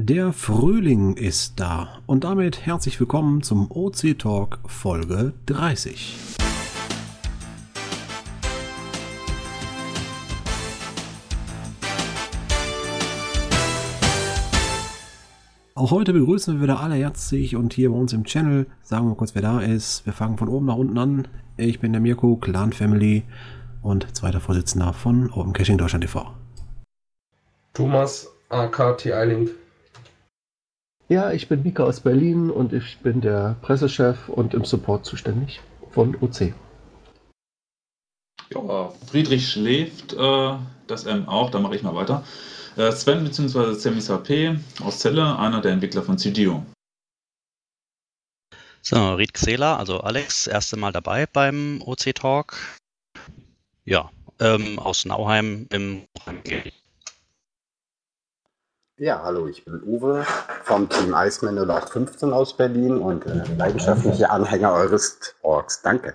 Der 0.00 0.32
Frühling 0.32 1.16
ist 1.16 1.58
da 1.58 1.98
und 2.06 2.22
damit 2.22 2.64
herzlich 2.64 3.00
willkommen 3.00 3.42
zum 3.42 3.68
OC 3.68 4.16
Talk 4.16 4.60
Folge 4.64 5.32
30. 5.46 6.16
Auch 15.74 15.90
heute 15.90 16.12
begrüßen 16.12 16.54
wir 16.54 16.62
wieder 16.62 16.78
alle 16.78 16.94
herzlich 16.94 17.56
und 17.56 17.72
hier 17.72 17.90
bei 17.90 17.96
uns 17.96 18.12
im 18.12 18.22
Channel 18.22 18.68
sagen 18.82 19.08
wir 19.08 19.16
kurz, 19.16 19.34
wer 19.34 19.42
da 19.42 19.58
ist. 19.60 20.06
Wir 20.06 20.12
fangen 20.12 20.38
von 20.38 20.46
oben 20.46 20.66
nach 20.66 20.76
unten 20.76 20.96
an. 20.96 21.26
Ich 21.56 21.80
bin 21.80 21.90
der 21.90 22.00
Mirko, 22.00 22.36
Clan 22.36 22.72
Family 22.72 23.24
und 23.82 24.16
zweiter 24.16 24.38
Vorsitzender 24.38 24.92
von 24.92 25.32
Open 25.32 25.52
Caching 25.52 25.76
Deutschland 25.76 26.04
TV. 26.04 26.30
Thomas, 27.74 28.28
AKT 28.48 29.06
Eiling. 29.12 29.50
Ja, 31.10 31.32
ich 31.32 31.48
bin 31.48 31.62
Mika 31.62 31.84
aus 31.84 32.00
Berlin 32.00 32.50
und 32.50 32.74
ich 32.74 32.98
bin 32.98 33.22
der 33.22 33.56
Pressechef 33.62 34.28
und 34.28 34.52
im 34.52 34.66
Support 34.66 35.06
zuständig 35.06 35.60
von 35.90 36.14
OC. 36.20 36.52
Ja, 38.50 38.92
Friedrich 39.06 39.50
schläft, 39.50 40.12
äh, 40.12 40.56
das 40.86 41.04
M 41.04 41.26
auch, 41.26 41.50
da 41.50 41.60
mache 41.60 41.76
ich 41.76 41.82
mal 41.82 41.94
weiter. 41.94 42.24
Äh, 42.76 42.92
Sven 42.92 43.24
bzw. 43.24 43.72
Semis 43.72 44.10
HP 44.10 44.58
aus 44.82 44.98
Celle, 44.98 45.38
einer 45.38 45.62
der 45.62 45.72
Entwickler 45.72 46.02
von 46.02 46.18
CDO. 46.18 46.62
So, 48.82 49.14
Ried 49.14 49.32
Xela, 49.32 49.76
also 49.76 50.00
Alex, 50.00 50.46
erste 50.46 50.76
Mal 50.76 50.92
dabei 50.92 51.24
beim 51.26 51.82
OC 51.86 52.14
Talk. 52.14 52.56
Ja, 53.84 54.10
ähm, 54.40 54.78
aus 54.78 55.06
Nauheim 55.06 55.66
im 55.70 56.06
ja, 58.98 59.22
hallo, 59.22 59.46
ich 59.46 59.64
bin 59.64 59.80
Uwe 59.84 60.24
vom 60.64 60.88
Team 60.88 61.14
Iceman 61.16 61.56
0815 61.56 62.32
aus 62.32 62.56
Berlin 62.56 62.98
und 62.98 63.24
äh, 63.26 63.42
leidenschaftlicher 63.56 64.30
Anhänger 64.30 64.72
eures 64.72 65.18
Talks. 65.40 65.82
Danke. 65.82 66.14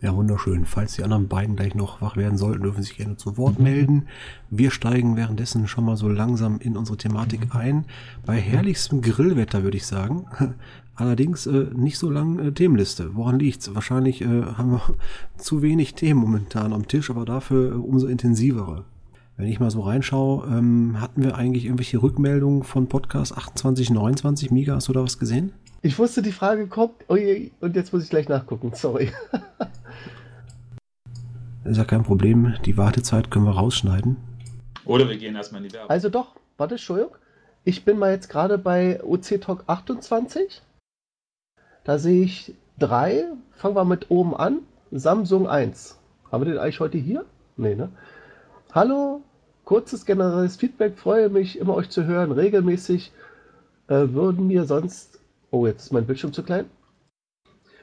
Ja, 0.00 0.16
wunderschön. 0.16 0.64
Falls 0.64 0.94
die 0.94 1.04
anderen 1.04 1.28
beiden 1.28 1.56
gleich 1.56 1.74
noch 1.74 2.00
wach 2.00 2.16
werden 2.16 2.38
sollten, 2.38 2.62
dürfen 2.62 2.82
sich 2.82 2.96
gerne 2.96 3.16
zu 3.18 3.36
Wort 3.36 3.58
melden. 3.58 4.08
Wir 4.48 4.70
steigen 4.70 5.16
währenddessen 5.16 5.68
schon 5.68 5.84
mal 5.84 5.96
so 5.96 6.08
langsam 6.08 6.58
in 6.58 6.76
unsere 6.76 6.96
Thematik 6.96 7.54
ein. 7.54 7.84
Bei 8.24 8.34
herrlichstem 8.34 9.02
Grillwetter 9.02 9.62
würde 9.62 9.76
ich 9.76 9.86
sagen. 9.86 10.26
Allerdings 10.96 11.46
äh, 11.46 11.66
nicht 11.74 11.98
so 11.98 12.10
lang 12.10 12.38
äh, 12.38 12.52
Themenliste. 12.52 13.14
Woran 13.14 13.38
liegt's? 13.38 13.74
Wahrscheinlich 13.74 14.22
äh, 14.22 14.26
haben 14.26 14.72
wir 14.72 14.82
zu 15.36 15.62
wenig 15.62 15.94
Themen 15.94 16.20
momentan 16.20 16.72
am 16.72 16.88
Tisch, 16.88 17.10
aber 17.10 17.24
dafür 17.24 17.72
äh, 17.72 17.74
umso 17.74 18.06
intensivere. 18.06 18.84
Wenn 19.40 19.48
ich 19.48 19.58
mal 19.58 19.70
so 19.70 19.80
reinschaue, 19.80 20.46
ähm, 20.48 21.00
hatten 21.00 21.24
wir 21.24 21.34
eigentlich 21.34 21.64
irgendwelche 21.64 22.02
Rückmeldungen 22.02 22.62
von 22.62 22.88
Podcast 22.88 23.32
2829? 23.32 24.50
Miga, 24.50 24.74
hast 24.74 24.88
du 24.88 24.92
da 24.92 25.02
was 25.02 25.18
gesehen? 25.18 25.54
Ich 25.80 25.98
wusste, 25.98 26.20
die 26.20 26.30
Frage 26.30 26.66
kommt. 26.66 26.92
Oh 27.08 27.14
und 27.14 27.74
jetzt 27.74 27.90
muss 27.90 28.04
ich 28.04 28.10
gleich 28.10 28.28
nachgucken. 28.28 28.72
Sorry. 28.74 29.10
ist 31.64 31.78
ja 31.78 31.84
kein 31.84 32.02
Problem. 32.02 32.52
Die 32.66 32.76
Wartezeit 32.76 33.30
können 33.30 33.46
wir 33.46 33.52
rausschneiden. 33.52 34.18
Oder 34.84 35.08
wir 35.08 35.16
gehen 35.16 35.34
erstmal 35.34 35.62
in 35.62 35.68
die 35.68 35.74
Werbung. 35.74 35.88
Also 35.88 36.10
doch, 36.10 36.36
warte, 36.58 36.74
Entschuldigung. 36.74 37.16
Ich 37.64 37.86
bin 37.86 37.98
mal 37.98 38.12
jetzt 38.12 38.28
gerade 38.28 38.58
bei 38.58 39.02
OC 39.02 39.40
Talk 39.40 39.64
28. 39.68 40.60
Da 41.84 41.98
sehe 41.98 42.24
ich 42.24 42.54
drei. 42.78 43.24
Fangen 43.52 43.74
wir 43.74 43.86
mit 43.86 44.10
oben 44.10 44.36
an. 44.36 44.58
Samsung 44.90 45.48
1. 45.48 45.98
Haben 46.30 46.44
wir 46.44 46.52
den 46.52 46.60
eigentlich 46.60 46.80
heute 46.80 46.98
hier? 46.98 47.24
Nee, 47.56 47.74
ne? 47.74 47.88
Hallo, 48.72 49.22
kurzes 49.70 50.04
generelles 50.04 50.56
Feedback. 50.56 50.98
Freue 50.98 51.28
mich, 51.28 51.56
immer 51.56 51.76
euch 51.76 51.90
zu 51.90 52.04
hören. 52.04 52.32
Regelmäßig 52.32 53.12
äh, 53.86 54.08
würden 54.08 54.48
mir 54.48 54.64
sonst. 54.64 55.20
Oh, 55.52 55.64
jetzt 55.64 55.84
ist 55.84 55.92
mein 55.92 56.06
Bildschirm 56.06 56.32
zu 56.32 56.42
klein. 56.42 56.64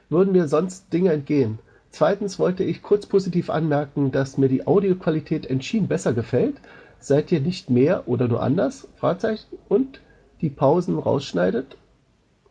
Würden 0.10 0.34
mir 0.34 0.50
sonst 0.50 0.92
Dinge 0.92 1.14
entgehen. 1.14 1.60
Zweitens 1.90 2.40
wollte 2.40 2.66
ich 2.66 2.82
kurz 2.82 3.06
positiv 3.06 3.50
anmerken, 3.50 4.12
dass 4.12 4.38
mir 4.38 4.50
die 4.50 4.68
Audioqualität 4.68 5.46
entschieden 5.46 5.88
besser 5.88 6.12
gefällt. 6.12 6.58
Seid 7.00 7.32
ihr 7.32 7.40
nicht 7.40 7.70
mehr 7.70 8.06
oder 8.10 8.28
nur 8.28 8.44
anders? 8.44 8.90
Fragezeichen. 8.98 9.58
Und 9.70 10.02
die 10.42 10.50
Pausen 10.50 11.00
rausschneidet. 11.00 11.78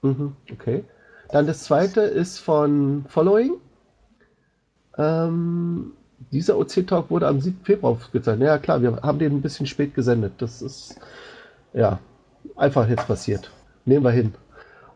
Mhm, 0.00 0.34
okay. 0.50 0.82
Dann 1.28 1.47
das 1.47 1.65
zweite 1.65 2.00
ist 2.00 2.38
von 2.38 3.05
Following. 3.11 3.56
Ähm, 4.97 5.93
dieser 6.32 6.59
OC-Talk 6.59 7.10
wurde 7.10 7.28
am 7.28 7.41
7. 7.41 7.60
Februar 7.62 7.93
aufgezeichnet. 7.93 8.47
Ja, 8.47 8.59
klar, 8.59 8.82
wir 8.82 8.97
haben 9.03 9.19
den 9.19 9.32
ein 9.32 9.43
bisschen 9.43 9.66
spät 9.66 9.94
gesendet. 9.94 10.32
Das 10.38 10.62
ist, 10.62 10.99
ja, 11.72 11.99
einfach 12.56 12.88
jetzt 12.88 13.06
passiert. 13.06 13.50
Nehmen 13.84 14.04
wir 14.04 14.10
hin. 14.10 14.34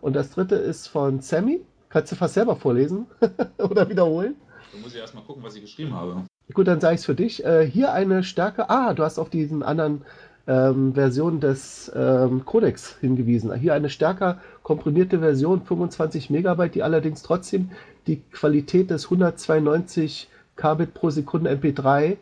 Und 0.00 0.16
das 0.16 0.30
dritte 0.30 0.56
ist 0.56 0.88
von 0.88 1.20
Sammy. 1.20 1.60
Kannst 1.88 2.12
du 2.12 2.16
fast 2.16 2.34
selber 2.34 2.56
vorlesen 2.56 3.06
oder 3.58 3.88
wiederholen? 3.88 4.36
Da 4.72 4.78
muss 4.78 4.94
ich 4.94 5.00
erstmal 5.00 5.24
gucken, 5.24 5.42
was 5.42 5.54
ich 5.56 5.62
geschrieben 5.62 5.94
habe. 5.94 6.24
Gut, 6.52 6.66
dann 6.66 6.80
sage 6.80 6.94
ich 6.94 7.00
es 7.00 7.06
für 7.06 7.14
dich. 7.14 7.44
Äh, 7.44 7.66
hier 7.66 7.92
eine 7.92 8.22
Stärke. 8.22 8.70
Ah, 8.70 8.94
du 8.94 9.04
hast 9.04 9.18
auf 9.18 9.30
diesen 9.30 9.62
anderen 9.62 10.02
ähm, 10.46 10.94
Version 10.94 11.40
des 11.40 11.90
ähm, 11.94 12.44
Codecs 12.44 12.96
hingewiesen. 13.00 13.52
Hier 13.54 13.74
eine 13.74 13.90
stärker 13.90 14.40
komprimierte 14.62 15.20
Version, 15.20 15.62
25 15.62 16.30
Megabyte, 16.30 16.74
die 16.74 16.82
allerdings 16.82 17.22
trotzdem 17.22 17.70
die 18.06 18.22
Qualität 18.32 18.90
des 18.90 19.04
192 19.04 20.28
Kbit 20.60 20.94
pro 20.94 21.10
Sekunde 21.10 21.50
MP3 21.50 22.16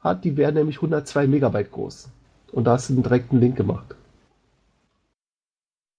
hat. 0.00 0.24
Die 0.24 0.36
wäre 0.36 0.52
nämlich 0.52 0.76
102 0.76 1.26
Megabyte 1.26 1.72
groß. 1.72 2.10
Und 2.52 2.64
da 2.64 2.72
hast 2.72 2.88
du 2.88 2.94
einen 2.94 3.02
direkten 3.02 3.40
Link 3.40 3.56
gemacht. 3.56 3.94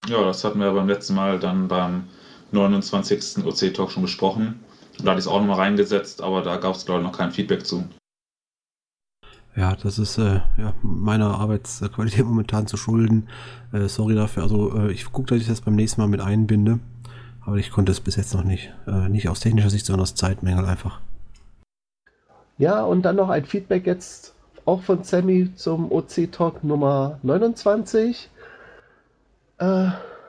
Ja, 0.08 0.24
das 0.24 0.44
hatten 0.44 0.60
wir 0.60 0.72
beim 0.72 0.88
letzten 0.88 1.16
Mal 1.16 1.40
dann 1.40 1.68
beim 1.68 2.06
29. 2.52 3.46
OC-Talk 3.46 3.92
schon 3.92 4.04
besprochen. 4.04 4.60
Und 4.98 5.06
da 5.06 5.12
hatte 5.12 5.20
ich 5.20 5.26
es 5.26 5.32
auch 5.32 5.40
nochmal 5.40 5.58
reingesetzt, 5.58 6.22
aber 6.22 6.42
da 6.42 6.58
gab 6.58 6.76
es, 6.76 6.86
glaube 6.86 7.02
ich, 7.02 7.08
noch 7.08 7.18
kein 7.18 7.32
Feedback 7.32 7.66
zu. 7.66 7.86
Ja, 9.56 9.76
das 9.76 10.00
ist 10.00 10.18
äh, 10.18 10.42
ja, 10.58 10.74
meiner 10.82 11.40
Arbeitsqualität 11.40 12.26
momentan 12.26 12.68
zu 12.68 12.78
schulden. 12.78 13.28
Äh, 13.72 13.88
sorry 13.88 14.16
dafür. 14.16 14.44
Also 14.44 14.78
äh, 14.78 14.92
ich 14.92 15.12
gucke, 15.12 15.28
dass 15.28 15.42
ich 15.42 15.48
das 15.48 15.62
beim 15.62 15.76
nächsten 15.76 16.02
Mal 16.02 16.08
mit 16.08 16.22
einbinde. 16.22 16.80
Aber 17.42 17.58
ich 17.58 17.72
konnte 17.72 17.92
es 17.92 18.00
bis 18.00 18.16
jetzt 18.16 18.34
noch 18.34 18.44
nicht. 18.44 18.72
Äh, 18.88 19.10
nicht 19.10 19.28
aus 19.30 19.40
technischer 19.40 19.70
Sicht, 19.70 19.86
sondern 19.86 20.04
aus 20.04 20.16
Zeitmängel 20.16 20.66
einfach. 20.66 21.02
Ja, 22.62 22.84
und 22.84 23.02
dann 23.02 23.16
noch 23.16 23.30
ein 23.30 23.44
Feedback 23.44 23.88
jetzt 23.88 24.36
auch 24.66 24.84
von 24.84 25.04
Sammy 25.04 25.52
zum 25.56 25.92
OC-Talk 25.92 26.64
Nummer 26.64 27.18
29. 27.24 28.30
Äh, 29.58 29.88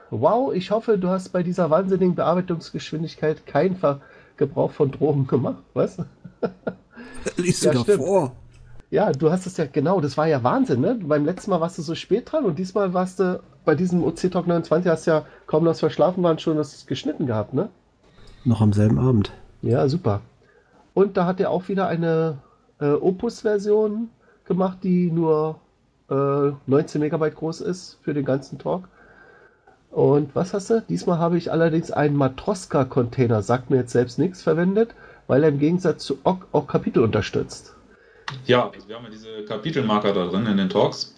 wow, 0.08 0.54
ich 0.54 0.70
hoffe, 0.70 0.96
du 0.96 1.10
hast 1.10 1.28
bei 1.28 1.42
dieser 1.42 1.68
wahnsinnigen 1.68 2.14
Bearbeitungsgeschwindigkeit 2.14 3.44
keinen 3.44 3.76
Ver 3.76 4.00
Gebrauch 4.38 4.70
von 4.70 4.90
Drogen 4.90 5.26
gemacht. 5.26 5.62
Was? 5.74 5.98
Liest 7.36 7.64
ja, 7.64 7.72
du 7.72 7.82
da 7.84 7.98
vor? 7.98 8.32
Ja, 8.88 9.12
du 9.12 9.30
hast 9.30 9.44
es 9.44 9.58
ja, 9.58 9.66
genau, 9.66 10.00
das 10.00 10.16
war 10.16 10.26
ja 10.26 10.42
Wahnsinn, 10.42 10.80
ne? 10.80 10.98
Beim 11.02 11.26
letzten 11.26 11.50
Mal 11.50 11.60
warst 11.60 11.76
du 11.76 11.82
so 11.82 11.94
spät 11.94 12.32
dran 12.32 12.46
und 12.46 12.58
diesmal 12.58 12.94
warst 12.94 13.20
du 13.20 13.42
bei 13.66 13.74
diesem 13.74 14.02
OC 14.02 14.30
Talk 14.30 14.46
29 14.46 14.90
hast 14.90 15.04
ja 15.04 15.26
kaum 15.46 15.64
noch 15.64 15.76
verschlafen 15.76 16.22
waren 16.22 16.38
schon 16.38 16.56
das 16.56 16.86
geschnitten 16.86 17.26
gehabt, 17.26 17.52
ne? 17.52 17.68
Noch 18.46 18.62
am 18.62 18.72
selben 18.72 18.98
Abend. 18.98 19.32
Ja, 19.60 19.86
super. 19.86 20.22
Und 20.94 21.16
da 21.16 21.26
hat 21.26 21.40
er 21.40 21.50
auch 21.50 21.68
wieder 21.68 21.86
eine 21.88 22.38
äh, 22.80 22.92
Opus-Version 22.92 24.10
gemacht, 24.44 24.78
die 24.82 25.10
nur 25.10 25.58
äh, 26.10 26.52
19 26.66 27.00
Megabyte 27.00 27.34
groß 27.34 27.60
ist 27.62 27.98
für 28.02 28.14
den 28.14 28.24
ganzen 28.24 28.58
Talk. 28.58 28.88
Und 29.90 30.34
was 30.34 30.54
hast 30.54 30.70
du? 30.70 30.82
Diesmal 30.88 31.18
habe 31.18 31.36
ich 31.36 31.52
allerdings 31.52 31.90
einen 31.90 32.16
Matroska-Container, 32.16 33.42
sagt 33.42 33.70
mir 33.70 33.76
jetzt 33.76 33.92
selbst 33.92 34.18
nichts, 34.18 34.42
verwendet, 34.42 34.94
weil 35.26 35.42
er 35.42 35.50
im 35.50 35.58
Gegensatz 35.58 36.04
zu 36.04 36.18
OGG 36.24 36.46
auch 36.52 36.66
Kapitel 36.66 37.02
unterstützt. 37.02 37.74
Ja, 38.46 38.70
also 38.70 38.88
wir 38.88 38.96
haben 38.96 39.04
ja 39.04 39.10
diese 39.10 39.44
Kapitelmarker 39.44 40.14
da 40.14 40.26
drin 40.26 40.46
in 40.46 40.56
den 40.56 40.70
Talks. 40.70 41.14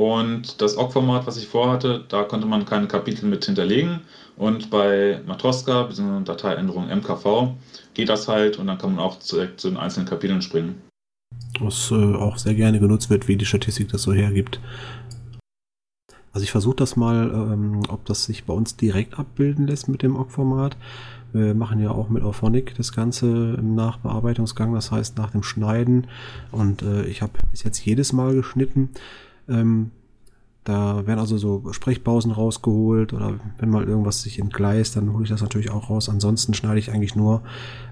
Und 0.00 0.62
das 0.62 0.78
OGG-Format, 0.78 1.26
was 1.26 1.36
ich 1.36 1.46
vorhatte, 1.46 2.02
da 2.08 2.22
konnte 2.22 2.46
man 2.46 2.64
keine 2.64 2.88
Kapitel 2.88 3.26
mit 3.26 3.44
hinterlegen. 3.44 4.00
Und 4.38 4.70
bei 4.70 5.20
Matroska, 5.26 5.82
bzw. 5.82 6.24
Dateiänderung 6.24 6.88
MKV, 6.88 7.52
geht 7.92 8.08
das 8.08 8.26
halt 8.26 8.58
und 8.58 8.66
dann 8.66 8.78
kann 8.78 8.94
man 8.94 9.04
auch 9.04 9.18
direkt 9.18 9.60
zu 9.60 9.68
den 9.68 9.76
einzelnen 9.76 10.08
Kapiteln 10.08 10.40
springen. 10.40 10.80
Was 11.58 11.90
äh, 11.90 12.14
auch 12.14 12.38
sehr 12.38 12.54
gerne 12.54 12.80
genutzt 12.80 13.10
wird, 13.10 13.28
wie 13.28 13.36
die 13.36 13.44
Statistik 13.44 13.90
das 13.90 14.04
so 14.04 14.14
hergibt. 14.14 14.58
Also 16.32 16.44
ich 16.44 16.50
versuche 16.50 16.76
das 16.76 16.96
mal, 16.96 17.30
ähm, 17.34 17.82
ob 17.90 18.06
das 18.06 18.24
sich 18.24 18.44
bei 18.44 18.54
uns 18.54 18.76
direkt 18.76 19.18
abbilden 19.18 19.66
lässt 19.66 19.86
mit 19.88 20.00
dem 20.00 20.16
OGG-Format. 20.16 20.78
Wir 21.34 21.52
machen 21.54 21.78
ja 21.78 21.90
auch 21.90 22.08
mit 22.08 22.22
Auphonic 22.22 22.74
das 22.74 22.92
Ganze 22.92 23.26
im 23.58 23.74
Nachbearbeitungsgang, 23.74 24.72
das 24.72 24.92
heißt 24.92 25.18
nach 25.18 25.32
dem 25.32 25.42
Schneiden. 25.42 26.06
Und 26.52 26.80
äh, 26.80 27.04
ich 27.04 27.20
habe 27.20 27.34
bis 27.50 27.64
jetzt 27.64 27.84
jedes 27.84 28.14
Mal 28.14 28.32
geschnitten. 28.34 28.88
Ähm, 29.50 29.90
Da 30.64 31.06
werden 31.06 31.18
also 31.18 31.38
so 31.38 31.72
Sprechpausen 31.72 32.32
rausgeholt 32.32 33.12
oder 33.14 33.40
wenn 33.58 33.70
mal 33.70 33.84
irgendwas 33.84 34.22
sich 34.22 34.38
entgleist, 34.38 34.94
dann 34.96 35.12
hole 35.12 35.24
ich 35.24 35.30
das 35.30 35.40
natürlich 35.40 35.70
auch 35.70 35.88
raus. 35.88 36.08
Ansonsten 36.08 36.52
schneide 36.52 36.78
ich 36.78 36.92
eigentlich 36.92 37.16
nur 37.16 37.42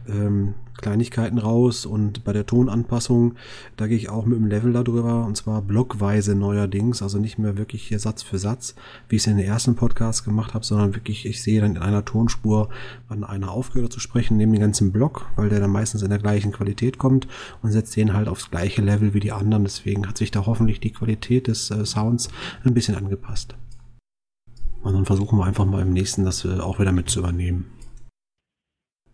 ähm, 0.06 0.54
Kleinigkeiten 0.78 1.38
raus 1.38 1.86
und 1.86 2.24
bei 2.24 2.32
der 2.32 2.46
Tonanpassung, 2.46 3.34
da 3.76 3.86
gehe 3.86 3.96
ich 3.96 4.08
auch 4.08 4.24
mit 4.24 4.38
dem 4.38 4.46
Level 4.46 4.72
darüber 4.72 5.26
und 5.26 5.36
zwar 5.36 5.60
blockweise 5.60 6.34
neuerdings, 6.34 7.02
also 7.02 7.18
nicht 7.18 7.38
mehr 7.38 7.58
wirklich 7.58 7.82
hier 7.82 7.98
Satz 7.98 8.22
für 8.22 8.38
Satz, 8.38 8.74
wie 9.08 9.16
ich 9.16 9.22
es 9.22 9.26
in 9.26 9.36
den 9.36 9.46
ersten 9.46 9.74
Podcasts 9.74 10.24
gemacht 10.24 10.54
habe, 10.54 10.64
sondern 10.64 10.94
wirklich, 10.94 11.26
ich 11.26 11.42
sehe 11.42 11.60
dann 11.60 11.76
in 11.76 11.82
einer 11.82 12.04
Tonspur, 12.04 12.68
wann 13.08 13.24
einer 13.24 13.50
aufgehört 13.50 13.92
zu 13.92 14.00
sprechen, 14.00 14.36
nehme 14.36 14.52
den 14.52 14.60
ganzen 14.60 14.92
Block, 14.92 15.26
weil 15.36 15.48
der 15.48 15.60
dann 15.60 15.70
meistens 15.70 16.02
in 16.02 16.10
der 16.10 16.20
gleichen 16.20 16.52
Qualität 16.52 16.98
kommt 16.98 17.26
und 17.62 17.72
setze 17.72 17.96
den 17.96 18.14
halt 18.14 18.28
aufs 18.28 18.50
gleiche 18.50 18.80
Level 18.80 19.14
wie 19.14 19.20
die 19.20 19.32
anderen. 19.32 19.64
Deswegen 19.64 20.06
hat 20.06 20.16
sich 20.16 20.30
da 20.30 20.46
hoffentlich 20.46 20.78
die 20.78 20.92
Qualität 20.92 21.48
des 21.48 21.70
äh, 21.70 21.84
Sounds 21.84 22.28
ein 22.64 22.74
bisschen 22.74 22.96
angepasst. 22.96 23.56
Und 24.82 24.92
dann 24.94 25.04
versuchen 25.04 25.38
wir 25.38 25.44
einfach 25.44 25.64
mal 25.64 25.82
im 25.82 25.92
nächsten 25.92 26.24
das 26.24 26.44
äh, 26.44 26.60
auch 26.60 26.78
wieder 26.78 26.92
mit 26.92 27.10
zu 27.10 27.20
übernehmen. 27.20 27.66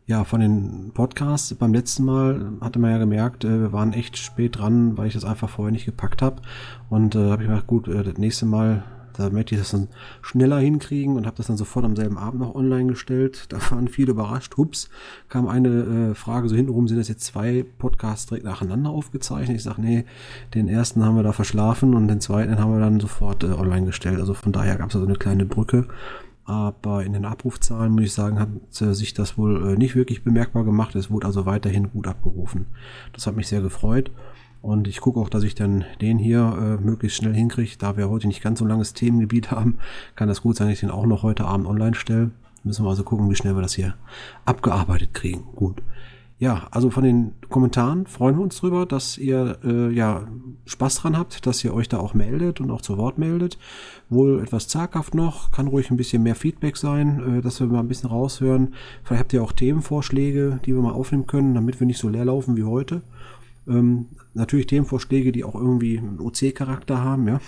Ja, 0.06 0.24
von 0.24 0.40
den 0.40 0.90
Podcasts 0.92 1.54
beim 1.54 1.72
letzten 1.72 2.04
Mal 2.04 2.52
hatte 2.60 2.78
man 2.78 2.90
ja 2.90 2.98
gemerkt, 2.98 3.44
äh, 3.44 3.60
wir 3.60 3.72
waren 3.72 3.94
echt 3.94 4.18
spät 4.18 4.58
dran, 4.58 4.98
weil 4.98 5.06
ich 5.06 5.14
das 5.14 5.24
einfach 5.24 5.48
vorher 5.48 5.72
nicht 5.72 5.86
gepackt 5.86 6.20
habe. 6.20 6.42
Und 6.90 7.14
äh, 7.14 7.30
habe 7.30 7.42
ich 7.42 7.48
gedacht, 7.48 7.66
gut, 7.66 7.88
äh, 7.88 8.02
das 8.02 8.18
nächste 8.18 8.44
Mal, 8.44 8.84
da 9.14 9.30
möchte 9.30 9.54
ich 9.54 9.60
das 9.60 9.70
dann 9.70 9.88
schneller 10.22 10.58
hinkriegen 10.58 11.16
und 11.16 11.26
habe 11.26 11.36
das 11.36 11.46
dann 11.46 11.56
sofort 11.56 11.84
am 11.84 11.96
selben 11.96 12.18
Abend 12.18 12.40
noch 12.40 12.54
online 12.54 12.86
gestellt. 12.86 13.46
Da 13.48 13.58
waren 13.70 13.88
viele 13.88 14.10
überrascht. 14.10 14.56
Hups, 14.56 14.90
kam 15.28 15.48
eine 15.48 16.10
äh, 16.10 16.14
Frage 16.14 16.48
so 16.48 16.56
hintenrum, 16.56 16.88
sind 16.88 16.98
das 16.98 17.08
jetzt 17.08 17.24
zwei 17.24 17.64
Podcasts 17.78 18.26
direkt 18.26 18.44
nacheinander 18.44 18.90
aufgezeichnet? 18.90 19.56
Ich 19.56 19.62
sage, 19.62 19.80
nee, 19.80 20.04
den 20.54 20.68
ersten 20.68 21.04
haben 21.04 21.16
wir 21.16 21.22
da 21.22 21.32
verschlafen 21.32 21.94
und 21.94 22.08
den 22.08 22.20
zweiten 22.20 22.58
haben 22.58 22.72
wir 22.72 22.80
dann 22.80 23.00
sofort 23.00 23.44
äh, 23.44 23.52
online 23.52 23.86
gestellt. 23.86 24.20
Also 24.20 24.34
von 24.34 24.52
daher 24.52 24.76
gab 24.76 24.90
es 24.90 24.96
also 24.96 25.06
eine 25.06 25.16
kleine 25.16 25.46
Brücke. 25.46 25.86
Aber 26.46 27.04
in 27.04 27.14
den 27.14 27.24
Abrufzahlen, 27.24 27.92
muss 27.92 28.04
ich 28.04 28.12
sagen, 28.12 28.38
hat 28.38 28.48
äh, 28.80 28.92
sich 28.92 29.14
das 29.14 29.38
wohl 29.38 29.72
äh, 29.72 29.76
nicht 29.76 29.94
wirklich 29.94 30.24
bemerkbar 30.24 30.64
gemacht. 30.64 30.94
Es 30.94 31.10
wurde 31.10 31.26
also 31.26 31.46
weiterhin 31.46 31.90
gut 31.90 32.06
abgerufen. 32.06 32.66
Das 33.14 33.26
hat 33.26 33.34
mich 33.34 33.48
sehr 33.48 33.62
gefreut. 33.62 34.10
Und 34.64 34.88
ich 34.88 35.02
gucke 35.02 35.20
auch, 35.20 35.28
dass 35.28 35.42
ich 35.42 35.54
dann 35.54 35.84
den 36.00 36.16
hier 36.16 36.78
äh, 36.80 36.82
möglichst 36.82 37.18
schnell 37.18 37.34
hinkriege. 37.34 37.76
Da 37.78 37.98
wir 37.98 38.08
heute 38.08 38.28
nicht 38.28 38.42
ganz 38.42 38.60
so 38.60 38.64
langes 38.64 38.94
Themengebiet 38.94 39.50
haben, 39.50 39.76
kann 40.16 40.26
das 40.26 40.40
gut 40.40 40.56
sein, 40.56 40.68
dass 40.68 40.76
ich 40.76 40.80
den 40.80 40.90
auch 40.90 41.04
noch 41.04 41.22
heute 41.22 41.44
Abend 41.44 41.66
online 41.66 41.94
stelle. 41.94 42.30
Müssen 42.62 42.82
wir 42.82 42.88
also 42.88 43.04
gucken, 43.04 43.28
wie 43.28 43.34
schnell 43.34 43.54
wir 43.54 43.60
das 43.60 43.74
hier 43.74 43.92
abgearbeitet 44.46 45.12
kriegen. 45.12 45.44
Gut. 45.54 45.82
Ja, 46.38 46.66
also 46.70 46.88
von 46.88 47.04
den 47.04 47.32
Kommentaren 47.50 48.06
freuen 48.06 48.36
wir 48.36 48.42
uns 48.42 48.56
drüber, 48.56 48.86
dass 48.86 49.18
ihr 49.18 49.58
äh, 49.64 49.90
ja 49.92 50.26
Spaß 50.64 50.96
dran 50.96 51.18
habt, 51.18 51.46
dass 51.46 51.62
ihr 51.62 51.74
euch 51.74 51.90
da 51.90 51.98
auch 51.98 52.14
meldet 52.14 52.62
und 52.62 52.70
auch 52.70 52.80
zu 52.80 52.96
Wort 52.96 53.18
meldet. 53.18 53.58
Wohl 54.08 54.42
etwas 54.42 54.66
zaghaft 54.66 55.14
noch, 55.14 55.50
kann 55.52 55.68
ruhig 55.68 55.90
ein 55.90 55.98
bisschen 55.98 56.22
mehr 56.22 56.34
Feedback 56.34 56.78
sein, 56.78 57.38
äh, 57.38 57.40
dass 57.42 57.60
wir 57.60 57.66
mal 57.66 57.80
ein 57.80 57.88
bisschen 57.88 58.08
raushören. 58.08 58.72
Vielleicht 59.02 59.20
habt 59.20 59.32
ihr 59.34 59.42
auch 59.42 59.52
Themenvorschläge, 59.52 60.58
die 60.64 60.74
wir 60.74 60.80
mal 60.80 60.92
aufnehmen 60.92 61.26
können, 61.26 61.54
damit 61.54 61.80
wir 61.80 61.86
nicht 61.86 62.00
so 62.00 62.08
leer 62.08 62.24
laufen 62.24 62.56
wie 62.56 62.64
heute. 62.64 63.02
Ähm, 63.68 64.06
natürlich 64.34 64.66
Themenvorschläge, 64.66 65.32
die 65.32 65.44
auch 65.44 65.54
irgendwie 65.54 65.98
einen 65.98 66.20
OC-Charakter 66.20 67.02
haben, 67.02 67.28
ja. 67.28 67.40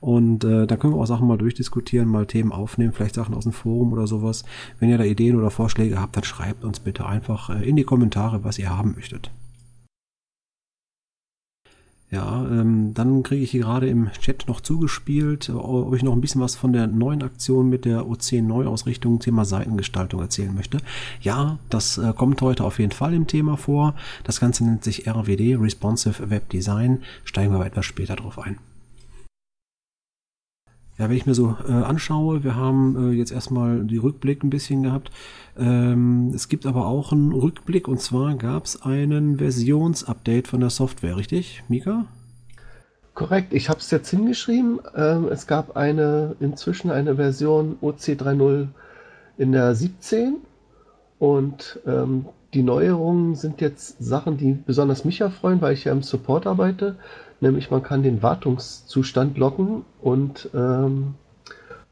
Und 0.00 0.44
äh, 0.44 0.66
da 0.66 0.76
können 0.76 0.94
wir 0.94 1.00
auch 1.00 1.06
Sachen 1.06 1.26
mal 1.26 1.38
durchdiskutieren, 1.38 2.08
mal 2.08 2.26
Themen 2.26 2.52
aufnehmen, 2.52 2.92
vielleicht 2.92 3.14
Sachen 3.14 3.34
aus 3.34 3.44
dem 3.44 3.52
Forum 3.52 3.92
oder 3.92 4.06
sowas. 4.06 4.44
Wenn 4.78 4.90
ihr 4.90 4.98
da 4.98 5.04
Ideen 5.04 5.36
oder 5.36 5.50
Vorschläge 5.50 6.00
habt, 6.00 6.16
dann 6.16 6.24
schreibt 6.24 6.64
uns 6.64 6.80
bitte 6.80 7.06
einfach 7.06 7.50
äh, 7.50 7.68
in 7.68 7.76
die 7.76 7.84
Kommentare, 7.84 8.44
was 8.44 8.58
ihr 8.58 8.70
haben 8.70 8.94
möchtet. 8.94 9.30
Ja, 12.14 12.46
ähm, 12.48 12.94
dann 12.94 13.24
kriege 13.24 13.42
ich 13.42 13.50
hier 13.50 13.62
gerade 13.62 13.88
im 13.88 14.08
Chat 14.12 14.46
noch 14.46 14.60
zugespielt, 14.60 15.50
ob 15.50 15.96
ich 15.96 16.04
noch 16.04 16.12
ein 16.12 16.20
bisschen 16.20 16.40
was 16.40 16.54
von 16.54 16.72
der 16.72 16.86
neuen 16.86 17.24
Aktion 17.24 17.68
mit 17.68 17.84
der 17.84 18.08
OC 18.08 18.34
Neuausrichtung 18.34 19.18
Thema 19.18 19.44
Seitengestaltung 19.44 20.20
erzählen 20.20 20.54
möchte. 20.54 20.78
Ja, 21.22 21.58
das 21.70 21.98
äh, 21.98 22.12
kommt 22.16 22.40
heute 22.40 22.62
auf 22.62 22.78
jeden 22.78 22.92
Fall 22.92 23.14
im 23.14 23.26
Thema 23.26 23.56
vor. 23.56 23.96
Das 24.22 24.38
Ganze 24.38 24.64
nennt 24.64 24.84
sich 24.84 25.08
RWD, 25.08 25.60
Responsive 25.60 26.30
Web 26.30 26.50
Design. 26.50 27.02
Steigen 27.24 27.50
wir 27.50 27.56
aber 27.56 27.66
etwas 27.66 27.84
später 27.84 28.14
drauf 28.14 28.38
ein. 28.38 28.58
Ja, 30.96 31.08
wenn 31.08 31.16
ich 31.16 31.26
mir 31.26 31.34
so 31.34 31.56
äh, 31.68 31.72
anschaue, 31.72 32.44
wir 32.44 32.54
haben 32.54 33.10
äh, 33.10 33.14
jetzt 33.14 33.32
erstmal 33.32 33.84
die 33.84 33.96
Rückblick 33.96 34.44
ein 34.44 34.50
bisschen 34.50 34.84
gehabt. 34.84 35.10
Ähm, 35.58 36.30
es 36.34 36.48
gibt 36.48 36.66
aber 36.66 36.86
auch 36.86 37.10
einen 37.10 37.32
Rückblick 37.32 37.88
und 37.88 38.00
zwar 38.00 38.36
gab 38.36 38.66
es 38.66 38.82
einen 38.82 39.38
Versionsupdate 39.38 40.46
von 40.46 40.60
der 40.60 40.70
Software, 40.70 41.16
richtig, 41.16 41.64
Mika? 41.68 42.04
Korrekt, 43.14 43.52
ich 43.52 43.68
habe 43.68 43.80
es 43.80 43.90
jetzt 43.90 44.10
hingeschrieben. 44.10 44.80
Ähm, 44.94 45.28
es 45.30 45.48
gab 45.48 45.76
eine 45.76 46.36
inzwischen 46.38 46.90
eine 46.90 47.16
Version 47.16 47.76
OC 47.80 47.96
3.0 47.96 48.68
in 49.36 49.52
der 49.52 49.74
17 49.74 50.36
und 51.18 51.80
ähm, 51.86 52.26
die 52.54 52.62
Neuerungen 52.62 53.34
sind 53.34 53.60
jetzt 53.60 54.02
Sachen, 54.02 54.36
die 54.36 54.52
besonders 54.52 55.04
mich 55.04 55.20
erfreuen, 55.20 55.60
weil 55.60 55.74
ich 55.74 55.84
ja 55.84 55.92
im 55.92 56.02
Support 56.02 56.46
arbeite. 56.46 56.96
Nämlich 57.44 57.70
man 57.70 57.82
kann 57.82 58.02
den 58.02 58.22
Wartungszustand 58.22 59.36
loggen 59.36 59.84
und 60.00 60.48
ähm, 60.54 61.14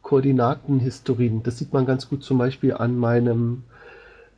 Koordinatenhistorien. 0.00 1.43
Das 1.43 1.58
sieht 1.58 1.75
man 1.75 1.84
ganz 1.84 2.08
gut 2.08 2.25
zum 2.25 2.38
Beispiel 2.38 2.72
an 2.72 2.96
meinem 2.96 3.64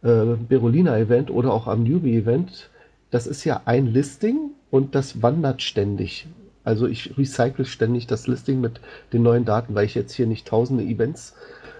äh, 0.02 0.34
Berolina-Event 0.48 1.30
oder 1.30 1.52
auch 1.52 1.68
am 1.68 1.84
Newbie-Event. 1.84 2.68
Das 3.12 3.28
ist 3.28 3.44
ja 3.44 3.62
ein 3.64 3.86
Listing 3.86 4.50
und 4.72 4.96
das 4.96 5.22
wandert 5.22 5.62
ständig. 5.62 6.26
Also 6.64 6.88
ich 6.88 7.16
recycle 7.16 7.64
ständig 7.64 8.08
das 8.08 8.26
Listing 8.26 8.60
mit 8.60 8.80
den 9.12 9.22
neuen 9.22 9.44
Daten, 9.44 9.76
weil 9.76 9.84
ich 9.84 9.94
jetzt 9.94 10.14
hier 10.14 10.26
nicht 10.26 10.48
tausende 10.48 10.82
Events 10.82 11.36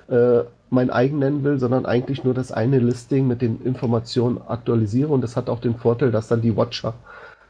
äh, 0.06 0.44
mein 0.70 0.90
eigen 0.90 1.19
nennen 1.19 1.42
will, 1.42 1.58
sondern 1.58 1.86
eigentlich 1.86 2.22
nur 2.22 2.34
das 2.34 2.52
eine 2.52 2.78
Listing 2.78 3.26
mit 3.26 3.42
den 3.42 3.60
Informationen 3.64 4.40
aktualisiere. 4.46 5.08
Und 5.08 5.22
das 5.22 5.34
hat 5.34 5.48
auch 5.48 5.58
den 5.58 5.75
Vorteil, 5.75 6.12
dass 6.12 6.28
dann 6.28 6.40
die 6.40 6.56
Watcher 6.56 6.94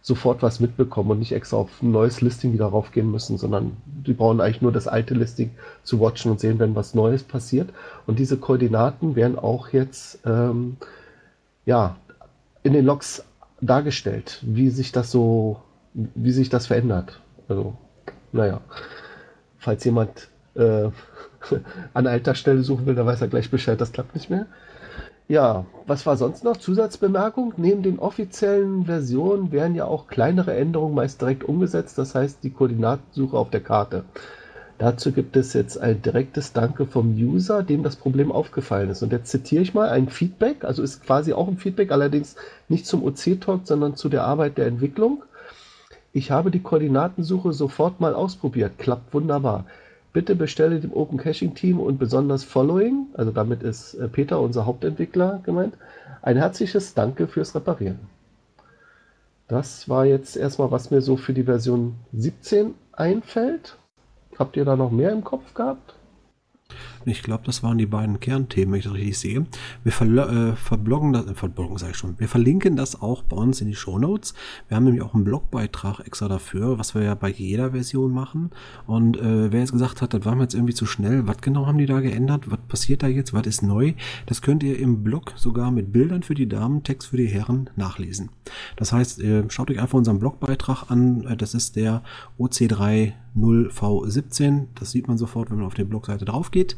sofort 0.04 0.42
was 0.42 0.60
mitbekommen 0.60 1.12
und 1.12 1.18
nicht 1.20 1.32
extra 1.32 1.56
auf 1.56 1.82
ein 1.82 1.90
neues 1.90 2.20
Listing 2.20 2.52
wieder 2.52 2.66
raufgehen 2.66 3.10
müssen, 3.10 3.38
sondern 3.38 3.74
die 3.86 4.12
brauchen 4.12 4.42
eigentlich 4.42 4.60
nur 4.60 4.70
das 4.70 4.86
alte 4.86 5.14
Listing 5.14 5.52
zu 5.82 5.98
watchen 5.98 6.30
und 6.30 6.38
sehen, 6.38 6.58
wenn 6.58 6.74
was 6.74 6.94
Neues 6.94 7.22
passiert. 7.22 7.70
Und 8.06 8.18
diese 8.18 8.36
Koordinaten 8.36 9.16
werden 9.16 9.38
auch 9.38 9.70
jetzt 9.70 10.18
ähm, 10.26 10.76
ja, 11.64 11.96
in 12.62 12.74
den 12.74 12.84
Logs 12.84 13.24
dargestellt, 13.62 14.40
wie 14.42 14.68
sich 14.68 14.92
das 14.92 15.10
so, 15.10 15.62
wie 15.94 16.32
sich 16.32 16.50
das 16.50 16.66
verändert. 16.66 17.18
Also, 17.48 17.72
naja, 18.30 18.60
falls 19.56 19.84
jemand 19.84 20.28
äh, 20.54 20.90
an 21.94 22.06
alter 22.06 22.34
Stelle 22.34 22.62
suchen 22.62 22.84
will, 22.84 22.94
dann 22.94 23.06
weiß 23.06 23.22
er 23.22 23.28
gleich 23.28 23.50
Bescheid, 23.50 23.80
das 23.80 23.92
klappt 23.92 24.14
nicht 24.14 24.28
mehr. 24.28 24.44
Ja, 25.26 25.64
was 25.86 26.04
war 26.04 26.18
sonst 26.18 26.44
noch? 26.44 26.58
Zusatzbemerkung? 26.58 27.54
Neben 27.56 27.82
den 27.82 27.98
offiziellen 27.98 28.84
Versionen 28.84 29.52
werden 29.52 29.74
ja 29.74 29.86
auch 29.86 30.06
kleinere 30.06 30.54
Änderungen 30.54 30.94
meist 30.94 31.22
direkt 31.22 31.44
umgesetzt, 31.44 31.96
das 31.96 32.14
heißt 32.14 32.44
die 32.44 32.50
Koordinatensuche 32.50 33.36
auf 33.36 33.48
der 33.48 33.62
Karte. 33.62 34.04
Dazu 34.76 35.12
gibt 35.12 35.36
es 35.36 35.54
jetzt 35.54 35.78
ein 35.78 36.02
direktes 36.02 36.52
Danke 36.52 36.84
vom 36.84 37.14
User, 37.14 37.62
dem 37.62 37.82
das 37.82 37.96
Problem 37.96 38.30
aufgefallen 38.32 38.90
ist. 38.90 39.02
Und 39.02 39.12
jetzt 39.12 39.30
zitiere 39.30 39.62
ich 39.62 39.72
mal 39.72 39.88
ein 39.88 40.08
Feedback, 40.10 40.62
also 40.62 40.82
ist 40.82 41.02
quasi 41.06 41.32
auch 41.32 41.48
ein 41.48 41.56
Feedback, 41.56 41.90
allerdings 41.90 42.36
nicht 42.68 42.86
zum 42.86 43.02
OC-Talk, 43.02 43.62
sondern 43.64 43.96
zu 43.96 44.10
der 44.10 44.24
Arbeit 44.24 44.58
der 44.58 44.66
Entwicklung. 44.66 45.22
Ich 46.12 46.32
habe 46.32 46.50
die 46.50 46.60
Koordinatensuche 46.60 47.54
sofort 47.54 47.98
mal 47.98 48.14
ausprobiert, 48.14 48.78
klappt 48.78 49.14
wunderbar. 49.14 49.64
Bitte 50.14 50.36
bestelle 50.36 50.78
dem 50.78 50.92
Open 50.92 51.18
Caching 51.18 51.56
Team 51.56 51.80
und 51.80 51.98
besonders 51.98 52.44
Following, 52.44 53.08
also 53.14 53.32
damit 53.32 53.64
ist 53.64 53.94
äh, 53.94 54.06
Peter, 54.06 54.40
unser 54.40 54.64
Hauptentwickler, 54.64 55.40
gemeint, 55.42 55.74
ein 56.22 56.36
herzliches 56.36 56.94
Danke 56.94 57.26
fürs 57.26 57.52
Reparieren. 57.56 57.98
Das 59.48 59.88
war 59.88 60.06
jetzt 60.06 60.36
erstmal, 60.36 60.70
was 60.70 60.92
mir 60.92 61.00
so 61.00 61.16
für 61.16 61.34
die 61.34 61.42
Version 61.42 61.96
17 62.12 62.74
einfällt. 62.92 63.76
Habt 64.38 64.56
ihr 64.56 64.64
da 64.64 64.76
noch 64.76 64.92
mehr 64.92 65.10
im 65.10 65.24
Kopf 65.24 65.52
gehabt? 65.52 65.96
Ich 67.06 67.22
glaube, 67.22 67.44
das 67.44 67.62
waren 67.62 67.76
die 67.76 67.86
beiden 67.86 68.20
Kernthemen, 68.20 68.72
wenn 68.72 68.78
ich 68.78 68.84
das 68.84 68.94
richtig 68.94 69.18
sehe. 69.18 69.46
Wir 69.82 69.92
äh, 69.92 70.56
verbloggen 70.56 71.12
das, 71.12 71.26
äh, 71.26 71.34
verbloggen 71.34 71.76
sage 71.76 71.92
ich 71.92 71.98
schon. 71.98 72.18
Wir 72.18 72.28
verlinken 72.28 72.76
das 72.76 73.00
auch 73.02 73.22
bei 73.22 73.36
uns 73.36 73.60
in 73.60 73.68
die 73.68 73.74
Show 73.74 73.98
Notes. 73.98 74.34
Wir 74.68 74.76
haben 74.76 74.84
nämlich 74.84 75.02
auch 75.02 75.14
einen 75.14 75.24
Blogbeitrag 75.24 76.00
extra 76.00 76.28
dafür, 76.28 76.78
was 76.78 76.94
wir 76.94 77.02
ja 77.02 77.14
bei 77.14 77.28
jeder 77.28 77.72
Version 77.72 78.12
machen. 78.12 78.50
Und 78.86 79.18
äh, 79.18 79.52
wer 79.52 79.60
jetzt 79.60 79.72
gesagt 79.72 80.00
hat, 80.00 80.14
das 80.14 80.24
war 80.24 80.34
mir 80.34 80.44
jetzt 80.44 80.54
irgendwie 80.54 80.74
zu 80.74 80.86
schnell, 80.86 81.26
was 81.26 81.38
genau 81.38 81.66
haben 81.66 81.78
die 81.78 81.86
da 81.86 82.00
geändert? 82.00 82.50
Was 82.50 82.60
passiert 82.68 83.02
da 83.02 83.06
jetzt? 83.06 83.34
Was 83.34 83.46
ist 83.46 83.62
neu? 83.62 83.92
Das 84.26 84.40
könnt 84.40 84.62
ihr 84.62 84.78
im 84.78 85.02
Blog 85.02 85.34
sogar 85.36 85.70
mit 85.70 85.92
Bildern 85.92 86.22
für 86.22 86.34
die 86.34 86.48
Damen, 86.48 86.82
Text 86.84 87.08
für 87.08 87.18
die 87.18 87.26
Herren 87.26 87.68
nachlesen. 87.76 88.30
Das 88.76 88.92
heißt, 88.92 89.20
äh, 89.22 89.44
schaut 89.50 89.70
euch 89.70 89.80
einfach 89.80 89.98
unseren 89.98 90.18
Blogbeitrag 90.18 90.90
an. 90.90 91.26
Äh, 91.26 91.36
das 91.36 91.52
ist 91.52 91.76
der 91.76 92.02
OC3 92.38 93.12
0V17. 93.36 94.66
Das 94.74 94.90
sieht 94.90 95.08
man 95.08 95.18
sofort, 95.18 95.50
wenn 95.50 95.58
man 95.58 95.66
auf 95.66 95.74
die 95.74 95.84
Blogseite 95.84 96.24
drauf 96.24 96.50
geht. 96.50 96.76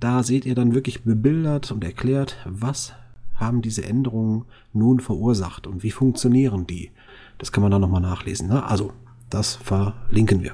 Da 0.00 0.22
seht 0.22 0.46
ihr 0.46 0.54
dann 0.54 0.74
wirklich 0.74 1.02
bebildert 1.04 1.72
und 1.72 1.82
erklärt, 1.84 2.36
was 2.44 2.94
haben 3.34 3.62
diese 3.62 3.84
Änderungen 3.84 4.44
nun 4.72 5.00
verursacht 5.00 5.66
und 5.66 5.82
wie 5.82 5.90
funktionieren 5.90 6.66
die. 6.66 6.90
Das 7.38 7.52
kann 7.52 7.62
man 7.62 7.70
dann 7.70 7.80
nochmal 7.80 8.00
nachlesen. 8.00 8.48
Ne? 8.48 8.64
Also, 8.64 8.92
das 9.30 9.54
verlinken 9.56 10.42
wir. 10.42 10.52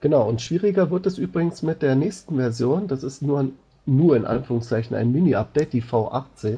Genau, 0.00 0.28
und 0.28 0.40
schwieriger 0.40 0.90
wird 0.90 1.06
es 1.06 1.16
übrigens 1.16 1.62
mit 1.62 1.80
der 1.80 1.94
nächsten 1.94 2.36
Version. 2.36 2.88
Das 2.88 3.04
ist 3.04 3.22
nur, 3.22 3.50
nur 3.86 4.16
in 4.16 4.24
Anführungszeichen 4.24 4.96
ein 4.96 5.12
Mini-Update, 5.12 5.72
die 5.72 5.82
V18, 5.82 6.46
äh, 6.48 6.56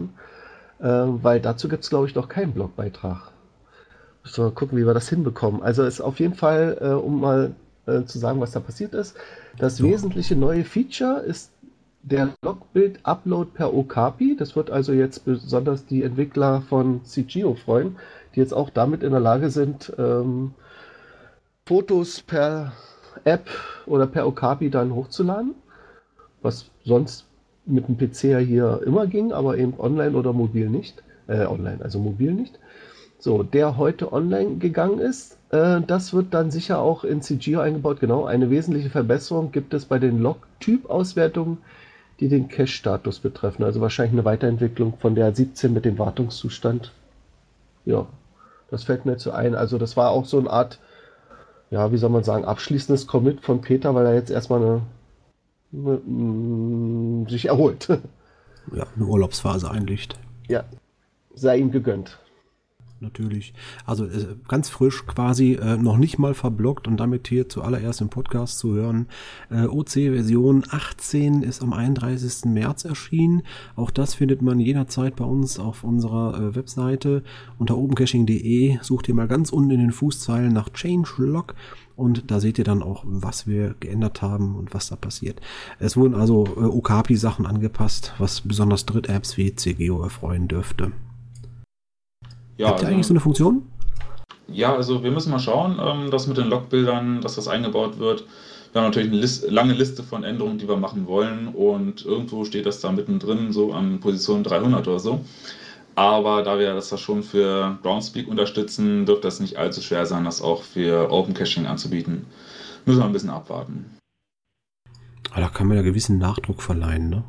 weil 0.81 1.41
dazu 1.41 1.69
gibt 1.69 1.85
es, 1.85 1.91
glaube 1.91 2.07
ich, 2.07 2.15
noch 2.15 2.29
keinen 2.29 2.53
Blogbeitrag. 2.53 3.33
Müssen 4.23 4.39
wir 4.39 4.45
mal 4.45 4.55
gucken, 4.55 4.79
wie 4.79 4.87
wir 4.87 4.95
das 4.95 5.11
hinbekommen. 5.11 5.63
Also 5.63 5.85
ist 5.85 6.01
auf 6.01 6.19
jeden 6.19 6.35
Fall, 6.35 6.79
äh, 6.81 6.89
um 6.95 7.21
mal 7.21 7.55
äh, 7.87 8.05
zu 8.05 8.19
sagen, 8.19 8.41
was 8.41 8.53
da 8.53 8.61
passiert 8.61 8.95
ist, 8.95 9.17
das 9.59 9.77
So. 9.77 9.85
wesentliche 9.85 10.37
neue 10.37 10.65
Feature 10.65 11.21
ist 11.21 11.51
der 12.03 12.31
Logbild-Upload 12.43 13.51
per 13.55 13.75
Okapi. 13.75 14.37
Das 14.37 14.57
wird 14.57 14.71
also 14.71 14.93
jetzt 14.93 15.25
besonders 15.25 15.87
die 15.87 16.03
Entwickler 16.03 16.63
von 16.63 17.03
CGO 17.05 17.55
freuen, 17.55 17.97
die 18.35 18.41
jetzt 18.41 18.53
auch 18.53 18.71
damit 18.71 19.03
in 19.03 19.11
der 19.11 19.21
Lage 19.21 19.51
sind, 19.51 19.93
ähm, 19.99 20.53
Fotos 21.67 22.21
per 22.21 22.73
App 23.25 23.49
oder 23.87 24.07
per 24.07 24.27
Okapi 24.27 24.69
dann 24.69 24.95
hochzuladen, 24.95 25.55
was 26.43 26.67
sonst 26.85 27.25
mit 27.65 27.89
dem 27.89 27.97
PC 27.97 28.25
ja 28.25 28.39
hier 28.39 28.81
immer 28.85 29.07
ging, 29.07 29.33
aber 29.33 29.57
eben 29.57 29.75
online 29.79 30.15
oder 30.17 30.35
mobil 30.35 30.69
nicht. 30.69 31.03
Äh, 31.27 31.47
online, 31.47 31.79
also 31.83 31.99
mobil 31.99 32.33
nicht. 32.33 32.59
So, 33.25 33.43
der 33.43 33.79
heute 33.79 34.13
online 34.13 34.57
gegangen 34.57 34.99
ist, 34.99 35.39
äh, 35.49 35.81
das 35.81 36.13
wird 36.13 36.35
dann 36.35 36.51
sicher 36.51 36.81
auch 36.81 37.05
in 37.05 37.23
CGO 37.23 37.59
eingebaut. 37.59 37.99
Genau, 37.99 38.27
eine 38.27 38.51
wesentliche 38.51 38.91
Verbesserung 38.91 39.51
gibt 39.51 39.73
es 39.73 39.87
bei 39.87 39.99
den 39.99 40.19
Log-Typ-Auswertungen, 40.19 41.57
die 42.21 42.29
den 42.29 42.49
Cache-Status 42.49 43.21
betreffen. 43.21 43.65
Also 43.65 43.81
wahrscheinlich 43.81 44.13
eine 44.13 44.27
Weiterentwicklung 44.27 44.99
von 44.99 45.15
der 45.15 45.35
17 45.35 45.73
mit 45.73 45.87
dem 45.87 45.99
Wartungszustand. 45.99 46.93
Ja, 47.87 48.05
das 48.71 48.85
fällt 48.85 49.07
mir 49.07 49.19
so 49.19 49.31
ein. 49.31 49.55
Also 49.55 49.79
das 49.79 49.97
war 49.97 50.11
auch 50.11 50.27
so 50.27 50.39
eine 50.39 50.51
Art, 50.51 50.79
ja, 51.71 51.93
wie 51.93 51.97
soll 51.97 52.11
man 52.11 52.25
sagen, 52.25 52.45
abschließendes 52.45 53.07
Commit 53.07 53.41
von 53.41 53.63
Peter, 53.63 53.95
weil 53.95 54.05
er 54.05 54.15
jetzt 54.17 54.31
erstmal 54.31 54.61
eine, 54.61 54.81
eine, 55.73 55.97
mm, 55.97 57.27
sich 57.31 57.47
erholt. 57.47 57.89
Ja, 58.75 58.85
eine 58.95 59.07
Urlaubsphase 59.07 59.71
einlicht. 59.71 60.19
ja, 60.47 60.65
sei 61.35 61.57
ihm 61.57 61.71
gegönnt. 61.71 62.19
Natürlich. 63.05 63.53
Also 63.85 64.07
äh, 64.07 64.35
ganz 64.49 64.71
frisch 64.71 65.05
quasi, 65.07 65.53
äh, 65.53 65.77
noch 65.77 65.99
nicht 65.99 66.19
mal 66.19 66.33
verblockt 66.33 66.89
und 66.89 66.97
damit 66.97 67.29
hier 67.29 67.51
zuallererst 67.51 68.01
im 68.01 68.09
Podcast 68.09 68.59
zu 68.59 68.73
hören. 68.75 69.09
Äh, 69.51 69.67
OC-Version 69.67 70.65
18 70.71 71.43
ist 71.43 71.63
am 71.63 71.75
31. 71.75 72.47
März 72.47 72.87
erschienen. 72.87 73.43
Auch 73.77 73.91
das 73.91 74.15
findet 74.15 74.41
man 74.41 74.59
jederzeit 74.59 75.17
bei 75.17 75.25
uns 75.25 75.59
auf 75.59 75.85
unserer 75.85 76.35
äh, 76.41 76.57
Webseite 76.57 77.23
unter 77.59 77.77
opencaching.de. 77.77 78.79
Sucht 78.81 79.09
ihr 79.09 79.15
mal 79.15 79.29
ganz 79.29 79.51
unten 79.51 79.73
in 79.73 79.81
den 79.81 79.93
Fußzeilen 79.93 80.53
nach 80.53 80.71
Changelog 80.73 81.55
und 81.97 82.31
da 82.31 82.41
seht 82.41 82.59
ihr 82.59 82.65
dann 82.65 82.83
auch, 82.83 83.05
was 83.07 83.47
wir 83.47 83.75
geändert 83.81 84.23
haben 84.23 84.57
und 84.57 84.73
was 84.73 84.89
da 84.89 84.97
passiert. 84.97 85.43
Es 85.79 85.97
wurden 85.97 86.15
also 86.15 86.47
äh, 86.57 86.61
Okapi-Sachen 86.61 87.45
angepasst, 87.45 88.15
was 88.19 88.41
besonders 88.41 88.87
Dritt-Apps 88.87 89.37
wie 89.37 89.55
CGO 89.55 90.03
erfreuen 90.03 90.49
dürfte. 90.49 90.93
Ja, 92.57 92.69
Habt 92.69 92.81
ihr 92.81 92.87
also- 92.87 92.95
eigentlich 92.95 93.07
so 93.07 93.15
eine 93.15 93.21
Funktion? 93.21 93.63
Ja, 94.47 94.75
also 94.75 95.03
wir 95.03 95.11
müssen 95.11 95.31
mal 95.31 95.39
schauen, 95.39 95.79
ähm, 95.81 96.11
dass 96.11 96.27
mit 96.27 96.37
den 96.37 96.49
Logbildern, 96.49 97.21
dass 97.21 97.37
das 97.37 97.49
eingebaut 97.49 97.99
wird. 97.99 98.25
Wir 98.73 98.81
haben 98.81 98.89
natürlich 98.89 99.11
eine 99.11 99.21
List, 99.21 99.51
lange 99.51 99.73
Liste 99.73 100.03
von 100.03 100.25
Änderungen, 100.25 100.59
die 100.59 100.69
wir 100.69 100.77
machen 100.77 101.07
wollen 101.07 101.49
und 101.49 102.05
irgendwo 102.05 102.45
steht 102.45 102.67
das 102.67 102.81
da 102.81 102.93
mittendrin, 102.93 103.53
so 103.53 103.73
an 103.73 104.01
Position 104.01 104.43
300 104.43 104.87
oder 104.87 104.99
so. 104.99 105.21
Aber 105.95 106.43
da 106.43 106.59
wir 106.59 106.75
das 106.75 106.89
da 106.89 106.99
schon 106.99 107.23
für 107.23 107.79
Groundspeak 107.83 108.27
unterstützen, 108.29 109.07
dürfte 109.07 109.29
das 109.29 109.39
nicht 109.39 109.57
allzu 109.57 109.81
schwer 109.81 110.07
sein, 110.07 110.25
das 110.25 110.43
auch 110.43 110.63
für 110.63 111.11
Open 111.13 111.35
Caching 111.35 111.67
anzubieten. 111.67 112.27
Müssen 112.85 112.99
wir 112.99 113.07
ein 113.07 113.13
bisschen 113.13 113.31
abwarten. 113.31 113.97
Ah, 115.31 115.41
da 115.41 115.49
kann 115.49 115.69
man 115.69 115.77
ja 115.77 115.83
gewissen 115.83 116.19
Nachdruck 116.19 116.63
verleihen, 116.63 117.11
ne? 117.11 117.25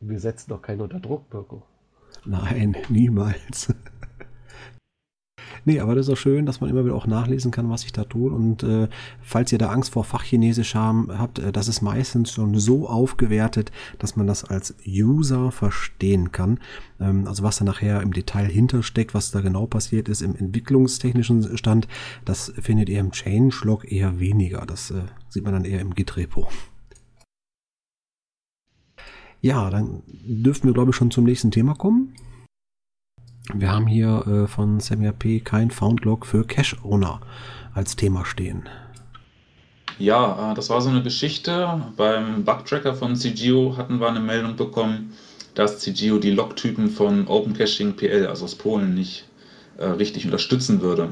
Wir 0.00 0.18
setzen 0.18 0.50
doch 0.50 0.60
keinen 0.60 0.80
unter 0.80 1.00
Druck, 1.00 1.30
Birko. 1.30 1.62
Nein, 2.24 2.76
niemals. 2.88 3.74
nee, 5.64 5.80
aber 5.80 5.94
das 5.94 6.06
ist 6.06 6.12
auch 6.12 6.16
schön, 6.16 6.46
dass 6.46 6.60
man 6.60 6.70
immer 6.70 6.84
wieder 6.84 6.94
auch 6.94 7.06
nachlesen 7.06 7.50
kann, 7.50 7.68
was 7.68 7.84
ich 7.84 7.92
da 7.92 8.04
tue. 8.04 8.30
Und 8.30 8.62
äh, 8.62 8.88
falls 9.22 9.50
ihr 9.52 9.58
da 9.58 9.70
Angst 9.70 9.92
vor 9.92 10.04
Fachchinesisch 10.04 10.74
haben, 10.74 11.08
habt, 11.18 11.40
äh, 11.40 11.52
das 11.52 11.68
ist 11.68 11.82
meistens 11.82 12.32
schon 12.32 12.58
so 12.58 12.88
aufgewertet, 12.88 13.72
dass 13.98 14.14
man 14.14 14.26
das 14.26 14.44
als 14.44 14.76
User 14.86 15.50
verstehen 15.50 16.30
kann. 16.30 16.60
Ähm, 17.00 17.26
also 17.26 17.42
was 17.42 17.58
da 17.58 17.64
nachher 17.64 18.02
im 18.02 18.12
Detail 18.12 18.46
hintersteckt, 18.46 19.14
was 19.14 19.32
da 19.32 19.40
genau 19.40 19.66
passiert 19.66 20.08
ist 20.08 20.22
im 20.22 20.36
entwicklungstechnischen 20.36 21.56
Stand, 21.58 21.88
das 22.24 22.52
findet 22.60 22.88
ihr 22.88 23.00
im 23.00 23.12
Changelog 23.12 23.90
eher 23.90 24.20
weniger. 24.20 24.64
Das 24.66 24.90
äh, 24.90 25.02
sieht 25.28 25.44
man 25.44 25.54
dann 25.54 25.64
eher 25.64 25.80
im 25.80 25.94
Git-Repo. 25.94 26.48
Ja, 29.42 29.70
dann 29.70 30.04
dürften 30.06 30.68
wir, 30.68 30.72
glaube 30.72 30.90
ich, 30.90 30.96
schon 30.96 31.10
zum 31.10 31.24
nächsten 31.24 31.50
Thema 31.50 31.74
kommen. 31.74 32.14
Wir 33.52 33.72
haben 33.72 33.88
hier 33.88 34.24
äh, 34.26 34.46
von 34.46 34.78
SamRP 34.78 35.44
kein 35.44 35.72
Foundlog 35.72 36.26
für 36.26 36.46
Cache-Owner 36.46 37.20
als 37.74 37.96
Thema 37.96 38.24
stehen. 38.24 38.68
Ja, 39.98 40.52
äh, 40.52 40.54
das 40.54 40.70
war 40.70 40.80
so 40.80 40.90
eine 40.90 41.02
Geschichte. 41.02 41.82
Beim 41.96 42.44
Bugtracker 42.44 42.94
von 42.94 43.16
CGO 43.16 43.76
hatten 43.76 43.98
wir 43.98 44.08
eine 44.08 44.20
Meldung 44.20 44.54
bekommen, 44.54 45.12
dass 45.54 45.80
CGO 45.80 46.18
die 46.18 46.30
Logtypen 46.30 46.88
von 46.88 47.26
Open 47.26 47.52
Caching 47.52 47.96
PL, 47.96 48.28
also 48.28 48.44
aus 48.44 48.54
Polen, 48.54 48.94
nicht 48.94 49.24
äh, 49.76 49.86
richtig 49.86 50.24
unterstützen 50.24 50.82
würde. 50.82 51.08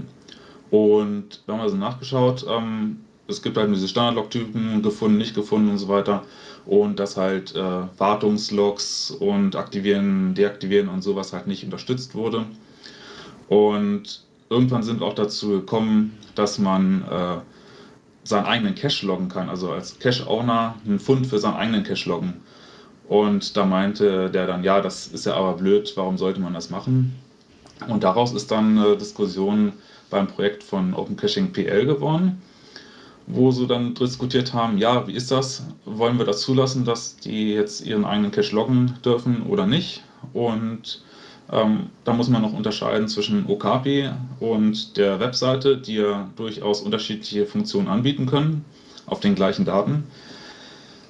Und 0.70 1.42
wir 1.46 1.54
haben 1.54 1.62
also 1.62 1.76
nachgeschaut, 1.76 2.46
ähm, 2.48 3.00
es 3.30 3.42
gibt 3.42 3.56
halt 3.56 3.74
diese 3.74 3.88
Standard-Logtypen, 3.88 4.82
gefunden, 4.82 5.18
nicht 5.18 5.34
gefunden 5.34 5.70
und 5.70 5.78
so 5.78 5.88
weiter. 5.88 6.24
Und 6.66 6.98
dass 6.98 7.16
halt 7.16 7.54
äh, 7.54 7.82
Wartungslogs 7.98 9.10
und 9.10 9.56
Aktivieren, 9.56 10.34
Deaktivieren 10.34 10.88
und 10.88 11.02
sowas 11.02 11.32
halt 11.32 11.46
nicht 11.46 11.64
unterstützt 11.64 12.14
wurde. 12.14 12.44
Und 13.48 14.24
irgendwann 14.50 14.82
sind 14.82 15.00
wir 15.00 15.06
auch 15.06 15.14
dazu 15.14 15.50
gekommen, 15.50 16.16
dass 16.34 16.58
man 16.58 17.02
äh, 17.10 17.38
seinen 18.24 18.46
eigenen 18.46 18.74
Cache 18.74 19.06
loggen 19.06 19.28
kann, 19.28 19.48
also 19.48 19.72
als 19.72 19.98
Cache-Owner 19.98 20.76
einen 20.86 21.00
Fund 21.00 21.26
für 21.26 21.38
seinen 21.38 21.56
eigenen 21.56 21.82
Cache 21.82 22.08
loggen. 22.08 22.34
Und 23.08 23.56
da 23.56 23.64
meinte 23.66 24.30
der 24.30 24.46
dann, 24.46 24.62
ja, 24.62 24.80
das 24.80 25.08
ist 25.08 25.26
ja 25.26 25.34
aber 25.34 25.54
blöd, 25.54 25.92
warum 25.96 26.16
sollte 26.16 26.40
man 26.40 26.54
das 26.54 26.70
machen? 26.70 27.16
Und 27.88 28.04
daraus 28.04 28.32
ist 28.32 28.50
dann 28.50 28.78
eine 28.78 28.96
Diskussion 28.96 29.72
beim 30.10 30.26
Projekt 30.26 30.62
von 30.62 30.94
Open 30.94 31.16
Caching 31.16 31.52
PL 31.52 31.86
geworden, 31.86 32.40
wo 33.32 33.50
sie 33.50 33.66
dann 33.66 33.94
diskutiert 33.94 34.52
haben, 34.54 34.78
ja, 34.78 35.06
wie 35.06 35.12
ist 35.12 35.30
das? 35.30 35.64
Wollen 35.84 36.18
wir 36.18 36.24
das 36.24 36.40
zulassen, 36.40 36.84
dass 36.84 37.16
die 37.16 37.52
jetzt 37.52 37.86
ihren 37.86 38.04
eigenen 38.04 38.30
Cache 38.30 38.54
loggen 38.54 38.94
dürfen 39.04 39.42
oder 39.42 39.66
nicht? 39.66 40.02
Und 40.32 41.02
ähm, 41.52 41.90
da 42.04 42.12
muss 42.12 42.28
man 42.28 42.42
noch 42.42 42.52
unterscheiden 42.52 43.08
zwischen 43.08 43.46
Okapi 43.48 44.10
und 44.38 44.96
der 44.96 45.20
Webseite, 45.20 45.76
die 45.76 45.96
ja 45.96 46.28
durchaus 46.36 46.82
unterschiedliche 46.82 47.46
Funktionen 47.46 47.88
anbieten 47.88 48.26
können 48.26 48.64
auf 49.06 49.20
den 49.20 49.34
gleichen 49.34 49.64
Daten. 49.64 50.04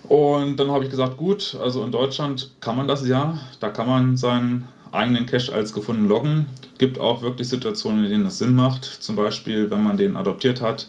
Und 0.08 0.56
dann 0.56 0.70
habe 0.70 0.84
ich 0.84 0.90
gesagt, 0.90 1.16
gut, 1.16 1.56
also 1.62 1.84
in 1.84 1.92
Deutschland 1.92 2.50
kann 2.60 2.76
man 2.76 2.88
das 2.88 3.06
ja, 3.06 3.38
da 3.60 3.68
kann 3.68 3.86
man 3.86 4.16
seinen 4.16 4.66
eigenen 4.92 5.26
Cache 5.26 5.52
als 5.52 5.72
gefunden 5.72 6.08
loggen. 6.08 6.46
Gibt 6.78 6.98
auch 6.98 7.22
wirklich 7.22 7.48
Situationen, 7.48 8.04
in 8.04 8.10
denen 8.10 8.24
das 8.24 8.38
Sinn 8.38 8.54
macht, 8.54 8.84
zum 8.84 9.14
Beispiel, 9.14 9.70
wenn 9.70 9.84
man 9.84 9.96
den 9.96 10.16
adoptiert 10.16 10.60
hat 10.60 10.88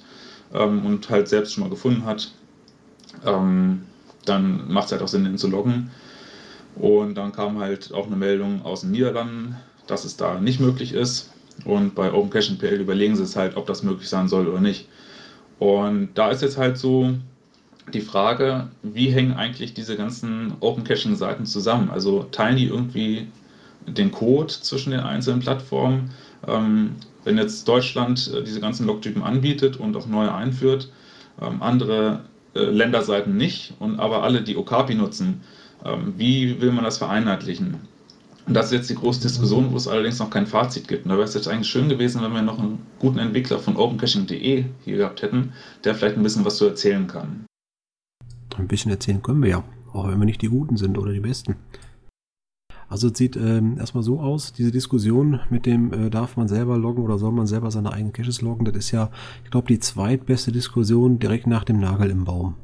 ähm, 0.53 0.85
und 0.85 1.09
halt 1.09 1.27
selbst 1.27 1.53
schon 1.53 1.63
mal 1.63 1.69
gefunden 1.69 2.05
hat, 2.05 2.31
ähm, 3.25 3.83
dann 4.25 4.71
macht 4.71 4.87
es 4.87 4.91
halt 4.91 5.01
auch 5.01 5.07
Sinn, 5.07 5.23
den 5.23 5.37
zu 5.37 5.49
loggen. 5.49 5.91
Und 6.75 7.15
dann 7.15 7.31
kam 7.31 7.59
halt 7.59 7.93
auch 7.93 8.07
eine 8.07 8.15
Meldung 8.15 8.63
aus 8.63 8.81
den 8.81 8.91
Niederlanden, 8.91 9.57
dass 9.87 10.05
es 10.05 10.15
da 10.17 10.39
nicht 10.39 10.59
möglich 10.59 10.93
ist. 10.93 11.31
Und 11.65 11.95
bei 11.95 12.13
Open 12.13 12.29
Caching 12.29 12.57
PL 12.57 12.79
überlegen 12.79 13.15
sie 13.15 13.23
es 13.23 13.35
halt, 13.35 13.57
ob 13.57 13.67
das 13.67 13.83
möglich 13.83 14.09
sein 14.09 14.27
soll 14.27 14.47
oder 14.47 14.61
nicht. 14.61 14.87
Und 15.59 16.09
da 16.15 16.31
ist 16.31 16.41
jetzt 16.41 16.57
halt 16.57 16.77
so 16.77 17.13
die 17.93 18.01
Frage, 18.01 18.69
wie 18.83 19.09
hängen 19.09 19.33
eigentlich 19.33 19.73
diese 19.73 19.97
ganzen 19.97 20.53
Open 20.59 20.83
Caching 20.83 21.15
Seiten 21.15 21.45
zusammen? 21.45 21.89
Also 21.91 22.23
teilen 22.31 22.57
die 22.57 22.67
irgendwie 22.67 23.27
den 23.85 24.11
Code 24.11 24.47
zwischen 24.47 24.91
den 24.91 25.01
einzelnen 25.01 25.41
Plattformen? 25.41 26.11
Ähm, 26.47 26.95
wenn 27.23 27.37
jetzt 27.37 27.67
Deutschland 27.67 28.31
äh, 28.33 28.43
diese 28.43 28.59
ganzen 28.59 28.87
Logtypen 28.87 29.23
anbietet 29.23 29.77
und 29.77 29.95
auch 29.95 30.07
neue 30.07 30.33
einführt, 30.33 30.91
ähm, 31.41 31.61
andere 31.61 32.21
äh, 32.53 32.59
Länderseiten 32.59 33.37
nicht 33.37 33.73
und 33.79 33.99
aber 33.99 34.23
alle 34.23 34.41
die 34.41 34.57
Okapi 34.57 34.95
nutzen, 34.95 35.41
ähm, 35.85 36.13
wie 36.17 36.61
will 36.61 36.71
man 36.71 36.83
das 36.83 36.97
vereinheitlichen? 36.97 37.77
Und 38.47 38.55
das 38.55 38.67
ist 38.67 38.71
jetzt 38.73 38.89
die 38.89 38.95
große 38.95 39.21
Diskussion, 39.21 39.71
wo 39.71 39.77
es 39.77 39.87
allerdings 39.87 40.19
noch 40.19 40.29
kein 40.29 40.47
Fazit 40.47 40.87
gibt. 40.87 41.05
Und 41.05 41.09
da 41.09 41.15
wäre 41.15 41.27
es 41.27 41.33
jetzt 41.33 41.47
eigentlich 41.47 41.69
schön 41.69 41.89
gewesen, 41.89 42.21
wenn 42.23 42.33
wir 42.33 42.41
noch 42.41 42.59
einen 42.59 42.79
guten 42.99 43.19
Entwickler 43.19 43.59
von 43.59 43.75
opencaching.de 43.77 44.65
hier 44.83 44.97
gehabt 44.97 45.21
hätten, 45.21 45.53
der 45.83 45.95
vielleicht 45.95 46.17
ein 46.17 46.23
bisschen 46.23 46.43
was 46.43 46.57
zu 46.57 46.65
erzählen 46.65 47.07
kann. 47.07 47.45
Ein 48.57 48.67
bisschen 48.67 48.91
erzählen 48.91 49.21
können 49.21 49.43
wir 49.43 49.49
ja, 49.49 49.63
auch 49.93 50.07
wenn 50.07 50.19
wir 50.19 50.25
nicht 50.25 50.41
die 50.41 50.49
Guten 50.49 50.75
sind 50.75 50.97
oder 50.97 51.13
die 51.13 51.19
Besten. 51.19 51.55
Also 52.91 53.07
es 53.07 53.17
sieht 53.17 53.37
ähm, 53.37 53.77
erstmal 53.79 54.03
so 54.03 54.19
aus, 54.19 54.51
diese 54.51 54.69
Diskussion 54.69 55.39
mit 55.49 55.65
dem, 55.65 55.93
äh, 55.93 56.09
darf 56.09 56.35
man 56.35 56.49
selber 56.49 56.77
loggen 56.77 57.05
oder 57.05 57.17
soll 57.17 57.31
man 57.31 57.47
selber 57.47 57.71
seine 57.71 57.93
eigenen 57.93 58.11
Caches 58.11 58.41
loggen, 58.41 58.65
das 58.65 58.75
ist 58.75 58.91
ja, 58.91 59.09
ich 59.45 59.49
glaube, 59.49 59.69
die 59.69 59.79
zweitbeste 59.79 60.51
Diskussion 60.51 61.17
direkt 61.17 61.47
nach 61.47 61.63
dem 61.63 61.79
Nagel 61.79 62.09
im 62.09 62.25
Baum. 62.25 62.55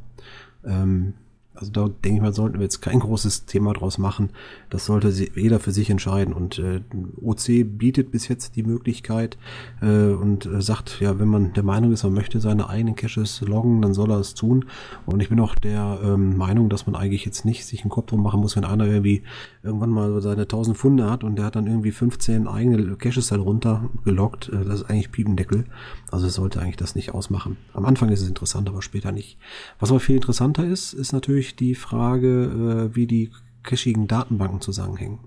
Ähm, 0.66 1.14
also 1.58 1.72
da 1.72 1.88
denke 1.88 2.18
ich 2.18 2.22
mal, 2.22 2.34
sollten 2.34 2.56
wir 2.56 2.64
jetzt 2.64 2.82
kein 2.82 3.00
großes 3.00 3.46
Thema 3.46 3.74
draus 3.74 3.98
machen. 3.98 4.30
Das 4.70 4.86
sollte 4.86 5.10
jeder 5.10 5.60
für 5.60 5.72
sich 5.72 5.90
entscheiden. 5.90 6.34
Und 6.34 6.60
äh, 6.60 6.82
OC 7.22 7.78
bietet 7.78 8.12
bis 8.12 8.28
jetzt 8.28 8.56
die 8.56 8.64
Möglichkeit 8.64 9.38
äh, 9.82 10.12
und 10.12 10.46
äh, 10.46 10.62
sagt, 10.62 11.00
ja, 11.00 11.20
wenn 11.20 11.28
man 11.28 11.54
der 11.54 11.64
Meinung 11.64 11.92
ist, 11.92 12.04
man 12.04 12.14
möchte 12.14 12.40
seine 12.40 12.70
eigenen 12.70 12.96
Caches 12.96 13.42
loggen, 13.42 13.82
dann 13.82 13.94
soll 13.94 14.12
er 14.12 14.20
es 14.20 14.34
tun. 14.34 14.66
Und 15.06 15.22
ich 15.22 15.30
bin 15.30 15.40
auch 15.40 15.56
der 15.56 16.00
ähm, 16.04 16.38
Meinung, 16.38 16.70
dass 16.70 16.86
man 16.86 16.96
eigentlich 16.96 17.26
jetzt 17.26 17.46
nicht 17.46 17.66
sich 17.66 17.82
einen 17.82 17.90
Kopf 17.90 18.08
drum 18.08 18.24
machen 18.24 18.40
muss, 18.40 18.56
wenn 18.56 18.66
einer 18.66 18.86
irgendwie 18.86 19.24
irgendwann 19.64 19.90
mal 19.90 20.22
seine 20.22 20.44
1000 20.44 20.78
Funde 20.78 21.10
hat 21.10 21.24
und 21.24 21.36
der 21.36 21.46
hat 21.46 21.56
dann 21.56 21.68
irgendwie 21.68 21.92
15 21.92 22.48
eigene 22.48 22.96
Caches 22.96 23.32
halt 23.32 23.42
runter 23.42 23.90
gelockt. 24.04 24.50
Äh, 24.50 24.64
das 24.64 24.82
ist 24.82 24.90
eigentlich 24.90 25.12
Piependeckel. 25.12 25.66
Also 26.12 26.28
es 26.28 26.36
sollte 26.36 26.62
eigentlich 26.62 26.78
das 26.78 26.96
nicht 26.96 27.14
ausmachen. 27.14 27.58
Am 27.74 27.86
Anfang 27.86 28.10
ist 28.10 28.22
es 28.22 28.28
interessant, 28.28 28.70
aber 28.70 28.82
später 28.82 29.12
nicht. 29.12 29.38
Was 29.80 29.90
aber 29.90 30.00
viel 30.00 30.16
interessanter 30.16 30.66
ist, 30.66 30.94
ist 30.94 31.14
natürlich 31.14 31.47
die 31.56 31.76
Frage, 31.76 32.90
äh, 32.92 32.96
wie 32.96 33.08
die 33.08 33.32
cachigen 33.64 34.08
Datenbanken 34.08 34.62
zusammenhängen. 34.62 35.20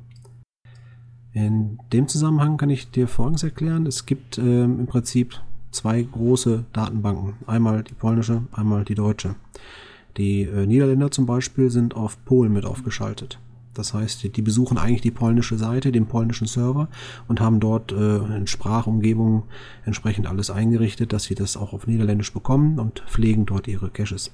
In 1.33 1.79
dem 1.93 2.09
Zusammenhang 2.09 2.57
kann 2.57 2.71
ich 2.71 2.91
dir 2.91 3.07
Folgendes 3.07 3.45
erklären. 3.45 3.87
Es 3.87 4.07
gibt 4.07 4.39
ähm, 4.39 4.81
im 4.81 4.87
Prinzip 4.87 5.41
zwei 5.71 6.03
große 6.03 6.65
Datenbanken. 6.73 7.35
Einmal 7.47 7.85
die 7.85 7.95
polnische, 7.95 8.43
einmal 8.53 8.85
die 8.85 8.97
deutsche. 8.97 9.37
Die 10.17 10.43
äh, 10.43 10.67
Niederländer 10.67 11.11
zum 11.11 11.27
Beispiel 11.27 11.71
sind 11.71 11.95
auf 11.95 12.25
Polen 12.25 12.53
mit 12.53 12.65
aufgeschaltet. 12.65 13.39
Das 13.75 13.95
heißt, 13.95 14.37
die 14.37 14.43
besuchen 14.43 14.79
eigentlich 14.79 15.01
die 15.01 15.13
polnische 15.13 15.57
Seite, 15.57 15.93
den 15.93 16.07
polnischen 16.07 16.49
Server 16.49 16.89
und 17.29 17.41
haben 17.41 17.61
dort 17.61 17.93
äh, 17.93 18.17
in 18.37 18.49
Sprachumgebung 18.49 19.45
entsprechend 19.85 20.27
alles 20.27 20.51
eingerichtet, 20.51 21.13
dass 21.13 21.25
sie 21.25 21.37
das 21.37 21.57
auch 21.57 21.73
auf 21.73 21.87
Niederländisch 21.87 22.33
bekommen 22.33 22.81
und 22.81 23.05
pflegen 23.07 23.47
dort 23.47 23.69
ihre 23.69 23.91
Caches. 23.91 24.33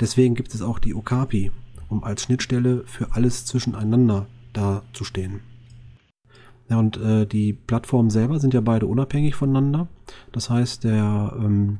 Deswegen 0.00 0.34
gibt 0.34 0.54
es 0.54 0.62
auch 0.62 0.78
die 0.78 0.94
Okapi, 0.94 1.50
um 1.88 2.04
als 2.04 2.22
Schnittstelle 2.22 2.84
für 2.86 3.12
alles 3.12 3.46
zwischeneinander 3.46 4.26
dazustehen. 4.52 5.40
Ja, 6.68 6.78
und 6.78 6.98
äh, 6.98 7.26
die 7.26 7.54
Plattformen 7.54 8.10
selber 8.10 8.38
sind 8.40 8.54
ja 8.54 8.60
beide 8.60 8.86
unabhängig 8.86 9.34
voneinander. 9.34 9.88
Das 10.32 10.50
heißt, 10.50 10.84
der 10.84 11.34
ähm, 11.38 11.78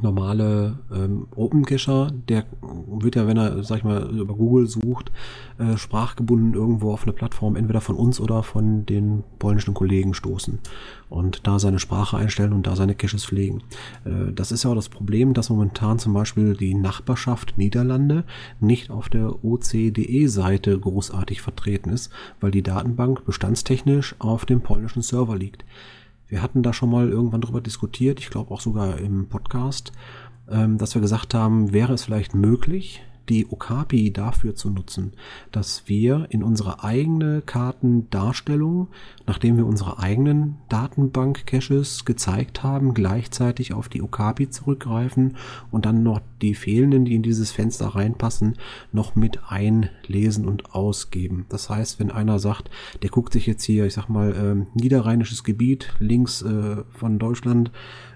normale 0.00 0.78
ähm, 0.92 1.26
Open 1.36 1.64
Cacher, 1.64 2.10
der 2.28 2.44
wird 2.86 3.16
ja, 3.16 3.26
wenn 3.26 3.36
er, 3.36 3.62
sag 3.62 3.78
ich 3.78 3.84
mal, 3.84 4.08
über 4.10 4.34
Google 4.34 4.66
sucht, 4.66 5.12
äh, 5.58 5.76
sprachgebunden 5.76 6.54
irgendwo 6.54 6.92
auf 6.92 7.02
eine 7.02 7.12
Plattform 7.12 7.56
entweder 7.56 7.80
von 7.80 7.96
uns 7.96 8.20
oder 8.20 8.42
von 8.42 8.86
den 8.86 9.22
polnischen 9.38 9.74
Kollegen 9.74 10.14
stoßen 10.14 10.58
und 11.08 11.46
da 11.46 11.58
seine 11.58 11.78
Sprache 11.78 12.16
einstellen 12.16 12.52
und 12.52 12.66
da 12.66 12.74
seine 12.74 12.94
Caches 12.94 13.24
pflegen. 13.24 13.62
Äh, 14.04 14.32
das 14.32 14.50
ist 14.50 14.64
ja 14.64 14.70
auch 14.70 14.74
das 14.74 14.88
Problem, 14.88 15.34
dass 15.34 15.50
momentan 15.50 15.98
zum 15.98 16.14
Beispiel 16.14 16.56
die 16.56 16.74
Nachbarschaft 16.74 17.58
Niederlande 17.58 18.24
nicht 18.60 18.90
auf 18.90 19.08
der 19.08 19.44
OCDE-Seite 19.44 20.78
großartig 20.78 21.42
vertreten 21.42 21.90
ist, 21.90 22.10
weil 22.40 22.50
die 22.50 22.62
Datenbank 22.62 23.24
bestandstechnisch 23.24 24.16
auf 24.18 24.46
dem 24.46 24.62
polnischen 24.62 25.02
Server 25.02 25.36
liegt. 25.36 25.64
Wir 26.32 26.40
hatten 26.40 26.62
da 26.62 26.72
schon 26.72 26.88
mal 26.88 27.10
irgendwann 27.10 27.42
drüber 27.42 27.60
diskutiert, 27.60 28.18
ich 28.18 28.30
glaube 28.30 28.52
auch 28.52 28.62
sogar 28.62 28.96
im 28.96 29.28
Podcast, 29.28 29.92
ähm, 30.48 30.78
dass 30.78 30.94
wir 30.94 31.02
gesagt 31.02 31.34
haben, 31.34 31.74
wäre 31.74 31.92
es 31.92 32.04
vielleicht 32.04 32.34
möglich, 32.34 33.02
die 33.28 33.46
Okapi 33.50 34.12
dafür 34.12 34.54
zu 34.54 34.70
nutzen, 34.70 35.12
dass 35.50 35.88
wir 35.88 36.26
in 36.30 36.42
unsere 36.42 36.82
eigene 36.82 37.42
Kartendarstellung, 37.42 38.88
nachdem 39.26 39.56
wir 39.56 39.66
unsere 39.66 39.98
eigenen 39.98 40.56
Datenbank-Caches 40.68 42.04
gezeigt 42.04 42.62
haben, 42.62 42.94
gleichzeitig 42.94 43.72
auf 43.74 43.88
die 43.88 44.02
Okapi 44.02 44.50
zurückgreifen 44.50 45.36
und 45.70 45.86
dann 45.86 46.02
noch 46.02 46.20
die 46.40 46.54
fehlenden, 46.54 47.04
die 47.04 47.14
in 47.14 47.22
dieses 47.22 47.52
Fenster 47.52 47.88
reinpassen, 47.88 48.56
noch 48.92 49.14
mit 49.14 49.40
einlesen 49.48 50.46
und 50.46 50.74
ausgeben. 50.74 51.46
Das 51.48 51.70
heißt, 51.70 52.00
wenn 52.00 52.10
einer 52.10 52.38
sagt, 52.38 52.70
der 53.02 53.10
guckt 53.10 53.32
sich 53.32 53.46
jetzt 53.46 53.64
hier, 53.64 53.86
ich 53.86 53.94
sag 53.94 54.08
mal, 54.08 54.32
äh, 54.32 54.78
niederrheinisches 54.78 55.44
Gebiet 55.44 55.94
links 55.98 56.42
äh, 56.42 56.82
von 56.90 57.18
Deutschland, 57.18 57.70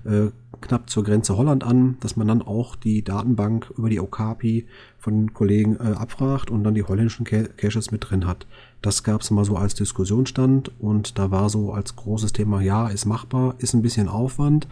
äh, 0.07 0.31
knapp 0.61 0.89
zur 0.89 1.05
Grenze 1.05 1.37
Holland 1.37 1.65
an, 1.65 1.97
dass 2.01 2.17
man 2.17 2.27
dann 2.27 2.43
auch 2.43 2.77
die 2.77 3.03
Datenbank 3.03 3.73
über 3.77 3.91
die 3.91 4.01
Okapi 4.01 4.67
von 4.99 5.35
Kollegen 5.35 5.77
äh, 5.77 5.95
abfragt 5.95 6.51
und 6.51 6.65
dann 6.65 6.75
die 6.75 6.83
holländischen 6.83 7.25
Caches 7.25 7.91
mit 7.91 8.09
drin 8.09 8.27
hat. 8.27 8.47
Das 8.83 9.03
gab 9.03 9.21
es 9.21 9.31
mal 9.31 9.45
so 9.45 9.57
als 9.57 9.75
Diskussionsstand 9.75 10.73
und 10.79 11.19
da 11.19 11.31
war 11.31 11.51
so 11.51 11.73
als 11.73 11.97
großes 11.97 12.33
Thema, 12.33 12.61
ja, 12.61 12.89
ist 12.89 13.07
machbar, 13.07 13.55
ist 13.59 13.75
ein 13.75 13.83
bisschen 13.83 14.09
Aufwand 14.09 14.69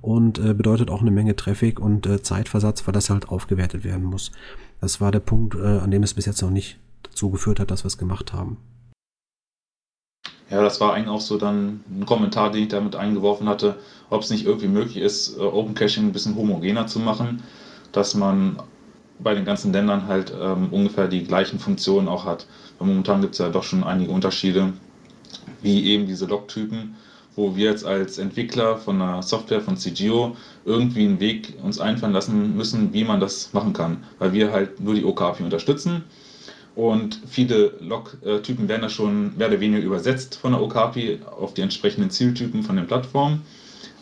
und 0.00 0.38
äh, 0.38 0.54
bedeutet 0.54 0.90
auch 0.90 1.00
eine 1.00 1.10
Menge 1.10 1.34
Traffic 1.36 1.80
und 1.80 2.06
äh, 2.06 2.22
Zeitversatz, 2.22 2.86
weil 2.86 2.92
das 2.92 3.10
halt 3.10 3.28
aufgewertet 3.28 3.84
werden 3.84 4.04
muss. 4.04 4.32
Das 4.80 5.00
war 5.00 5.10
der 5.10 5.20
Punkt, 5.20 5.54
äh, 5.54 5.78
an 5.78 5.90
dem 5.90 6.02
es 6.02 6.14
bis 6.14 6.26
jetzt 6.26 6.42
noch 6.42 6.50
nicht 6.50 6.78
dazu 7.02 7.30
geführt 7.30 7.60
hat, 7.60 7.70
dass 7.70 7.84
wir 7.84 7.88
es 7.88 7.98
gemacht 7.98 8.32
haben. 8.32 8.58
Ja, 10.54 10.62
das 10.62 10.80
war 10.80 10.94
eigentlich 10.94 11.08
auch 11.08 11.20
so 11.20 11.36
dann 11.36 11.80
ein 11.90 12.06
Kommentar, 12.06 12.52
den 12.52 12.62
ich 12.62 12.68
damit 12.68 12.94
eingeworfen 12.94 13.48
hatte, 13.48 13.74
ob 14.08 14.22
es 14.22 14.30
nicht 14.30 14.46
irgendwie 14.46 14.68
möglich 14.68 14.98
ist, 14.98 15.36
äh, 15.36 15.40
Open 15.40 15.74
Caching 15.74 16.04
ein 16.04 16.12
bisschen 16.12 16.36
homogener 16.36 16.86
zu 16.86 17.00
machen, 17.00 17.42
dass 17.90 18.14
man 18.14 18.60
bei 19.18 19.34
den 19.34 19.44
ganzen 19.44 19.72
Ländern 19.72 20.06
halt 20.06 20.32
ähm, 20.40 20.68
ungefähr 20.70 21.08
die 21.08 21.24
gleichen 21.24 21.58
Funktionen 21.58 22.06
auch 22.06 22.24
hat. 22.24 22.46
Weil 22.78 22.86
momentan 22.86 23.20
gibt 23.20 23.32
es 23.32 23.40
ja 23.40 23.48
doch 23.48 23.64
schon 23.64 23.82
einige 23.82 24.12
Unterschiede, 24.12 24.72
wie 25.60 25.86
eben 25.86 26.06
diese 26.06 26.26
Logtypen, 26.26 26.94
wo 27.34 27.56
wir 27.56 27.70
jetzt 27.70 27.84
als 27.84 28.18
Entwickler 28.18 28.76
von 28.76 29.02
einer 29.02 29.22
Software 29.24 29.60
von 29.60 29.76
CGO 29.76 30.36
irgendwie 30.64 31.04
einen 31.04 31.18
Weg 31.18 31.54
uns 31.64 31.80
einfallen 31.80 32.12
lassen 32.12 32.56
müssen, 32.56 32.92
wie 32.92 33.02
man 33.02 33.18
das 33.18 33.52
machen 33.54 33.72
kann. 33.72 34.04
Weil 34.20 34.32
wir 34.32 34.52
halt 34.52 34.78
nur 34.78 34.94
die 34.94 35.04
OKAPI 35.04 35.42
unterstützen 35.42 36.04
und 36.76 37.20
viele 37.28 37.74
Log-Typen 37.80 38.68
werden 38.68 38.82
da 38.82 38.88
schon 38.88 39.36
mehr 39.36 39.48
oder 39.48 39.60
weniger 39.60 39.82
übersetzt 39.82 40.36
von 40.36 40.52
der 40.52 40.62
Okapi 40.62 41.20
auf 41.38 41.54
die 41.54 41.62
entsprechenden 41.62 42.10
Zieltypen 42.10 42.62
von 42.62 42.76
den 42.76 42.86
Plattformen. 42.86 43.42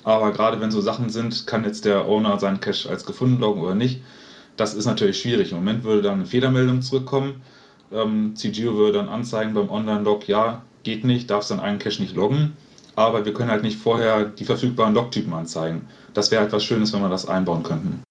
Aber 0.05 0.33
gerade 0.33 0.61
wenn 0.61 0.71
so 0.71 0.81
Sachen 0.81 1.11
sind, 1.11 1.47
kann 1.47 1.65
jetzt 1.65 1.85
der 1.85 2.07
Owner 2.07 2.39
seinen 2.39 2.61
Cache 2.61 2.89
als 2.89 3.05
gefunden 3.05 3.41
loggen 3.41 3.63
oder 3.63 3.75
nicht. 3.75 4.01
Das 4.57 4.75
ist 4.75 4.87
natürlich 4.87 5.21
schwierig. 5.21 5.53
Im 5.53 5.59
Moment 5.59 5.85
würde 5.85 6.03
dann 6.03 6.15
eine 6.15 6.27
Fehlermeldung 6.27 6.83
zurückkommen. 6.83 7.43
Ähm, 7.93 8.35
CGO 8.37 8.75
würde 8.75 8.99
dann 8.99 9.09
anzeigen 9.09 9.55
beim 9.55 9.71
Online-Log, 9.71 10.27
ja, 10.27 10.63
geht 10.83 11.05
nicht, 11.05 11.31
darfst 11.31 11.51
dann 11.51 11.61
einen 11.61 11.79
Cache 11.79 12.01
nicht 12.03 12.17
loggen. 12.17 12.57
Aber 12.97 13.25
wir 13.25 13.33
können 13.33 13.51
halt 13.51 13.63
nicht 13.63 13.79
vorher 13.79 14.25
die 14.25 14.45
verfügbaren 14.45 14.95
Log-Typen 14.95 15.33
anzeigen. 15.33 15.83
Das 16.15 16.31
wäre 16.31 16.43
halt 16.43 16.53
was 16.53 16.65
Schönes, 16.65 16.93
wenn 16.93 17.01
wir 17.01 17.09
das 17.09 17.27
einbauen 17.27 17.63
könnten. 17.63 18.03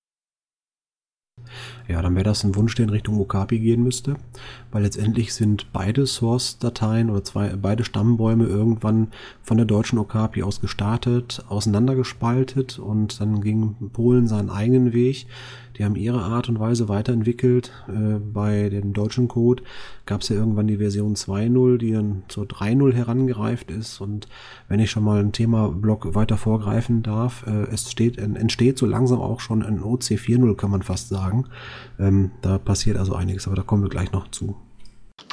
Ja, 1.87 2.01
dann 2.01 2.15
wäre 2.15 2.23
das 2.23 2.43
ein 2.43 2.55
Wunsch, 2.55 2.75
der 2.75 2.85
in 2.85 2.89
Richtung 2.89 3.19
Okapi 3.19 3.59
gehen 3.59 3.83
müsste, 3.83 4.15
weil 4.71 4.83
letztendlich 4.83 5.33
sind 5.33 5.71
beide 5.73 6.07
Source-Dateien 6.07 7.09
oder 7.09 7.23
zwei, 7.23 7.49
beide 7.55 7.83
Stammbäume 7.83 8.45
irgendwann 8.45 9.07
von 9.43 9.57
der 9.57 9.65
deutschen 9.65 9.99
Okapi 9.99 10.43
aus 10.43 10.61
gestartet, 10.61 11.43
auseinandergespaltet 11.49 12.79
und 12.79 13.19
dann 13.19 13.41
ging 13.41 13.75
Polen 13.93 14.27
seinen 14.27 14.49
eigenen 14.49 14.93
Weg. 14.93 15.27
Die 15.81 15.85
haben 15.85 15.95
ihre 15.95 16.21
Art 16.21 16.47
und 16.47 16.59
Weise 16.59 16.89
weiterentwickelt. 16.89 17.71
Äh, 17.87 18.19
bei 18.19 18.69
dem 18.69 18.93
deutschen 18.93 19.27
Code 19.27 19.63
gab 20.05 20.21
es 20.21 20.29
ja 20.29 20.35
irgendwann 20.35 20.67
die 20.67 20.77
Version 20.77 21.15
2.0, 21.15 21.79
die 21.79 21.91
dann 21.91 22.21
zur 22.27 22.43
3.0 22.43 22.93
herangereift 22.93 23.71
ist. 23.71 23.99
Und 23.99 24.27
wenn 24.67 24.79
ich 24.79 24.91
schon 24.91 25.03
mal 25.03 25.19
ein 25.19 25.31
Thema-Block 25.31 26.13
weiter 26.13 26.37
vorgreifen 26.37 27.01
darf, 27.01 27.47
äh, 27.47 27.63
es 27.73 27.89
steht, 27.89 28.19
entsteht 28.19 28.77
so 28.77 28.85
langsam 28.85 29.21
auch 29.21 29.39
schon 29.39 29.63
ein 29.63 29.81
OC 29.81 30.03
4.0, 30.19 30.55
kann 30.55 30.69
man 30.69 30.83
fast 30.83 31.09
sagen. 31.09 31.45
Ähm, 31.97 32.29
da 32.43 32.59
passiert 32.59 32.97
also 32.97 33.15
einiges, 33.15 33.47
aber 33.47 33.55
da 33.55 33.63
kommen 33.63 33.81
wir 33.81 33.89
gleich 33.89 34.11
noch 34.11 34.29
zu. 34.29 34.55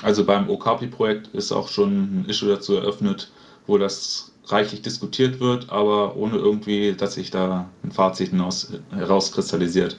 Also 0.02 0.24
beim 0.24 0.48
Okapi-Projekt 0.48 1.26
ist 1.34 1.52
auch 1.52 1.68
schon 1.68 2.22
ein 2.22 2.24
Issue 2.26 2.48
dazu 2.48 2.74
eröffnet, 2.74 3.30
wo 3.66 3.76
das 3.76 4.32
reichlich 4.46 4.80
diskutiert 4.80 5.40
wird, 5.40 5.68
aber 5.68 6.16
ohne 6.16 6.36
irgendwie, 6.36 6.94
dass 6.94 7.14
sich 7.14 7.30
da 7.30 7.68
ein 7.84 7.92
Fazit 7.92 8.30
hinaus, 8.30 8.72
herauskristallisiert. 8.92 9.98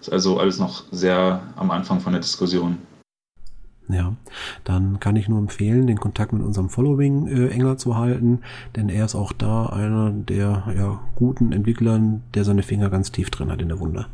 Ist 0.00 0.12
also 0.12 0.38
alles 0.38 0.58
noch 0.58 0.84
sehr 0.90 1.42
am 1.56 1.70
Anfang 1.70 2.00
von 2.00 2.12
der 2.12 2.22
Diskussion. 2.22 2.78
Ja, 3.88 4.14
dann 4.64 5.00
kann 5.00 5.16
ich 5.16 5.28
nur 5.28 5.38
empfehlen, 5.38 5.86
den 5.86 5.98
Kontakt 5.98 6.32
mit 6.32 6.42
unserem 6.42 6.70
Following 6.70 7.26
äh, 7.26 7.48
enger 7.48 7.76
zu 7.76 7.96
halten, 7.96 8.40
denn 8.76 8.88
er 8.88 9.04
ist 9.04 9.16
auch 9.16 9.32
da 9.32 9.66
einer 9.66 10.10
der 10.10 10.72
ja, 10.76 11.00
guten 11.16 11.52
Entwicklern, 11.52 12.22
der 12.34 12.44
seine 12.44 12.62
Finger 12.62 12.88
ganz 12.88 13.10
tief 13.10 13.30
drin 13.30 13.50
hat 13.50 13.60
in 13.60 13.68
der 13.68 13.80
Wunde. 13.80 14.06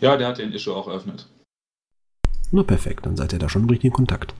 Ja, 0.00 0.16
der 0.16 0.28
hat 0.28 0.38
den 0.38 0.52
Issue 0.52 0.74
auch 0.74 0.86
eröffnet. 0.86 1.28
Na 2.52 2.62
perfekt, 2.62 3.06
dann 3.06 3.16
seid 3.16 3.32
ihr 3.32 3.38
da 3.38 3.48
schon 3.48 3.62
im 3.62 3.70
richtigen 3.70 3.92
Kontakt. 3.92 4.34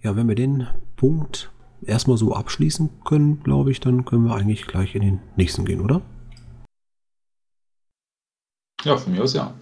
Ja, 0.00 0.14
wenn 0.16 0.28
wir 0.28 0.36
den 0.36 0.68
Punkt 0.96 1.50
erstmal 1.82 2.16
so 2.16 2.34
abschließen 2.34 2.90
können, 3.04 3.42
glaube 3.42 3.72
ich, 3.72 3.80
dann 3.80 4.04
können 4.04 4.26
wir 4.26 4.34
eigentlich 4.36 4.66
gleich 4.66 4.94
in 4.94 5.02
den 5.02 5.20
nächsten 5.36 5.64
gehen, 5.64 5.80
oder? 5.80 6.02
Ja, 8.84 8.96
von 8.96 9.12
mir 9.12 9.22
aus 9.22 9.34
ja. 9.34 9.52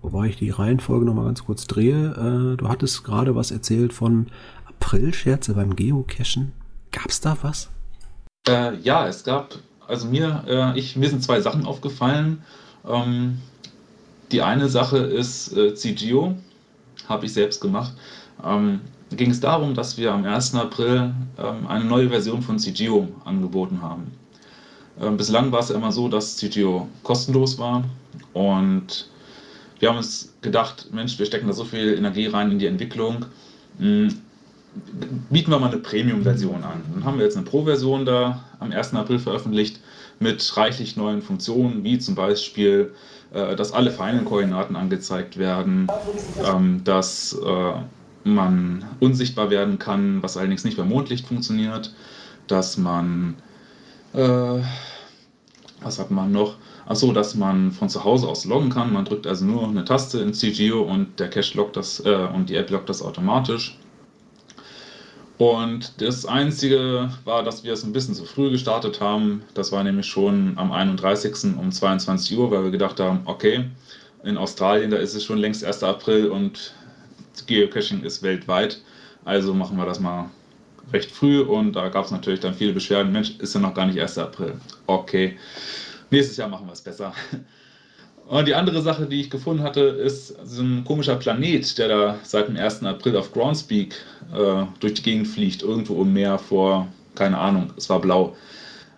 Wobei 0.00 0.28
ich 0.28 0.36
die 0.36 0.50
Reihenfolge 0.50 1.04
nochmal 1.04 1.24
ganz 1.26 1.44
kurz 1.44 1.66
drehe. 1.66 2.12
Äh, 2.12 2.56
du 2.56 2.68
hattest 2.68 3.04
gerade 3.04 3.34
was 3.34 3.50
erzählt 3.50 3.92
von 3.92 4.28
April-Scherze 4.68 5.54
beim 5.54 5.74
Geocachen? 5.74 6.52
Gab's 6.92 7.20
da 7.20 7.36
was? 7.42 7.68
Äh, 8.48 8.76
ja, 8.76 9.08
es 9.08 9.24
gab, 9.24 9.58
also 9.86 10.06
mir, 10.06 10.44
äh, 10.46 10.78
ich, 10.78 10.96
mir 10.96 11.08
sind 11.08 11.22
zwei 11.22 11.40
Sachen 11.40 11.66
aufgefallen. 11.66 12.42
Ähm, 12.86 13.38
die 14.30 14.42
eine 14.42 14.68
Sache 14.68 14.98
ist 14.98 15.56
äh, 15.56 15.74
CGO, 15.74 16.36
habe 17.08 17.26
ich 17.26 17.32
selbst 17.32 17.60
gemacht. 17.60 17.92
Ähm, 18.44 18.80
ging 19.10 19.30
es 19.30 19.40
darum, 19.40 19.74
dass 19.74 19.98
wir 19.98 20.12
am 20.12 20.24
1. 20.24 20.54
April 20.54 21.12
ähm, 21.38 21.66
eine 21.66 21.84
neue 21.84 22.08
Version 22.08 22.42
von 22.42 22.58
CGO 22.58 23.08
angeboten 23.24 23.82
haben. 23.82 24.12
Ähm, 25.00 25.16
bislang 25.16 25.52
war 25.52 25.60
es 25.60 25.68
ja 25.68 25.76
immer 25.76 25.92
so, 25.92 26.08
dass 26.08 26.36
CGO 26.36 26.88
kostenlos 27.02 27.58
war 27.58 27.84
und 28.32 29.08
wir 29.80 29.88
haben 29.90 29.98
uns 29.98 30.34
gedacht, 30.42 30.88
Mensch, 30.92 31.18
wir 31.18 31.26
stecken 31.26 31.46
da 31.46 31.52
so 31.52 31.64
viel 31.64 31.94
Energie 31.94 32.26
rein 32.26 32.50
in 32.50 32.58
die 32.58 32.66
Entwicklung, 32.66 33.26
mh, 33.78 34.12
bieten 35.30 35.50
wir 35.50 35.58
mal 35.58 35.70
eine 35.70 35.78
Premium-Version 35.78 36.62
an. 36.64 36.82
Dann 36.94 37.04
haben 37.04 37.18
wir 37.18 37.24
jetzt 37.24 37.36
eine 37.36 37.46
Pro-Version 37.46 38.04
da 38.04 38.44
am 38.60 38.72
1. 38.72 38.94
April 38.94 39.18
veröffentlicht 39.18 39.80
mit 40.20 40.56
reichlich 40.56 40.96
neuen 40.96 41.22
Funktionen, 41.22 41.84
wie 41.84 41.98
zum 41.98 42.14
Beispiel, 42.14 42.92
äh, 43.32 43.56
dass 43.56 43.72
alle 43.72 43.90
Final-Koordinaten 43.90 44.76
angezeigt 44.76 45.36
werden, 45.38 45.88
ähm, 46.44 46.82
dass 46.84 47.34
äh, 47.44 47.72
man 48.24 48.84
unsichtbar 49.00 49.50
werden 49.50 49.78
kann, 49.78 50.22
was 50.22 50.36
allerdings 50.36 50.64
nicht 50.64 50.76
bei 50.76 50.84
Mondlicht 50.84 51.26
funktioniert, 51.26 51.94
dass 52.46 52.76
man, 52.76 53.36
äh, 54.14 54.62
was 55.80 55.98
hat 55.98 56.10
man 56.10 56.32
noch? 56.32 56.56
Achso, 56.86 57.12
dass 57.12 57.34
man 57.34 57.70
von 57.70 57.88
zu 57.88 58.02
Hause 58.02 58.28
aus 58.28 58.44
loggen 58.44 58.70
kann. 58.70 58.92
Man 58.92 59.04
drückt 59.04 59.26
also 59.26 59.44
nur 59.44 59.68
eine 59.68 59.84
Taste 59.84 60.20
in 60.20 60.32
CGO 60.32 60.82
und 60.82 61.20
der 61.20 61.28
Cache 61.28 61.56
loggt 61.56 61.76
das 61.76 62.00
äh, 62.04 62.28
und 62.34 62.48
die 62.48 62.56
App 62.56 62.70
loggt 62.70 62.88
das 62.88 63.02
automatisch. 63.02 63.78
Und 65.38 66.00
das 66.00 66.26
Einzige 66.26 67.10
war, 67.24 67.44
dass 67.44 67.62
wir 67.62 67.72
es 67.72 67.84
ein 67.84 67.92
bisschen 67.92 68.14
zu 68.14 68.24
früh 68.24 68.50
gestartet 68.50 69.00
haben. 69.00 69.42
Das 69.54 69.70
war 69.70 69.84
nämlich 69.84 70.06
schon 70.06 70.54
am 70.56 70.72
31. 70.72 71.56
um 71.56 71.70
22 71.70 72.36
Uhr, 72.36 72.50
weil 72.50 72.64
wir 72.64 72.70
gedacht 72.72 72.98
haben, 72.98 73.20
okay, 73.24 73.64
in 74.24 74.36
Australien, 74.36 74.90
da 74.90 74.96
ist 74.96 75.14
es 75.14 75.24
schon 75.24 75.38
längst 75.38 75.64
1. 75.64 75.84
April 75.84 76.28
und 76.28 76.74
Geocaching 77.46 78.02
ist 78.02 78.22
weltweit. 78.22 78.80
Also 79.24 79.54
machen 79.54 79.76
wir 79.76 79.86
das 79.86 80.00
mal 80.00 80.28
recht 80.92 81.10
früh 81.10 81.40
und 81.40 81.74
da 81.74 81.88
gab 81.88 82.04
es 82.04 82.10
natürlich 82.10 82.40
dann 82.40 82.54
viele 82.54 82.72
Beschwerden. 82.72 83.12
Mensch, 83.12 83.38
ist 83.38 83.54
ja 83.54 83.60
noch 83.60 83.74
gar 83.74 83.86
nicht 83.86 84.00
1. 84.00 84.18
April. 84.18 84.54
Okay, 84.86 85.36
nächstes 86.10 86.36
Jahr 86.36 86.48
machen 86.48 86.66
wir 86.66 86.72
es 86.72 86.80
besser. 86.80 87.12
Und 88.28 88.46
die 88.46 88.54
andere 88.54 88.82
Sache, 88.82 89.06
die 89.06 89.22
ich 89.22 89.30
gefunden 89.30 89.62
hatte, 89.62 89.80
ist 89.80 90.36
so 90.44 90.62
ein 90.62 90.84
komischer 90.84 91.16
Planet, 91.16 91.78
der 91.78 91.88
da 91.88 92.18
seit 92.22 92.48
dem 92.48 92.58
1. 92.58 92.82
April 92.82 93.16
auf 93.16 93.32
Groundspeak 93.32 93.94
äh, 94.34 94.64
durch 94.80 94.94
die 94.94 95.02
Gegend 95.02 95.28
fliegt, 95.28 95.62
irgendwo 95.62 96.02
im 96.02 96.12
Meer 96.12 96.38
vor, 96.38 96.88
keine 97.14 97.38
Ahnung, 97.38 97.72
es 97.78 97.88
war 97.88 98.02
blau. 98.02 98.36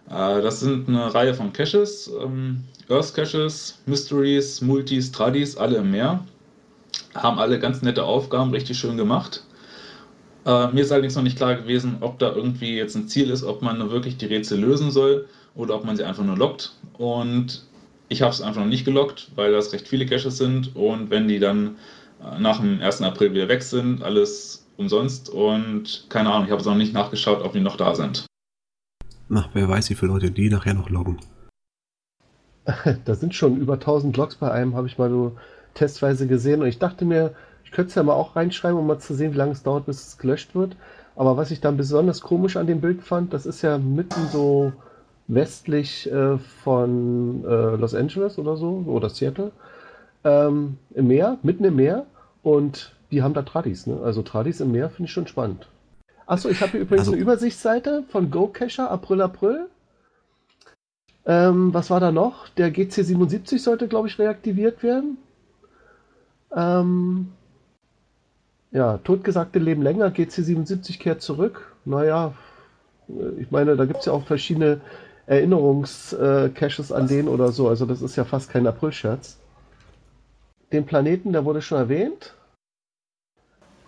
Äh, 0.09 0.43
das 0.43 0.59
sind 0.59 0.89
eine 0.89 1.15
Reihe 1.15 1.33
von 1.33 1.53
Caches, 1.53 2.11
ähm, 2.21 2.65
Earth 2.89 3.15
Caches, 3.15 3.79
Mysteries, 3.87 4.61
Multis, 4.63 5.13
Tradis, 5.13 5.57
alle 5.57 5.77
im 5.77 5.93
Meer. 5.93 6.25
Haben 7.15 7.39
alle 7.39 7.61
ganz 7.61 7.83
nette 7.83 8.03
Aufgaben, 8.03 8.51
richtig 8.51 8.79
schön 8.79 8.97
gemacht. 8.97 9.45
Äh, 10.47 10.69
mir 10.69 10.81
ist 10.81 10.93
allerdings 10.93 11.17
noch 11.17 11.23
nicht 11.23 11.37
klar 11.37 11.55
gewesen, 11.55 11.99
ob 12.01 12.19
da 12.19 12.35
irgendwie 12.35 12.77
jetzt 12.77 12.97
ein 12.97 13.09
Ziel 13.09 13.31
ist, 13.31 13.43
ob 13.43 13.63
man 13.63 13.79
nur 13.79 13.91
wirklich 13.91 14.17
die 14.17 14.27
Rätsel 14.27 14.61
lösen 14.61 14.91
soll 14.91 15.29
oder 15.55 15.75
ob 15.75 15.85
man 15.85 15.97
sie 15.97 16.05
einfach 16.05 16.25
nur 16.25 16.37
lockt. 16.37 16.73
Und 16.97 17.67
ich 18.09 18.23
habe 18.23 18.33
es 18.33 18.41
einfach 18.41 18.61
noch 18.61 18.69
nicht 18.69 18.85
gelockt, 18.85 19.31
weil 19.37 19.53
das 19.53 19.73
recht 19.73 19.87
viele 19.87 20.07
Caches 20.07 20.39
sind 20.39 20.75
und 20.75 21.11
wenn 21.11 21.29
die 21.29 21.39
dann 21.39 21.77
äh, 22.23 22.39
nach 22.41 22.61
dem 22.61 22.81
1. 22.81 23.03
April 23.03 23.33
wieder 23.33 23.49
weg 23.49 23.63
sind, 23.63 24.03
alles 24.03 24.67
umsonst 24.77 25.29
und 25.29 26.07
keine 26.09 26.31
Ahnung, 26.31 26.47
ich 26.47 26.51
habe 26.51 26.61
es 26.61 26.67
noch 26.67 26.75
nicht 26.75 26.95
nachgeschaut, 26.95 27.43
ob 27.43 27.53
die 27.53 27.61
noch 27.61 27.77
da 27.77 27.95
sind. 27.95 28.27
Na, 29.29 29.49
wer 29.53 29.69
weiß, 29.69 29.91
wie 29.91 29.95
viele 29.95 30.13
Leute 30.13 30.31
die 30.31 30.49
nachher 30.49 30.75
noch 30.75 30.91
loggen. 30.91 31.19
Da 33.05 33.15
sind 33.15 33.35
schon 33.35 33.57
über 33.57 33.75
1000 33.75 34.17
Logs 34.17 34.37
bei 34.37 34.51
einem, 34.51 34.75
habe 34.75 34.87
ich 34.87 34.99
mal 34.99 35.11
so 35.11 35.37
testweise 35.75 36.27
gesehen 36.27 36.63
und 36.63 36.69
ich 36.69 36.79
dachte 36.79 37.05
mir, 37.05 37.35
ich 37.71 37.77
könnte 37.77 37.91
es 37.91 37.95
ja 37.95 38.03
mal 38.03 38.15
auch 38.15 38.35
reinschreiben, 38.35 38.77
um 38.77 38.85
mal 38.89 38.99
zu 38.99 39.15
sehen, 39.15 39.33
wie 39.33 39.37
lange 39.37 39.53
es 39.53 39.63
dauert, 39.63 39.87
bis 39.87 40.05
es 40.05 40.19
gelöscht 40.19 40.57
wird. 40.57 40.75
Aber 41.15 41.37
was 41.37 41.53
ich 41.53 41.61
dann 41.61 41.77
besonders 41.77 42.21
komisch 42.21 42.57
an 42.57 42.67
dem 42.67 42.81
Bild 42.81 43.01
fand, 43.01 43.33
das 43.33 43.47
ist 43.47 43.63
ja 43.63 43.79
mitten 43.79 44.27
so 44.33 44.73
westlich 45.29 46.11
äh, 46.11 46.39
von 46.65 47.45
äh, 47.45 47.77
Los 47.77 47.95
Angeles 47.95 48.39
oder 48.41 48.57
so, 48.57 48.83
oder 48.87 49.09
Seattle, 49.09 49.53
ähm, 50.25 50.79
im 50.95 51.07
Meer, 51.07 51.39
mitten 51.45 51.63
im 51.65 51.77
Meer. 51.77 52.07
Und 52.43 52.93
die 53.13 53.23
haben 53.23 53.35
da 53.35 53.43
Tradis, 53.43 53.87
ne? 53.87 54.01
Also 54.03 54.23
Tradis 54.23 54.61
im 54.61 54.73
Meer 54.73 54.91
finde 54.91 55.07
ich 55.07 55.13
schon 55.13 55.29
spannend. 55.29 55.69
Achso, 56.27 56.49
ich 56.49 56.61
habe 56.63 56.73
hier 56.73 56.81
übrigens 56.81 57.03
Also- 57.03 57.13
eine 57.13 57.21
Übersichtsseite 57.23 58.03
von 58.09 58.33
GoCacher, 58.33 58.91
April, 58.91 59.21
April. 59.23 59.69
Ähm, 61.25 61.73
was 61.73 61.89
war 61.89 62.01
da 62.01 62.11
noch? 62.11 62.49
Der 62.49 62.75
GC77 62.75 63.61
sollte, 63.61 63.87
glaube 63.87 64.09
ich, 64.09 64.19
reaktiviert 64.19 64.83
werden. 64.83 65.19
Ähm, 66.53 67.29
ja, 68.73 68.99
totgesagte 68.99 69.59
leben 69.59 69.83
länger, 69.83 70.09
GC77 70.09 70.99
kehrt 70.99 71.23
zurück. 71.23 71.75
Naja, 71.85 72.35
äh, 73.09 73.41
ich 73.41 73.51
meine, 73.51 73.77
da 73.77 73.85
gibt 73.85 74.01
es 74.01 74.07
ja 74.07 74.13
auch 74.13 74.25
verschiedene 74.25 74.81
Erinnerungscaches 75.27 76.93
an 76.93 77.07
den 77.07 77.29
oder 77.29 77.53
so. 77.53 77.69
Also 77.69 77.87
das 77.87 78.03
ist 78.03 78.17
ja 78.17 78.25
fast 78.25 78.51
kein 78.51 78.67
April-Scherz. 78.67 79.39
Den 80.73 80.87
Planeten, 80.87 81.33
der 81.33 81.45
wurde 81.45 81.63
schon 81.63 81.79
erwähnt. 81.79 82.35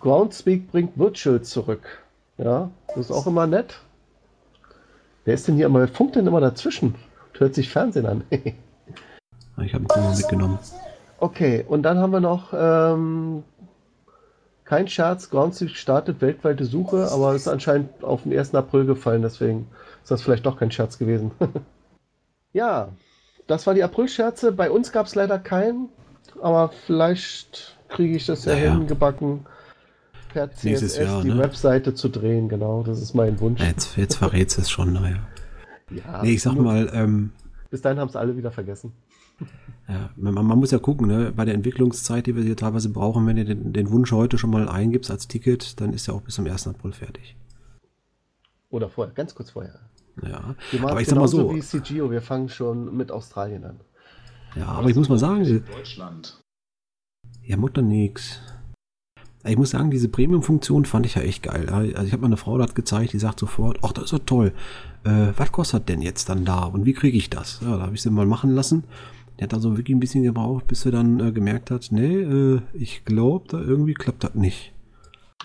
Groundspeak 0.01 0.69
bringt 0.71 0.97
Virtual 0.97 1.41
zurück. 1.41 2.03
Ja, 2.37 2.71
das 2.87 3.09
ist 3.09 3.11
auch 3.11 3.27
immer 3.27 3.47
nett. 3.47 3.79
Wer 5.23 5.33
ist 5.33 5.47
denn 5.47 5.55
hier 5.55 5.67
immer? 5.67 5.79
Wer 5.79 5.87
funkt 5.87 6.15
denn 6.15 6.27
immer 6.27 6.41
dazwischen? 6.41 6.95
Hört 7.37 7.55
sich 7.55 7.69
Fernsehen 7.69 8.05
an. 8.05 8.23
Ich 9.63 9.71
habe 9.75 9.83
mal 9.83 10.15
mitgenommen. 10.15 10.57
Okay, 11.19 11.63
und 11.67 11.83
dann 11.83 11.99
haben 11.99 12.11
wir 12.11 12.19
noch 12.19 12.53
ähm, 12.57 13.43
kein 14.65 14.87
Scherz, 14.87 15.29
Groundspeak 15.29 15.71
startet 15.75 16.21
weltweite 16.21 16.65
Suche, 16.65 17.11
aber 17.11 17.35
ist 17.35 17.47
anscheinend 17.47 18.03
auf 18.03 18.23
den 18.23 18.37
1. 18.37 18.55
April 18.55 18.85
gefallen, 18.85 19.21
deswegen 19.21 19.67
ist 20.01 20.11
das 20.11 20.21
vielleicht 20.21 20.45
doch 20.45 20.57
kein 20.57 20.71
Scherz 20.71 20.97
gewesen. 20.97 21.31
ja, 22.53 22.89
das 23.47 23.67
war 23.67 23.73
die 23.73 23.83
April-Scherze. 23.83 24.51
Bei 24.51 24.71
uns 24.71 24.91
gab 24.91 25.05
es 25.07 25.15
leider 25.15 25.37
keinen, 25.39 25.89
aber 26.41 26.71
vielleicht 26.85 27.77
kriege 27.89 28.15
ich 28.15 28.25
das 28.25 28.45
ja 28.45 28.53
Naja. 28.53 28.71
hingebacken, 28.73 29.45
per 30.31 30.47
Nächstes 30.63 30.93
CSS 30.93 30.97
Jahr, 31.05 31.21
die 31.21 31.29
ne? 31.29 31.37
Webseite 31.39 31.93
zu 31.93 32.09
drehen. 32.09 32.49
Genau, 32.49 32.83
das 32.83 33.01
ist 33.01 33.13
mein 33.13 33.39
Wunsch. 33.39 33.61
Jetzt, 33.61 33.97
jetzt 33.97 34.15
verrätst 34.15 34.57
es 34.57 34.69
schon, 34.69 34.93
naja. 34.93 35.17
Ja, 35.91 36.23
Nee, 36.23 36.31
ich 36.31 36.41
sag 36.41 36.55
mal, 36.55 36.89
ähm, 36.93 37.33
Bis 37.69 37.81
dahin 37.81 37.99
haben 37.99 38.07
es 38.07 38.15
alle 38.15 38.35
wieder 38.35 38.51
vergessen. 38.51 38.93
Ja, 39.87 40.09
man, 40.15 40.33
man 40.33 40.59
muss 40.59 40.71
ja 40.71 40.79
gucken, 40.79 41.07
ne? 41.07 41.31
bei 41.35 41.45
der 41.45 41.53
Entwicklungszeit, 41.53 42.25
die 42.25 42.35
wir 42.35 42.43
hier 42.43 42.55
teilweise 42.55 42.89
brauchen, 42.89 43.25
wenn 43.27 43.35
du 43.35 43.45
den, 43.45 43.73
den 43.73 43.91
Wunsch 43.91 44.11
heute 44.11 44.37
schon 44.37 44.49
mal 44.49 44.69
eingibst 44.69 45.11
als 45.11 45.27
Ticket, 45.27 45.79
dann 45.81 45.93
ist 45.93 46.07
er 46.07 46.15
auch 46.15 46.21
bis 46.21 46.35
zum 46.35 46.45
1. 46.45 46.67
April 46.67 46.93
fertig. 46.93 47.35
Oder 48.69 48.89
vorher, 48.89 49.13
ganz 49.13 49.35
kurz 49.35 49.51
vorher. 49.51 49.79
Ja, 50.21 50.55
aber 50.81 51.01
ich 51.01 51.07
sag 51.07 51.17
mal 51.17 51.27
so, 51.27 51.53
wie 51.53 51.61
CGO, 51.61 52.11
wir 52.11 52.21
fangen 52.21 52.49
schon 52.49 52.95
mit 52.95 53.11
Australien 53.11 53.63
an. 53.65 53.79
ja, 54.55 54.67
aber 54.67 54.89
ich 54.89 54.95
muss 54.95 55.09
mal 55.09 55.17
sagen, 55.17 55.63
Deutschland. 55.75 56.39
Ja, 57.41 57.57
Mutter 57.57 57.81
nix. 57.81 58.39
Ich 59.45 59.57
muss 59.57 59.71
sagen, 59.71 59.91
diese 59.91 60.07
Premium-Funktion 60.07 60.85
fand 60.85 61.05
ich 61.05 61.15
ja 61.15 61.21
echt 61.21 61.43
geil. 61.43 61.69
Also 61.69 62.05
ich 62.05 62.13
habe 62.13 62.21
meine 62.21 62.37
Frau 62.37 62.57
das 62.57 62.75
gezeigt, 62.75 63.11
die 63.11 63.19
sagt 63.19 63.39
sofort, 63.39 63.79
ach, 63.81 63.91
das 63.91 64.05
ist 64.05 64.11
ja 64.11 64.19
toll. 64.19 64.53
Äh, 65.03 65.33
was 65.35 65.51
kostet 65.51 65.89
denn 65.89 66.01
jetzt 66.01 66.29
dann 66.29 66.45
da 66.45 66.63
und 66.63 66.85
wie 66.85 66.93
kriege 66.93 67.17
ich 67.17 67.29
das? 67.29 67.59
Ja, 67.61 67.75
da 67.75 67.83
habe 67.83 67.95
ich 67.95 68.01
sie 68.01 68.09
mal 68.09 68.25
machen 68.25 68.51
lassen. 68.51 68.85
Die 69.39 69.43
hat 69.43 69.53
dann 69.53 69.61
so 69.61 69.77
wirklich 69.77 69.95
ein 69.95 69.99
bisschen 69.99 70.23
gebraucht, 70.23 70.67
bis 70.67 70.81
sie 70.81 70.91
dann 70.91 71.19
äh, 71.19 71.31
gemerkt 71.31 71.71
hat, 71.71 71.87
nee, 71.91 72.21
äh, 72.21 72.61
ich 72.73 73.03
glaube, 73.05 73.45
da 73.49 73.59
irgendwie 73.59 73.93
klappt 73.93 74.23
das 74.23 74.35
nicht. 74.35 74.71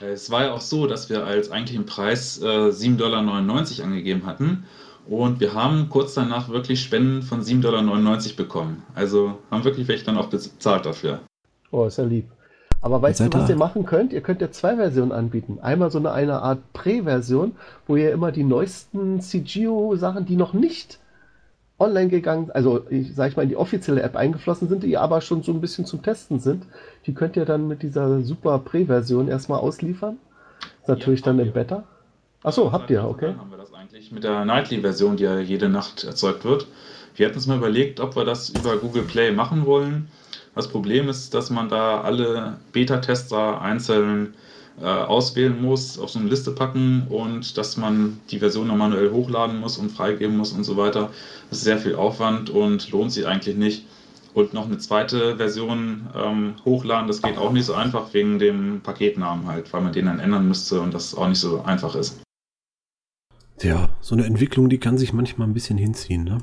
Es 0.00 0.30
war 0.30 0.44
ja 0.44 0.52
auch 0.52 0.60
so, 0.60 0.86
dass 0.86 1.10
wir 1.10 1.24
als 1.26 1.50
eigentlichen 1.50 1.86
Preis 1.86 2.40
äh, 2.40 2.46
7,99 2.46 2.96
Dollar 2.96 3.84
angegeben 3.86 4.26
hatten. 4.26 4.64
Und 5.08 5.40
wir 5.40 5.54
haben 5.54 5.88
kurz 5.88 6.14
danach 6.14 6.50
wirklich 6.50 6.80
Spenden 6.82 7.22
von 7.22 7.40
7,99 7.42 7.60
Dollar 7.62 8.18
bekommen. 8.36 8.82
Also 8.94 9.38
haben 9.50 9.64
wirklich 9.64 9.88
welche 9.88 10.04
dann 10.04 10.18
auch 10.18 10.28
bezahlt 10.28 10.84
dafür. 10.84 11.20
Oh, 11.70 11.86
ist 11.86 11.96
ja 11.98 12.04
lieb. 12.04 12.28
Aber 12.80 13.02
weißt 13.02 13.20
du, 13.20 13.32
was 13.32 13.48
ihr- 13.48 13.54
ihr 13.54 13.58
machen 13.58 13.86
könnt? 13.86 14.12
Ihr 14.12 14.20
könnt 14.20 14.40
ja 14.40 14.50
zwei 14.52 14.76
Versionen 14.76 15.10
anbieten. 15.10 15.58
Einmal 15.60 15.90
so 15.90 15.98
eine, 15.98 16.12
eine 16.12 16.42
Art 16.42 16.60
Prä-Version, 16.74 17.52
wo 17.86 17.96
ihr 17.96 18.12
immer 18.12 18.30
die 18.30 18.44
neuesten 18.44 19.20
CGO-Sachen, 19.20 20.26
die 20.26 20.36
noch 20.36 20.52
nicht 20.52 21.00
online 21.78 22.08
gegangen, 22.08 22.50
also 22.52 22.84
ich 22.90 23.14
sag 23.14 23.30
ich 23.30 23.36
mal, 23.36 23.44
in 23.44 23.48
die 23.48 23.56
offizielle 23.56 24.02
App 24.02 24.16
eingeflossen 24.16 24.68
sind, 24.68 24.82
die 24.82 24.96
aber 24.96 25.20
schon 25.20 25.42
so 25.42 25.52
ein 25.52 25.60
bisschen 25.60 25.84
zum 25.84 26.02
Testen 26.02 26.40
sind, 26.40 26.64
die 27.06 27.14
könnt 27.14 27.36
ihr 27.36 27.44
dann 27.44 27.68
mit 27.68 27.82
dieser 27.82 28.22
super 28.22 28.58
Prä-Version 28.58 29.28
erstmal 29.28 29.60
ausliefern. 29.60 30.18
Ist 30.80 30.88
natürlich 30.88 31.20
Ja, 31.20 31.26
dann 31.26 31.38
im. 31.38 31.52
Beta. 31.52 31.84
Achso, 32.42 32.72
habt 32.72 32.90
ihr, 32.90 33.04
okay. 33.04 33.28
An 33.28 33.40
haben 33.40 33.50
wir 33.50 33.58
das 33.58 33.72
eigentlich 33.74 34.12
mit 34.12 34.24
der 34.24 34.44
Nightly-Version, 34.44 35.16
die 35.16 35.24
ja 35.24 35.38
jede 35.38 35.68
Nacht 35.68 36.04
erzeugt 36.04 36.44
wird. 36.44 36.66
Wir 37.14 37.26
hatten 37.26 37.36
uns 37.36 37.46
mal 37.46 37.58
überlegt, 37.58 38.00
ob 38.00 38.16
wir 38.16 38.24
das 38.24 38.50
über 38.50 38.76
Google 38.76 39.02
Play 39.02 39.32
machen 39.32 39.66
wollen. 39.66 40.08
Das 40.54 40.68
Problem 40.68 41.08
ist, 41.08 41.34
dass 41.34 41.50
man 41.50 41.68
da 41.68 42.00
alle 42.00 42.58
Beta-Tester 42.72 43.60
einzeln 43.60 44.34
äh, 44.82 44.86
auswählen 44.86 45.60
muss, 45.60 45.98
auf 45.98 46.10
so 46.10 46.18
eine 46.18 46.28
Liste 46.28 46.52
packen 46.52 47.06
und 47.08 47.56
dass 47.58 47.76
man 47.76 48.20
die 48.30 48.38
Version 48.38 48.68
noch 48.68 48.76
manuell 48.76 49.10
hochladen 49.10 49.60
muss 49.60 49.78
und 49.78 49.90
freigeben 49.90 50.36
muss 50.36 50.52
und 50.52 50.64
so 50.64 50.76
weiter. 50.76 51.10
Das 51.50 51.58
ist 51.58 51.64
sehr 51.64 51.78
viel 51.78 51.94
Aufwand 51.94 52.50
und 52.50 52.90
lohnt 52.90 53.12
sich 53.12 53.26
eigentlich 53.26 53.56
nicht. 53.56 53.86
Und 54.34 54.54
noch 54.54 54.66
eine 54.66 54.78
zweite 54.78 55.36
Version 55.36 56.06
ähm, 56.14 56.54
hochladen, 56.64 57.08
das 57.08 57.22
geht 57.22 57.38
auch 57.38 57.50
nicht 57.50 57.64
so 57.64 57.74
einfach 57.74 58.12
wegen 58.14 58.38
dem 58.38 58.80
Paketnamen 58.82 59.46
halt, 59.46 59.72
weil 59.72 59.80
man 59.80 59.92
den 59.92 60.06
dann 60.06 60.20
ändern 60.20 60.46
müsste 60.46 60.80
und 60.80 60.94
das 60.94 61.14
auch 61.14 61.28
nicht 61.28 61.40
so 61.40 61.62
einfach 61.62 61.94
ist. 61.94 62.20
Ja, 63.60 63.88
so 64.00 64.14
eine 64.14 64.26
Entwicklung, 64.26 64.68
die 64.68 64.78
kann 64.78 64.98
sich 64.98 65.12
manchmal 65.12 65.48
ein 65.48 65.54
bisschen 65.54 65.78
hinziehen, 65.78 66.22
ne? 66.22 66.38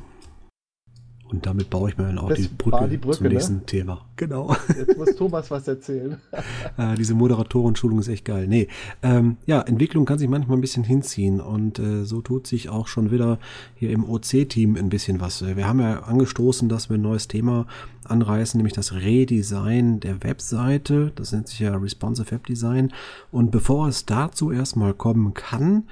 Und 1.36 1.46
damit 1.46 1.70
baue 1.70 1.90
ich 1.90 1.98
mir 1.98 2.06
dann 2.06 2.18
auch 2.18 2.30
Das 2.30 2.38
die 2.38 2.48
Brücke, 2.48 2.88
die 2.88 2.96
Brücke, 2.96 3.18
zum 3.18 3.28
ne? 3.28 3.34
nächsten 3.34 3.66
Thema. 3.66 4.06
Genau. 4.16 4.56
Jetzt 4.70 4.98
muss 4.98 5.16
Thomas 5.18 5.52
was 5.52 5.68
erzählen. 5.68 6.18
Äh, 6.78 6.96
diese 6.96 7.14
Moderatorenschulung 7.14 8.00
ist 8.00 8.08
echt 8.10 8.26
geil. 8.26 8.48
Nee, 8.48 8.68
ähm, 9.02 9.38
ja, 9.46 9.62
Entwicklung 9.62 10.06
kann 10.06 10.18
sich 10.20 10.28
manchmal 10.28 10.58
ein 10.58 10.62
bisschen 10.62 10.84
hinziehen 10.84 11.40
und 11.40 11.80
äh, 11.80 12.04
so 12.04 12.22
tut 12.22 12.48
sich 12.48 12.70
auch 12.70 12.88
schon 12.88 13.12
wieder 13.12 13.40
hier 13.76 13.92
im 13.92 14.04
OC-Team 14.04 14.76
ein 14.76 14.90
bisschen 14.90 15.22
was. 15.22 15.42
Äh, 15.42 15.56
Wir 15.56 15.68
haben 15.68 15.80
ja 15.80 16.04
angestoßen, 16.04 16.68
dass 16.68 16.90
wir 16.90 16.98
ein 16.98 17.02
neues 17.02 17.28
Thema 17.30 17.66
anreißen, 18.04 18.58
nämlich 18.58 18.74
das 18.74 18.94
Redesign 18.94 20.02
der 20.02 20.24
Webseite. 20.24 21.12
Das 21.16 21.32
nennt 21.32 21.48
sich 21.48 21.60
ja 21.60 21.76
Responsive 21.78 22.32
Web 22.32 22.46
Design. 22.48 22.92
Und 23.32 23.52
bevor 23.52 23.88
es 23.88 24.06
dazu 24.06 24.52
erstmal 24.52 24.94
kommen 24.94 25.34
kann, 25.34 25.84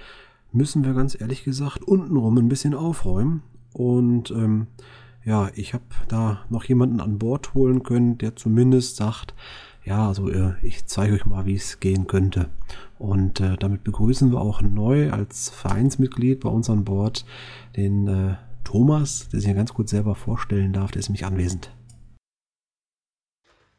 müssen 0.51 0.83
wir 0.83 0.93
ganz 0.93 1.19
ehrlich 1.19 1.43
gesagt 1.43 1.83
untenrum 1.83 2.37
ein 2.37 2.49
bisschen 2.49 2.73
aufräumen. 2.73 3.43
Und 3.73 4.31
ähm, 4.31 4.67
ja, 5.25 5.49
ich 5.55 5.73
habe 5.73 5.83
da 6.07 6.45
noch 6.49 6.65
jemanden 6.65 6.99
an 6.99 7.19
Bord 7.19 7.53
holen 7.53 7.83
können, 7.83 8.17
der 8.17 8.35
zumindest 8.35 8.97
sagt, 8.97 9.33
ja, 9.85 10.07
also 10.07 10.29
äh, 10.29 10.53
ich 10.61 10.85
zeige 10.85 11.13
euch 11.13 11.25
mal, 11.25 11.45
wie 11.45 11.55
es 11.55 11.79
gehen 11.79 12.07
könnte. 12.07 12.49
Und 12.99 13.41
äh, 13.41 13.57
damit 13.57 13.83
begrüßen 13.83 14.31
wir 14.31 14.39
auch 14.39 14.61
neu 14.61 15.11
als 15.11 15.49
Vereinsmitglied 15.49 16.41
bei 16.41 16.49
uns 16.49 16.69
an 16.69 16.85
Bord 16.85 17.25
den 17.75 18.07
äh, 18.07 18.35
Thomas, 18.63 19.27
der 19.29 19.41
sich 19.41 19.53
ganz 19.53 19.73
kurz 19.73 19.91
selber 19.91 20.15
vorstellen 20.15 20.73
darf, 20.73 20.91
der 20.91 20.99
ist 20.99 21.09
nämlich 21.09 21.25
anwesend. 21.25 21.69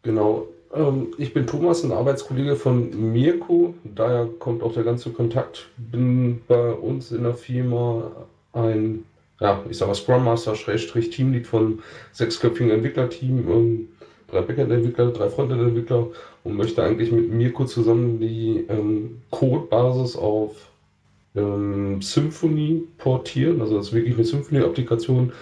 Genau. 0.02 0.46
Ähm, 0.74 1.09
ich 1.18 1.33
bin 1.33 1.46
Thomas, 1.46 1.83
ein 1.83 1.92
Arbeitskollege 1.92 2.57
von 2.57 3.12
Mirko. 3.12 3.74
Daher 3.85 4.26
kommt 4.38 4.62
auch 4.62 4.74
der 4.74 4.85
ganze 4.85 5.11
Kontakt. 5.11 5.70
Bin 5.78 6.42
bei 6.46 6.72
uns 6.72 7.12
in 7.12 7.22
der 7.22 7.35
Firma 7.35 8.11
ein, 8.52 9.04
ja, 9.40 9.62
ich 9.68 9.79
sag 9.79 9.88
mal 9.88 9.94
Scrum 9.94 10.25
Master, 10.25 10.55
Schrägstrich 10.55 11.11
Teamlead 11.11 11.47
von 11.47 11.81
sechsköpfigen 12.12 12.70
Entwicklerteam, 12.70 13.49
ähm, 13.49 13.88
drei 14.29 14.42
Backend-Entwickler, 14.42 15.11
drei 15.12 15.29
Frontend-Entwickler 15.29 16.09
und 16.44 16.57
möchte 16.57 16.83
eigentlich 16.83 17.11
mit 17.11 17.31
Mirko 17.31 17.64
zusammen 17.64 18.20
die 18.20 18.64
ähm, 18.68 19.23
Codebasis 19.31 20.16
auf 20.16 20.70
ähm, 21.35 22.01
Symfony 22.01 22.85
portieren. 22.99 23.61
Also 23.61 23.77
das 23.77 23.92
wirklich 23.92 24.14
eine 24.14 24.25
Symfony-Applikation 24.25 25.33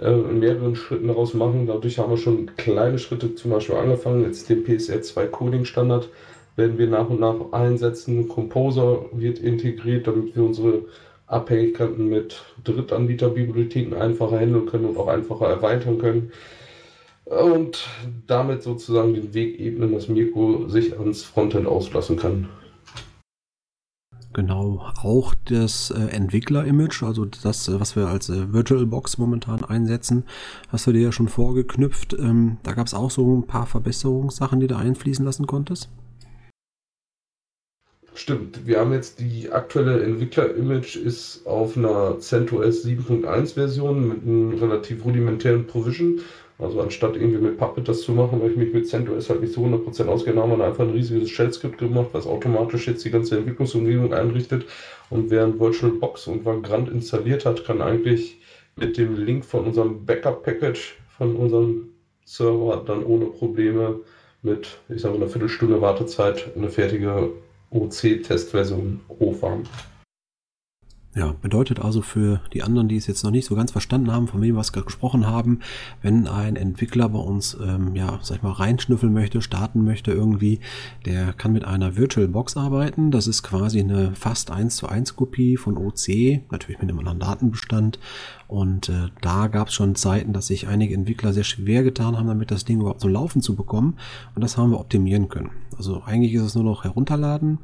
äh, 0.00 0.10
in 0.10 0.40
mehreren 0.40 0.76
Schritten 0.76 1.08
daraus 1.08 1.34
machen. 1.34 1.66
Dadurch 1.66 1.98
haben 1.98 2.10
wir 2.10 2.18
schon 2.18 2.54
kleine 2.56 2.98
Schritte 2.98 3.34
zum 3.34 3.50
Beispiel 3.50 3.76
angefangen. 3.76 4.24
Jetzt 4.24 4.48
den 4.48 4.64
PSR 4.64 5.02
2 5.02 5.26
Coding 5.26 5.64
Standard 5.64 6.08
werden 6.56 6.76
wir 6.78 6.88
nach 6.88 7.08
und 7.08 7.20
nach 7.20 7.52
einsetzen. 7.52 8.28
Composer 8.28 9.06
wird 9.12 9.38
integriert, 9.38 10.06
damit 10.06 10.34
wir 10.36 10.44
unsere 10.44 10.82
Abhängigkeiten 11.28 12.08
mit 12.08 12.42
Drittanbieterbibliotheken 12.64 13.94
einfacher 13.94 14.40
handeln 14.40 14.66
können 14.66 14.86
und 14.86 14.96
auch 14.96 15.08
einfacher 15.08 15.46
erweitern 15.46 15.98
können. 15.98 16.32
Und 17.26 17.86
damit 18.26 18.62
sozusagen 18.62 19.12
den 19.12 19.34
Weg 19.34 19.60
ebnen, 19.60 19.92
dass 19.92 20.08
Mirko 20.08 20.66
sich 20.68 20.98
ans 20.98 21.22
Frontend 21.22 21.66
auslassen 21.66 22.16
kann. 22.16 22.48
Genau, 24.32 24.84
auch 25.02 25.34
das 25.46 25.90
äh, 25.90 26.14
Entwickler-Image, 26.14 27.02
also 27.02 27.24
das, 27.24 27.66
äh, 27.68 27.80
was 27.80 27.96
wir 27.96 28.08
als 28.08 28.28
äh, 28.28 28.52
VirtualBox 28.52 29.18
momentan 29.18 29.64
einsetzen, 29.64 30.24
hast 30.68 30.86
du 30.86 30.92
dir 30.92 31.02
ja 31.02 31.12
schon 31.12 31.28
vorgeknüpft. 31.28 32.12
Ähm, 32.12 32.58
da 32.62 32.72
gab 32.72 32.86
es 32.86 32.94
auch 32.94 33.10
so 33.10 33.36
ein 33.36 33.46
paar 33.46 33.66
Verbesserungssachen, 33.66 34.60
die 34.60 34.66
du 34.66 34.76
einfließen 34.76 35.24
lassen 35.24 35.46
konntest. 35.46 35.88
Stimmt, 38.18 38.66
wir 38.66 38.80
haben 38.80 38.92
jetzt 38.92 39.20
die 39.20 39.48
aktuelle 39.48 40.02
Entwickler-Image 40.02 40.96
ist 40.96 41.46
auf 41.46 41.76
einer 41.76 42.18
CentOS 42.18 42.84
7.1 42.84 43.54
Version 43.54 44.08
mit 44.08 44.22
einem 44.24 44.58
relativ 44.58 45.04
rudimentären 45.04 45.68
Provision. 45.68 46.18
Also 46.58 46.80
anstatt 46.80 47.14
irgendwie 47.14 47.38
mit 47.38 47.58
Puppet 47.58 47.86
das 47.86 48.00
zu 48.00 48.10
machen, 48.10 48.42
weil 48.42 48.50
ich 48.50 48.56
mich 48.56 48.74
mit 48.74 48.88
CentOS 48.88 49.30
halt 49.30 49.40
nicht 49.40 49.52
zu 49.52 49.60
100% 49.60 50.06
auskenne, 50.06 50.42
haben 50.42 50.58
wir 50.58 50.66
einfach 50.66 50.82
ein 50.82 50.90
riesiges 50.90 51.30
Shell-Skript 51.30 51.78
gemacht, 51.78 52.08
was 52.10 52.26
automatisch 52.26 52.88
jetzt 52.88 53.04
die 53.04 53.12
ganze 53.12 53.38
Entwicklungsumgebung 53.38 54.12
einrichtet. 54.12 54.66
Und 55.10 55.30
wer 55.30 55.44
ein 55.44 55.60
VirtualBox 55.60 56.26
und 56.26 56.44
Vagrant 56.44 56.90
installiert 56.90 57.46
hat, 57.46 57.64
kann 57.64 57.80
eigentlich 57.80 58.40
mit 58.74 58.98
dem 58.98 59.14
Link 59.14 59.44
von 59.44 59.64
unserem 59.64 60.04
Backup-Package 60.04 60.96
von 61.16 61.36
unserem 61.36 61.90
Server 62.24 62.82
dann 62.84 63.04
ohne 63.04 63.26
Probleme 63.26 64.00
mit, 64.42 64.80
ich 64.88 65.02
sage 65.02 65.14
mal, 65.14 65.22
einer 65.22 65.30
Viertelstunde 65.30 65.80
Wartezeit 65.80 66.50
eine 66.56 66.68
fertige 66.68 67.30
OC-Testversion 67.70 69.00
hochfahren. 69.08 69.68
Ja, 71.18 71.34
bedeutet 71.42 71.80
also 71.80 72.00
für 72.00 72.40
die 72.52 72.62
anderen, 72.62 72.86
die 72.86 72.96
es 72.96 73.08
jetzt 73.08 73.24
noch 73.24 73.32
nicht 73.32 73.46
so 73.46 73.56
ganz 73.56 73.72
verstanden 73.72 74.12
haben, 74.12 74.28
von 74.28 74.40
wem 74.40 74.54
wir 74.54 74.60
es 74.60 74.72
gesprochen 74.72 75.26
haben, 75.26 75.58
wenn 76.00 76.28
ein 76.28 76.54
Entwickler 76.54 77.08
bei 77.08 77.18
uns, 77.18 77.58
ähm, 77.60 77.96
ja, 77.96 78.20
sag 78.22 78.36
ich 78.36 78.42
mal, 78.44 78.52
reinschnüffeln 78.52 79.12
möchte, 79.12 79.42
starten 79.42 79.82
möchte 79.82 80.12
irgendwie, 80.12 80.60
der 81.06 81.32
kann 81.32 81.52
mit 81.52 81.64
einer 81.64 81.96
VirtualBox 81.96 82.56
arbeiten. 82.56 83.10
Das 83.10 83.26
ist 83.26 83.42
quasi 83.42 83.80
eine 83.80 84.14
fast 84.14 84.52
1 84.52 84.76
zu 84.76 84.88
1 84.88 85.16
Kopie 85.16 85.56
von 85.56 85.76
OC, 85.76 86.40
natürlich 86.52 86.80
mit 86.80 86.88
einem 86.88 87.00
anderen 87.00 87.18
Datenbestand. 87.18 87.98
Und 88.46 88.88
äh, 88.88 89.08
da 89.20 89.48
gab 89.48 89.68
es 89.68 89.74
schon 89.74 89.96
Zeiten, 89.96 90.32
dass 90.32 90.46
sich 90.46 90.68
einige 90.68 90.94
Entwickler 90.94 91.32
sehr 91.32 91.42
schwer 91.42 91.82
getan 91.82 92.16
haben, 92.16 92.28
damit 92.28 92.52
das 92.52 92.64
Ding 92.64 92.78
überhaupt 92.80 93.00
zum 93.00 93.10
Laufen 93.10 93.42
zu 93.42 93.56
bekommen. 93.56 93.96
Und 94.36 94.44
das 94.44 94.56
haben 94.56 94.70
wir 94.70 94.78
optimieren 94.78 95.28
können. 95.28 95.50
Also 95.76 96.00
eigentlich 96.06 96.34
ist 96.34 96.42
es 96.42 96.54
nur 96.54 96.64
noch 96.64 96.84
herunterladen, 96.84 97.58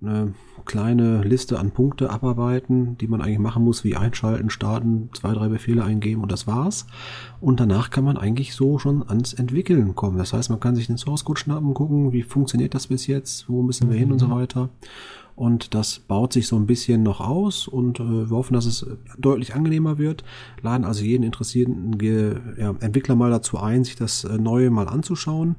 eine 0.00 0.34
kleine 0.64 1.22
Liste 1.22 1.58
an 1.58 1.72
Punkte 1.72 2.10
abarbeiten, 2.10 2.96
die 2.98 3.08
man 3.08 3.20
eigentlich 3.20 3.38
machen 3.38 3.64
muss, 3.64 3.82
wie 3.82 3.96
einschalten, 3.96 4.50
starten, 4.50 5.10
zwei, 5.12 5.32
drei 5.32 5.48
Befehle 5.48 5.82
eingeben 5.82 6.22
und 6.22 6.30
das 6.30 6.46
war's. 6.46 6.86
Und 7.40 7.58
danach 7.58 7.90
kann 7.90 8.04
man 8.04 8.16
eigentlich 8.16 8.54
so 8.54 8.78
schon 8.78 9.08
ans 9.08 9.32
Entwickeln 9.32 9.94
kommen. 9.94 10.18
Das 10.18 10.32
heißt, 10.32 10.50
man 10.50 10.60
kann 10.60 10.76
sich 10.76 10.86
den 10.86 10.98
Source 10.98 11.24
Code 11.24 11.40
schnappen, 11.40 11.74
gucken, 11.74 12.12
wie 12.12 12.22
funktioniert 12.22 12.74
das 12.74 12.86
bis 12.88 13.06
jetzt, 13.06 13.48
wo 13.48 13.62
müssen 13.62 13.90
wir 13.90 13.96
hin 13.96 14.12
und 14.12 14.18
so 14.18 14.30
weiter. 14.30 14.68
Und 15.34 15.74
das 15.74 16.00
baut 16.00 16.32
sich 16.32 16.48
so 16.48 16.56
ein 16.56 16.66
bisschen 16.66 17.04
noch 17.04 17.20
aus 17.20 17.68
und 17.68 18.00
äh, 18.00 18.28
wir 18.28 18.36
hoffen, 18.36 18.54
dass 18.54 18.66
es 18.66 18.84
deutlich 19.18 19.54
angenehmer 19.54 19.96
wird. 19.96 20.24
Laden 20.62 20.84
also 20.84 21.04
jeden 21.04 21.22
interessierten 21.22 21.96
Ge 21.96 22.40
ja, 22.58 22.74
Entwickler 22.80 23.14
mal 23.14 23.30
dazu 23.30 23.56
ein, 23.56 23.84
sich 23.84 23.94
das 23.94 24.24
äh, 24.24 24.36
Neue 24.36 24.70
mal 24.70 24.88
anzuschauen. 24.88 25.54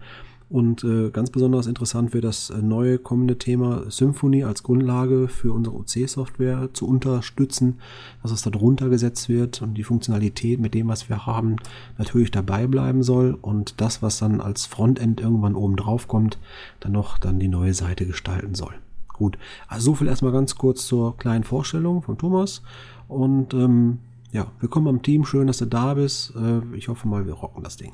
Und 0.49 0.83
äh, 0.83 1.12
ganz 1.12 1.29
besonders 1.29 1.67
interessant 1.67 2.12
wird 2.12 2.23
das 2.23 2.49
äh, 2.49 2.59
neue 2.59 2.97
kommende 2.97 3.38
Thema 3.38 3.83
Symfony 3.91 4.43
als 4.43 4.63
Grundlage 4.63 5.27
für 5.27 5.53
unsere 5.53 5.75
OC-Software 5.75 6.69
zu 6.73 6.88
unterstützen, 6.88 7.79
dass 8.23 8.31
es 8.31 8.41
da 8.41 8.49
drunter 8.49 8.89
gesetzt 8.89 9.29
wird 9.29 9.62
und 9.62 9.75
die 9.75 9.83
Funktionalität 9.83 10.59
mit 10.59 10.73
dem, 10.73 10.88
was 10.88 11.07
wir 11.07 11.27
haben, 11.27 11.57
natürlich 11.99 12.31
dabei 12.31 12.65
bleiben 12.65 13.03
soll 13.03 13.38
und 13.39 13.79
das, 13.79 14.01
was 14.01 14.17
dann 14.17 14.41
als 14.41 14.65
Frontend 14.65 15.21
irgendwann 15.21 15.53
oben 15.53 15.75
drauf 15.75 16.07
kommt, 16.07 16.39
dann 16.79 16.93
noch 16.93 17.19
dann 17.19 17.38
die 17.38 17.47
neue 17.47 17.75
Seite 17.75 18.07
gestalten 18.07 18.55
soll. 18.55 18.73
Gut, 19.13 19.38
also 19.67 19.91
so 19.91 19.95
viel 19.95 20.07
erstmal 20.07 20.31
ganz 20.31 20.55
kurz 20.55 20.88
zur 20.88 21.15
kleinen 21.17 21.43
Vorstellung 21.43 22.01
von 22.01 22.17
Thomas 22.17 22.63
und 23.07 23.53
ähm, 23.53 23.99
ja, 24.31 24.47
willkommen 24.59 24.88
am 24.88 25.01
Team, 25.03 25.25
schön, 25.25 25.45
dass 25.45 25.57
du 25.57 25.65
da 25.65 25.93
bist. 25.93 26.33
Äh, 26.35 26.75
ich 26.75 26.88
hoffe 26.88 27.07
mal, 27.07 27.27
wir 27.27 27.33
rocken 27.33 27.63
das 27.63 27.77
Ding. 27.77 27.93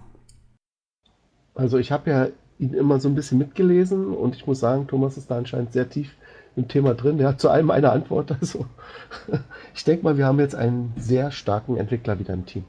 Also 1.53 1.77
ich 1.77 1.91
habe 1.91 2.09
ja 2.09 2.27
ihn 2.59 2.73
immer 2.73 2.99
so 2.99 3.09
ein 3.09 3.15
bisschen 3.15 3.37
mitgelesen 3.37 4.13
und 4.13 4.35
ich 4.35 4.47
muss 4.47 4.59
sagen, 4.59 4.87
Thomas 4.87 5.17
ist 5.17 5.29
da 5.29 5.37
anscheinend 5.37 5.73
sehr 5.73 5.89
tief 5.89 6.15
im 6.55 6.67
Thema 6.67 6.93
drin. 6.93 7.17
Der 7.17 7.29
hat 7.29 7.41
zu 7.41 7.49
allem 7.49 7.69
eine 7.71 7.91
Antwort. 7.91 8.35
Also 8.39 8.65
ich 9.73 9.83
denke 9.83 10.03
mal, 10.03 10.17
wir 10.17 10.25
haben 10.25 10.39
jetzt 10.39 10.55
einen 10.55 10.93
sehr 10.97 11.31
starken 11.31 11.77
Entwickler 11.77 12.19
wieder 12.19 12.33
im 12.33 12.45
Team. 12.45 12.63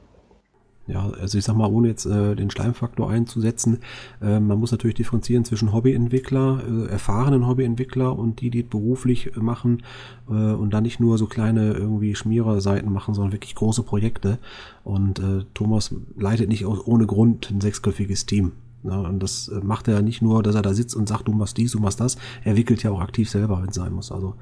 Ja, 0.87 1.09
also 1.19 1.37
ich 1.37 1.43
sag 1.43 1.55
mal, 1.55 1.69
ohne 1.69 1.89
jetzt 1.89 2.05
äh, 2.05 2.33
den 2.33 2.49
Schleimfaktor 2.49 3.09
einzusetzen, 3.09 3.79
äh, 4.21 4.39
man 4.39 4.57
muss 4.57 4.71
natürlich 4.71 4.95
differenzieren 4.95 5.43
zwischen 5.43 5.73
Hobbyentwickler, 5.73 6.61
äh, 6.65 6.89
erfahrenen 6.89 7.45
Hobbyentwickler 7.45 8.17
und 8.17 8.39
die, 8.39 8.49
die 8.49 8.63
beruflich 8.63 9.35
machen 9.35 9.83
äh, 10.29 10.31
und 10.31 10.73
dann 10.73 10.83
nicht 10.83 11.01
nur 11.01 11.17
so 11.17 11.25
kleine 11.25 11.73
irgendwie 11.73 12.15
Schmiererseiten 12.15 12.91
machen, 12.91 13.13
sondern 13.13 13.33
wirklich 13.33 13.55
große 13.55 13.83
Projekte. 13.83 14.39
Und 14.85 15.19
äh, 15.19 15.43
Thomas 15.53 15.93
leitet 16.15 16.47
nicht 16.47 16.65
aus, 16.65 16.79
ohne 16.87 17.05
Grund 17.05 17.51
ein 17.51 17.59
sechsköpfiges 17.59 18.25
Team. 18.25 18.53
Ja, 18.87 18.99
und 19.01 19.19
das 19.19 19.49
äh, 19.49 19.59
macht 19.61 19.87
er 19.87 19.95
ja 19.95 20.01
nicht 20.01 20.21
nur, 20.21 20.41
dass 20.43 20.55
er 20.55 20.61
da 20.61 20.73
sitzt 20.73 20.95
und 20.95 21.09
sagt, 21.09 21.27
du 21.27 21.33
machst 21.33 21.57
dies, 21.57 21.73
du 21.73 21.79
machst 21.79 21.99
das. 21.99 22.17
Er 22.43 22.55
wickelt 22.55 22.83
ja 22.83 22.91
auch 22.91 23.01
aktiv 23.01 23.29
selber, 23.29 23.61
wenn 23.61 23.69
es 23.69 23.75
sein 23.75 23.91
muss. 23.91 24.11
Also 24.11 24.35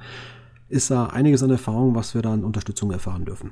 ist 0.69 0.91
da 0.91 1.07
einiges 1.07 1.41
an 1.43 1.49
Erfahrung, 1.49 1.95
was 1.95 2.13
wir 2.13 2.21
da 2.21 2.33
an 2.33 2.43
Unterstützung 2.43 2.91
erfahren 2.91 3.25
dürfen. 3.25 3.51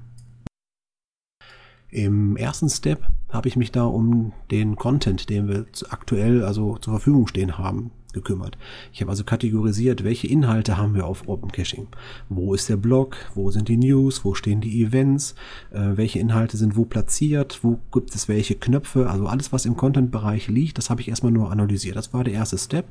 Im 1.95 2.37
ersten 2.37 2.69
Step 2.69 3.07
habe 3.29 3.47
ich 3.47 3.55
mich 3.55 3.71
da 3.71 3.85
um 3.85 4.33
den 4.51 4.75
Content, 4.75 5.31
den 5.31 5.47
wir 5.47 5.67
aktuell 5.91 6.43
also 6.43 6.77
zur 6.79 6.95
Verfügung 6.95 7.29
stehen 7.29 7.57
haben, 7.57 7.93
gekümmert. 8.15 8.57
Ich 8.93 9.03
habe 9.03 9.11
also 9.11 9.25
kategorisiert, 9.25 10.05
welche 10.05 10.27
Inhalte 10.27 10.79
haben 10.79 10.95
wir 10.95 11.07
auf 11.07 11.29
Open 11.29 11.53
Caching. 11.53 11.89
Wo 12.31 12.55
ist 12.55 12.71
der 12.71 12.79
Blog? 12.79 13.17
Wo 13.35 13.51
sind 13.51 13.69
die 13.69 13.77
News? 13.77 14.25
Wo 14.25 14.35
stehen 14.35 14.63
die 14.63 14.83
Events? 14.83 15.35
Äh, 15.71 15.97
welche 15.97 16.19
Inhalte 16.19 16.57
sind 16.57 16.77
wo 16.77 16.87
platziert? 16.87 17.61
Wo 17.63 17.79
gibt 17.93 18.15
es 18.15 18.29
welche 18.29 18.55
Knöpfe? 18.55 19.11
Also 19.11 19.27
alles, 19.27 19.53
was 19.53 19.67
im 19.67 19.77
Content-Bereich 19.77 20.49
liegt, 20.49 20.79
das 20.79 20.89
habe 20.89 21.03
ich 21.03 21.09
erstmal 21.09 21.33
nur 21.33 21.51
analysiert. 21.51 21.97
Das 21.97 22.15
war 22.15 22.25
der 22.25 22.33
erste 22.33 22.57
Step. 22.57 22.87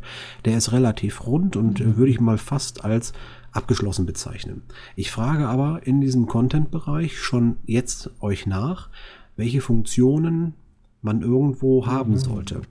Der 0.45 0.57
ist 0.57 0.71
relativ 0.71 1.25
rund 1.25 1.55
und 1.55 1.81
äh, 1.81 1.97
würde 1.97 2.12
ich 2.12 2.19
mal 2.19 2.38
fast 2.38 2.86
als 2.86 3.13
abgeschlossen 3.51 4.05
bezeichnen. 4.05 4.63
Ich 4.95 5.12
frage 5.12 5.47
aber 5.47 5.86
in 5.86 6.01
diesem 6.01 6.27
Content-Bereich 6.27 7.19
schon 7.19 7.57
jetzt 7.65 8.12
euch 8.19 8.45
nach, 8.45 8.89
welche 9.36 9.62
Funktionen 9.62 10.53
man 11.01 11.21
irgendwo 11.21 11.86
haben 11.86 12.17
sollte. 12.17 12.62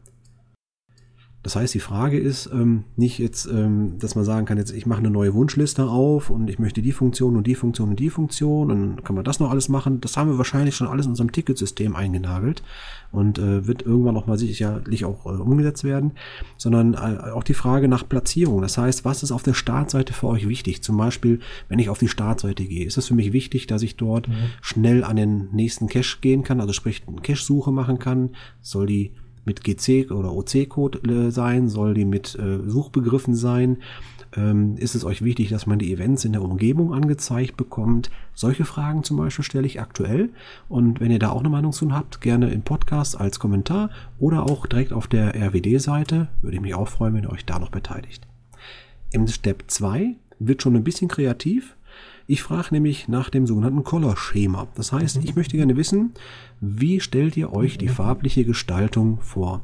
Das 1.42 1.57
heißt, 1.57 1.74
die 1.74 1.81
Frage 1.81 2.18
ist 2.18 2.48
ähm, 2.52 2.85
nicht 2.96 3.18
jetzt, 3.18 3.46
ähm, 3.46 3.98
dass 3.98 4.14
man 4.14 4.24
sagen 4.24 4.46
kann, 4.46 4.59
jetzt 4.59 4.70
ich 4.70 4.87
mache 4.87 5.00
eine 5.00 5.11
neue 5.11 5.35
Wunschliste 5.35 5.85
auf 5.87 6.31
und 6.31 6.48
ich 6.48 6.61
möchte 6.61 6.83
die 6.83 6.92
Funktion 6.92 7.37
und 7.37 7.46
die 7.46 7.57
Funktion 7.57 7.90
und 7.90 7.98
die 7.98 8.11
Funktion 8.11 8.70
und 8.70 8.81
dann 8.81 9.05
kann 9.05 9.16
man 9.16 9.24
das 9.24 9.40
noch 9.40 9.50
alles 9.50 9.68
machen. 9.68 10.00
Das 10.00 10.16
haben 10.16 10.31
wir 10.31 10.38
wahrscheinlich 10.38 10.76
schon 10.76 10.87
alles 10.87 11.07
in 11.07 11.12
unserem 11.12 11.33
Ticketsystem 11.33 11.96
eingenagelt 11.96 12.62
und 13.11 13.38
äh, 13.38 13.66
wird 13.66 13.83
irgendwann 13.83 14.14
noch 14.14 14.26
mal 14.26 14.38
sicherlich 14.38 15.05
auch 15.05 15.26
äh, 15.26 15.31
umgesetzt 15.31 15.83
werden, 15.83 16.12
sondern 16.57 16.94
äh, 16.94 17.31
auch 17.33 17.44
die 17.44 17.55
Frage 17.55 17.88
nach 17.88 18.09
Platzierung. 18.09 18.62
Das 18.62 18.78
heißt, 18.78 19.05
was 19.05 19.24
ist 19.24 19.33
auf 19.33 19.42
der 19.42 19.55
Startseite 19.55 20.12
für 20.12 20.28
euch 20.28 20.48
wichtig? 20.48 20.83
Zum 20.83 20.96
Beispiel, 20.96 21.40
wenn 21.68 21.81
ich 21.81 21.88
auf 21.88 21.98
die 21.98 22.09
Startseite 22.09 22.64
gehe, 22.64 22.87
ist 22.87 22.98
es 22.98 23.09
für 23.09 23.14
mich 23.14 23.33
wichtig, 23.33 23.66
dass 23.66 23.83
ich 23.83 23.96
dort 23.96 24.28
mhm. 24.28 24.35
schnell 24.61 25.02
an 25.02 25.16
den 25.16 25.48
nächsten 25.52 25.88
Cache 25.88 26.18
gehen 26.20 26.44
kann, 26.44 26.61
also 26.61 26.72
sprich 26.72 27.02
eine 27.07 27.20
Cache-Suche 27.20 27.72
machen 27.72 27.98
kann, 27.98 28.31
soll 28.61 28.87
die 28.87 29.12
mit 29.44 29.64
GC 29.64 30.11
oder 30.11 30.33
OC-Code 30.33 30.98
äh, 31.09 31.31
sein? 31.31 31.68
Soll 31.68 31.94
die 31.94 32.05
mit 32.05 32.38
äh, 32.38 32.59
Suchbegriffen 32.68 33.35
sein? 33.35 33.78
Ähm, 34.35 34.76
ist 34.78 34.94
es 34.94 35.05
euch 35.05 35.22
wichtig, 35.22 35.50
dass 35.50 35.66
man 35.66 35.78
die 35.78 35.92
Events 35.92 36.24
in 36.24 36.33
der 36.33 36.42
Umgebung 36.42 36.94
angezeigt 36.94 37.57
bekommt? 37.57 38.11
Solche 38.35 38.64
Fragen 38.64 39.05
zum 39.05 39.18
Beispiel 39.18 39.44
stelle 39.44 39.66
ich 39.66 39.81
aktuell. 39.81 40.31
Und 40.68 41.00
wenn 41.00 41.11
ihr 41.11 41.18
da 41.18 41.31
auch 41.31 41.40
eine 41.40 41.50
Meinung 41.50 41.72
zu 41.72 41.92
habt, 41.92 42.20
gerne 42.20 42.50
im 42.50 42.62
Podcast 42.62 43.20
als 43.20 43.38
Kommentar 43.38 43.90
oder 44.18 44.44
auch 44.44 44.66
direkt 44.66 44.92
auf 44.92 45.07
der 45.07 45.35
RWD-Seite. 45.35 46.28
Würde 46.40 46.57
ich 46.57 46.62
mich 46.62 46.74
auch 46.74 46.88
freuen, 46.88 47.14
wenn 47.14 47.24
ihr 47.24 47.33
euch 47.33 47.44
da 47.44 47.59
noch 47.59 47.70
beteiligt. 47.70 48.26
Im 49.12 49.26
Step 49.26 49.64
2 49.66 50.16
wird 50.38 50.62
schon 50.62 50.76
ein 50.76 50.85
bisschen 50.85 51.09
kreativ. 51.09 51.76
Ich 52.32 52.42
frage 52.42 52.68
nämlich 52.70 53.08
nach 53.08 53.28
dem 53.28 53.46
sogenannten 53.46 53.84
Color-Schema. 53.84 54.66
Das 54.74 54.90
heißt, 54.90 55.18
ich 55.22 55.36
möchte 55.36 55.58
gerne 55.58 55.76
wissen, 55.76 56.14
wie 56.62 56.98
stellt 56.98 57.36
ihr 57.36 57.52
euch 57.52 57.76
die 57.76 57.88
farbliche 57.88 58.46
Gestaltung 58.46 59.20
vor? 59.20 59.60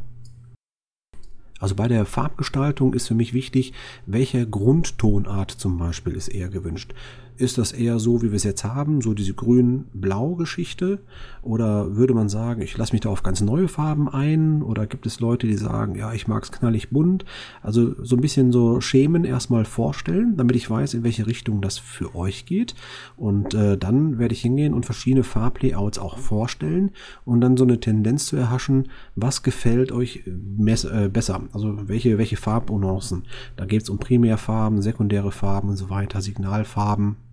Also 1.59 1.74
bei 1.76 1.88
der 1.88 2.04
Farbgestaltung 2.04 2.92
ist 2.92 3.09
für 3.09 3.14
mich 3.14 3.33
wichtig, 3.33 3.72
welche 4.04 4.46
Grundtonart 4.46 5.50
zum 5.50 5.78
Beispiel 5.78 6.12
ist 6.12 6.28
eher 6.28 6.50
gewünscht. 6.50 6.92
Ist 7.38 7.57
das 7.57 7.70
eher 7.70 8.01
so, 8.01 8.20
wie 8.20 8.31
wir 8.31 8.37
es 8.37 8.42
jetzt 8.42 8.64
haben, 8.64 9.01
so 9.01 9.14
diese 9.14 9.33
grün-blau-Geschichte? 9.33 10.98
Oder 11.42 11.94
würde 11.94 12.12
man 12.12 12.29
sagen, 12.29 12.62
ich 12.62 12.77
lasse 12.77 12.92
mich 12.92 13.01
da 13.01 13.11
auf 13.11 13.22
ganz 13.22 13.40
neue 13.40 13.68
Farben 13.68 14.09
ein? 14.09 14.61
Oder 14.61 14.88
gibt 14.88 15.07
es 15.07 15.20
Leute, 15.20 15.46
die 15.46 15.57
sagen, 15.57 15.94
ja, 15.94 16.12
ich 16.12 16.27
mag 16.27 16.42
es 16.42 16.51
knallig 16.51 16.90
bunt? 16.90 17.24
Also 17.62 17.94
so 18.05 18.16
ein 18.16 18.20
bisschen 18.20 18.51
so 18.51 18.81
Schemen 18.81 19.24
erstmal 19.24 19.64
vorstellen, 19.64 20.37
damit 20.37 20.57
ich 20.57 20.68
weiß, 20.68 20.94
in 20.94 21.05
welche 21.05 21.29
Richtung 21.29 21.62
das 21.62 21.79
für 21.79 22.16
euch 22.16 22.44
geht. 22.44 22.74
Und 23.16 23.55
äh, 23.55 23.79
dann 23.79 24.18
werde 24.18 24.35
ich 24.35 24.42
hingehen 24.42 24.74
und 24.74 24.85
verschiedene 24.85 25.22
Farblayouts 25.22 26.01
auch 26.01 26.18
vorstellen 26.18 26.90
und 27.24 27.40
dann 27.40 27.57
so 27.57 27.62
eine 27.62 27.79
Tendenz 27.79 28.27
zu 28.27 28.37
erhaschen, 28.37 28.88
was 29.14 29.44
gefällt 29.44 29.92
euch 29.92 30.24
äh, 30.27 31.09
besser? 31.09 31.42
Also 31.53 31.88
welche, 31.88 32.18
welche 32.18 32.37
Farbnuancen? 32.37 33.27
Da 33.55 33.64
geht 33.64 33.83
es 33.83 33.90
um 33.90 33.98
Primärfarben, 33.98 34.83
sekundäre 34.83 35.31
Farben 35.31 35.68
und 35.68 35.77
so 35.77 35.88
weiter, 35.88 36.20
Signalfarben. 36.20 37.28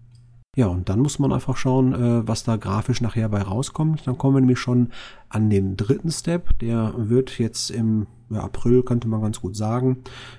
Ja, 0.56 0.68
und 0.68 0.88
dann 0.88 1.00
muss 1.00 1.20
man 1.20 1.34
einfach 1.34 1.58
schauen, 1.58 1.94
äh, 1.94 2.28
was 2.28 2.44
da 2.44 2.56
grafisch 2.56 3.02
nachher 3.02 3.28
bei 3.28 3.42
rauskommt. 3.42 4.08
Dann 4.08 4.18
kommen 4.18 4.36
wir 4.38 4.42
nämlich 4.42 4.60
schon 4.60 4.90
an 5.28 5.50
den 5.50 5.76
dritten 5.76 6.12
Step. 6.12 6.58
Der 6.60 6.94
wird 6.96 7.38
jetzt 7.40 7.70
im 7.70 8.08
April, 8.34 8.82
könnte 8.82 9.10
man 9.10 9.22
ganz 9.22 9.42
gut 9.42 9.56
sagen. 9.58 9.98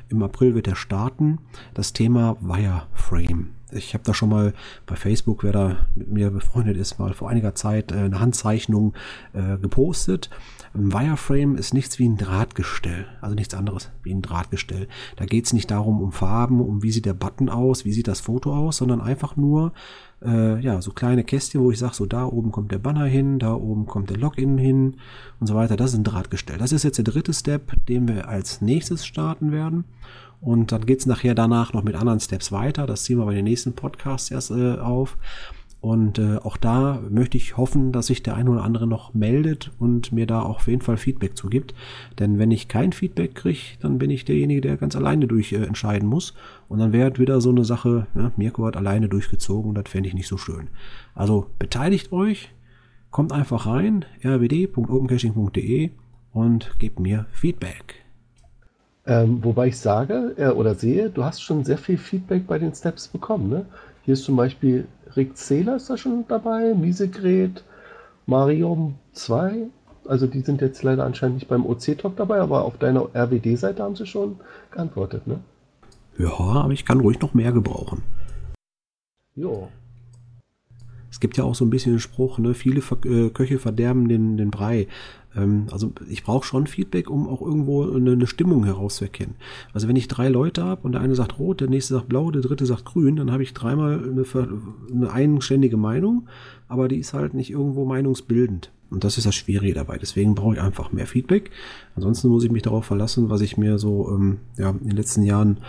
Im 0.08 0.22
April 0.22 0.54
wird 0.54 0.68
er 0.68 0.76
starten. 0.76 1.38
Das 1.74 1.92
Thema 1.92 2.38
Wireframe. 2.40 3.50
Ich 3.72 3.94
habe 3.94 4.04
da 4.04 4.14
schon 4.14 4.28
mal 4.28 4.54
bei 4.86 4.94
Facebook, 4.94 5.42
wer 5.42 5.52
da 5.52 5.76
mit 5.96 6.10
mir 6.10 6.30
befreundet 6.30 6.76
ist, 6.76 6.98
mal 6.98 7.12
vor 7.14 7.28
einiger 7.28 7.54
Zeit 7.54 7.90
äh, 7.90 7.96
eine 7.96 8.20
Handzeichnung 8.20 8.94
äh, 9.32 9.58
gepostet. 9.58 10.30
Ein 10.72 10.92
Wireframe 10.92 11.56
ist 11.56 11.74
nichts 11.74 11.98
wie 11.98 12.08
ein 12.08 12.16
Drahtgestell, 12.16 13.06
also 13.20 13.34
nichts 13.34 13.54
anderes 13.54 13.90
wie 14.02 14.14
ein 14.14 14.22
Drahtgestell. 14.22 14.88
Da 15.16 15.24
geht 15.24 15.46
es 15.46 15.52
nicht 15.52 15.70
darum, 15.70 16.00
um 16.00 16.12
Farben, 16.12 16.60
um 16.60 16.82
wie 16.84 16.92
sieht 16.92 17.06
der 17.06 17.14
Button 17.14 17.48
aus, 17.48 17.84
wie 17.84 17.92
sieht 17.92 18.08
das 18.08 18.20
Foto 18.20 18.54
aus, 18.54 18.76
sondern 18.76 19.00
einfach 19.00 19.36
nur 19.36 19.72
äh, 20.24 20.60
ja, 20.60 20.80
so 20.80 20.92
kleine 20.92 21.24
Kästchen, 21.24 21.60
wo 21.60 21.70
ich 21.70 21.78
sage, 21.78 21.94
so 21.94 22.06
da 22.06 22.24
oben 22.24 22.52
kommt 22.52 22.72
der 22.72 22.78
Banner 22.78 23.04
hin, 23.04 23.38
da 23.38 23.54
oben 23.54 23.86
kommt 23.86 24.10
der 24.10 24.16
Login 24.16 24.58
hin 24.58 24.96
und 25.40 25.46
so 25.46 25.54
weiter. 25.54 25.76
Das 25.76 25.92
ist 25.92 25.98
ein 25.98 26.04
Drahtgestell. 26.04 26.58
Das 26.58 26.72
ist 26.72 26.84
jetzt 26.84 26.98
der 26.98 27.04
dritte 27.04 27.32
Step, 27.32 27.72
den 27.86 28.08
wir 28.08 28.28
als 28.28 28.60
nächstes 28.60 29.06
starten 29.06 29.52
werden. 29.52 29.84
Und 30.40 30.72
dann 30.72 30.86
geht 30.86 31.00
es 31.00 31.06
nachher 31.06 31.34
danach 31.34 31.72
noch 31.72 31.82
mit 31.82 31.94
anderen 31.94 32.20
Steps 32.20 32.52
weiter. 32.52 32.86
Das 32.86 33.04
ziehen 33.04 33.18
wir 33.18 33.26
bei 33.26 33.34
den 33.34 33.44
nächsten 33.44 33.72
Podcasts 33.72 34.30
erst 34.30 34.50
äh, 34.50 34.78
auf. 34.78 35.16
Und 35.80 36.18
äh, 36.18 36.38
auch 36.38 36.56
da 36.56 37.00
möchte 37.10 37.36
ich 37.36 37.56
hoffen, 37.56 37.92
dass 37.92 38.06
sich 38.06 38.22
der 38.22 38.34
ein 38.34 38.48
oder 38.48 38.64
andere 38.64 38.86
noch 38.86 39.14
meldet 39.14 39.70
und 39.78 40.10
mir 40.10 40.26
da 40.26 40.42
auch 40.42 40.56
auf 40.56 40.66
jeden 40.66 40.82
Fall 40.82 40.96
Feedback 40.96 41.36
zugibt. 41.36 41.74
Denn 42.18 42.38
wenn 42.38 42.50
ich 42.50 42.66
kein 42.66 42.92
Feedback 42.92 43.34
kriege, 43.34 43.60
dann 43.80 43.98
bin 43.98 44.10
ich 44.10 44.24
derjenige, 44.24 44.62
der 44.62 44.78
ganz 44.78 44.96
alleine 44.96 45.26
durch 45.26 45.52
äh, 45.52 45.62
entscheiden 45.64 46.08
muss. 46.08 46.34
Und 46.68 46.78
dann 46.78 46.92
wäre 46.92 47.18
wieder 47.18 47.40
so 47.40 47.50
eine 47.50 47.64
Sache, 47.64 48.06
ja, 48.16 48.32
Mirko 48.36 48.66
hat 48.66 48.76
alleine 48.76 49.08
durchgezogen, 49.08 49.74
das 49.74 49.88
fände 49.88 50.08
ich 50.08 50.14
nicht 50.14 50.28
so 50.28 50.38
schön. 50.38 50.68
Also 51.14 51.46
beteiligt 51.58 52.10
euch, 52.10 52.48
kommt 53.10 53.32
einfach 53.32 53.66
rein, 53.66 54.04
rwd.opencaching.de 54.24 55.90
und 56.32 56.78
gebt 56.78 57.00
mir 57.00 57.26
Feedback. 57.30 58.06
Ähm, 59.06 59.38
wobei 59.42 59.68
ich 59.68 59.78
sage 59.78 60.34
äh, 60.36 60.48
oder 60.48 60.74
sehe, 60.74 61.10
du 61.10 61.22
hast 61.22 61.40
schon 61.40 61.64
sehr 61.64 61.78
viel 61.78 61.96
Feedback 61.96 62.46
bei 62.46 62.58
den 62.58 62.74
Steps 62.74 63.06
bekommen. 63.06 63.48
Ne? 63.48 63.66
Hier 64.04 64.14
ist 64.14 64.24
zum 64.24 64.36
Beispiel 64.36 64.86
Rick 65.16 65.36
Zähler 65.36 65.76
ist 65.76 65.88
da 65.88 65.96
schon 65.96 66.24
dabei, 66.28 66.74
Miesegret, 66.74 67.64
Marium 68.26 68.96
2. 69.12 69.68
Also 70.06 70.26
die 70.26 70.40
sind 70.40 70.60
jetzt 70.60 70.82
leider 70.82 71.04
anscheinend 71.04 71.36
nicht 71.36 71.48
beim 71.48 71.66
OC-Talk 71.66 72.16
dabei, 72.16 72.40
aber 72.40 72.64
auf 72.64 72.78
deiner 72.78 73.08
RWD-Seite 73.14 73.82
haben 73.82 73.96
sie 73.96 74.06
schon 74.06 74.38
geantwortet, 74.70 75.26
ne? 75.26 75.40
Ja, 76.18 76.30
aber 76.30 76.72
ich 76.72 76.84
kann 76.84 77.00
ruhig 77.00 77.20
noch 77.20 77.34
mehr 77.34 77.52
gebrauchen. 77.52 78.02
Jo. 79.34 79.68
Es 81.16 81.20
gibt 81.20 81.38
ja 81.38 81.44
auch 81.44 81.54
so 81.54 81.64
ein 81.64 81.70
bisschen 81.70 81.94
den 81.94 81.98
Spruch, 81.98 82.38
ne, 82.38 82.52
viele 82.52 82.82
Ver 82.82 82.98
äh, 83.06 83.30
Köche 83.30 83.58
verderben 83.58 84.06
den, 84.06 84.36
den 84.36 84.50
Brei. 84.50 84.86
Ähm, 85.34 85.66
also 85.70 85.90
ich 86.10 86.22
brauche 86.22 86.44
schon 86.44 86.66
Feedback, 86.66 87.08
um 87.08 87.26
auch 87.26 87.40
irgendwo 87.40 87.90
eine, 87.90 88.12
eine 88.12 88.26
Stimmung 88.26 88.66
herauszuerkennen. 88.66 89.34
Also 89.72 89.88
wenn 89.88 89.96
ich 89.96 90.08
drei 90.08 90.28
Leute 90.28 90.62
habe 90.62 90.82
und 90.82 90.92
der 90.92 91.00
eine 91.00 91.14
sagt 91.14 91.38
rot, 91.38 91.62
der 91.62 91.70
nächste 91.70 91.94
sagt 91.94 92.10
blau, 92.10 92.30
der 92.30 92.42
dritte 92.42 92.66
sagt 92.66 92.84
grün, 92.84 93.16
dann 93.16 93.32
habe 93.32 93.42
ich 93.42 93.54
dreimal 93.54 93.98
eine, 93.98 94.26
eine 94.92 95.10
eigenständige 95.10 95.78
Meinung, 95.78 96.28
aber 96.68 96.86
die 96.86 96.98
ist 96.98 97.14
halt 97.14 97.32
nicht 97.32 97.50
irgendwo 97.50 97.86
meinungsbildend. 97.86 98.70
Und 98.90 99.02
das 99.02 99.16
ist 99.16 99.24
das 99.24 99.34
Schwierige 99.34 99.72
dabei. 99.72 99.96
Deswegen 99.96 100.34
brauche 100.34 100.56
ich 100.56 100.60
einfach 100.60 100.92
mehr 100.92 101.06
Feedback. 101.06 101.50
Ansonsten 101.94 102.28
muss 102.28 102.44
ich 102.44 102.52
mich 102.52 102.62
darauf 102.62 102.84
verlassen, 102.84 103.30
was 103.30 103.40
ich 103.40 103.56
mir 103.56 103.78
so 103.78 104.10
ähm, 104.10 104.40
ja, 104.58 104.68
in 104.68 104.88
den 104.88 104.96
letzten 104.98 105.22
Jahren 105.22 105.60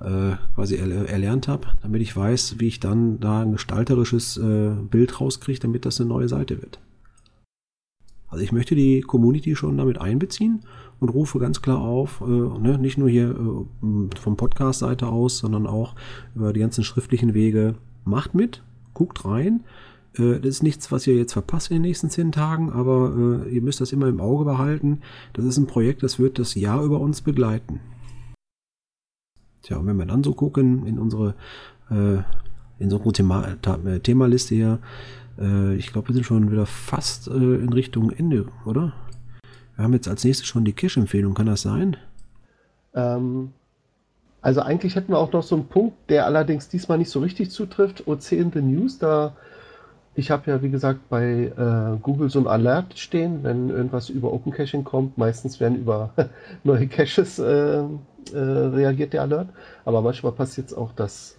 äh, 0.00 0.36
quasi 0.54 0.76
er 0.76 1.08
erlernt 1.08 1.48
habe, 1.48 1.68
damit 1.82 2.02
ich 2.02 2.16
weiß, 2.16 2.56
wie 2.58 2.68
ich 2.68 2.80
dann 2.80 3.20
da 3.20 3.42
ein 3.42 3.52
gestalterisches 3.52 4.36
äh, 4.36 4.70
Bild 4.90 5.20
rauskriege, 5.20 5.60
damit 5.60 5.84
das 5.84 6.00
eine 6.00 6.08
neue 6.08 6.28
Seite 6.28 6.60
wird. 6.60 6.80
Also 8.28 8.42
ich 8.42 8.50
möchte 8.50 8.74
die 8.74 9.00
Community 9.00 9.54
schon 9.54 9.76
damit 9.76 10.00
einbeziehen 10.00 10.62
und 10.98 11.08
rufe 11.08 11.38
ganz 11.38 11.62
klar 11.62 11.80
auf, 11.80 12.20
äh, 12.20 12.24
ne, 12.24 12.78
nicht 12.78 12.98
nur 12.98 13.08
hier 13.08 13.30
äh, 13.30 14.18
vom 14.18 14.36
Podcast-Seite 14.36 15.06
aus, 15.06 15.38
sondern 15.38 15.68
auch 15.68 15.94
über 16.34 16.52
die 16.52 16.60
ganzen 16.60 16.82
schriftlichen 16.82 17.32
Wege. 17.34 17.76
Macht 18.04 18.34
mit, 18.34 18.62
guckt 18.92 19.24
rein. 19.24 19.60
Äh, 20.18 20.40
das 20.40 20.56
ist 20.56 20.62
nichts, 20.64 20.90
was 20.90 21.06
ihr 21.06 21.14
jetzt 21.14 21.32
verpasst 21.32 21.70
in 21.70 21.76
den 21.76 21.82
nächsten 21.82 22.10
zehn 22.10 22.32
Tagen, 22.32 22.72
aber 22.72 23.44
äh, 23.46 23.54
ihr 23.54 23.62
müsst 23.62 23.80
das 23.80 23.92
immer 23.92 24.08
im 24.08 24.20
Auge 24.20 24.44
behalten. 24.44 25.00
Das 25.32 25.44
ist 25.44 25.56
ein 25.56 25.68
Projekt, 25.68 26.02
das 26.02 26.18
wird 26.18 26.38
das 26.40 26.56
Jahr 26.56 26.82
über 26.82 26.98
uns 27.00 27.20
begleiten. 27.20 27.80
Tja, 29.64 29.78
und 29.78 29.86
wenn 29.86 29.96
wir 29.96 30.04
dann 30.04 30.22
so 30.22 30.34
gucken 30.34 30.86
in 30.86 30.98
unsere, 30.98 31.34
äh, 31.90 32.18
in 32.78 32.90
so 32.90 33.00
eine 33.00 33.12
Thema, 33.12 33.46
äh, 33.46 34.00
Themaliste 34.00 34.54
hier, 34.54 34.78
äh, 35.38 35.74
ich 35.76 35.90
glaube, 35.90 36.08
wir 36.08 36.14
sind 36.14 36.24
schon 36.24 36.52
wieder 36.52 36.66
fast 36.66 37.28
äh, 37.28 37.32
in 37.32 37.72
Richtung 37.72 38.10
Ende, 38.10 38.46
oder? 38.66 38.92
Wir 39.74 39.84
haben 39.84 39.94
jetzt 39.94 40.06
als 40.06 40.22
nächstes 40.22 40.46
schon 40.46 40.66
die 40.66 40.74
Cash-Empfehlung, 40.74 41.32
kann 41.32 41.46
das 41.46 41.62
sein? 41.62 41.96
Ähm, 42.94 43.52
also 44.42 44.60
eigentlich 44.60 44.96
hätten 44.96 45.12
wir 45.12 45.18
auch 45.18 45.32
noch 45.32 45.42
so 45.42 45.54
einen 45.54 45.66
Punkt, 45.66 45.96
der 46.10 46.26
allerdings 46.26 46.68
diesmal 46.68 46.98
nicht 46.98 47.10
so 47.10 47.20
richtig 47.20 47.50
zutrifft. 47.50 48.06
OC 48.06 48.32
in 48.32 48.52
the 48.52 48.60
News, 48.60 48.98
da 48.98 49.34
ich 50.14 50.30
habe 50.30 50.50
ja, 50.50 50.62
wie 50.62 50.70
gesagt, 50.70 51.08
bei 51.08 51.52
äh, 51.56 51.98
Google 52.00 52.30
so 52.30 52.38
ein 52.38 52.46
Alert 52.46 52.98
stehen, 52.98 53.42
wenn 53.42 53.68
irgendwas 53.68 54.10
über 54.10 54.32
Open 54.32 54.52
Caching 54.52 54.84
kommt. 54.84 55.18
Meistens 55.18 55.58
werden 55.58 55.78
über 55.78 56.12
neue 56.64 56.86
Caches 56.86 57.38
äh, 57.38 57.82
äh, 58.32 58.38
reagiert 58.38 59.12
der 59.12 59.22
Alert. 59.22 59.48
Aber 59.84 60.02
manchmal 60.02 60.32
passiert 60.32 60.68
es 60.68 60.74
auch, 60.74 60.92
dass 60.92 61.36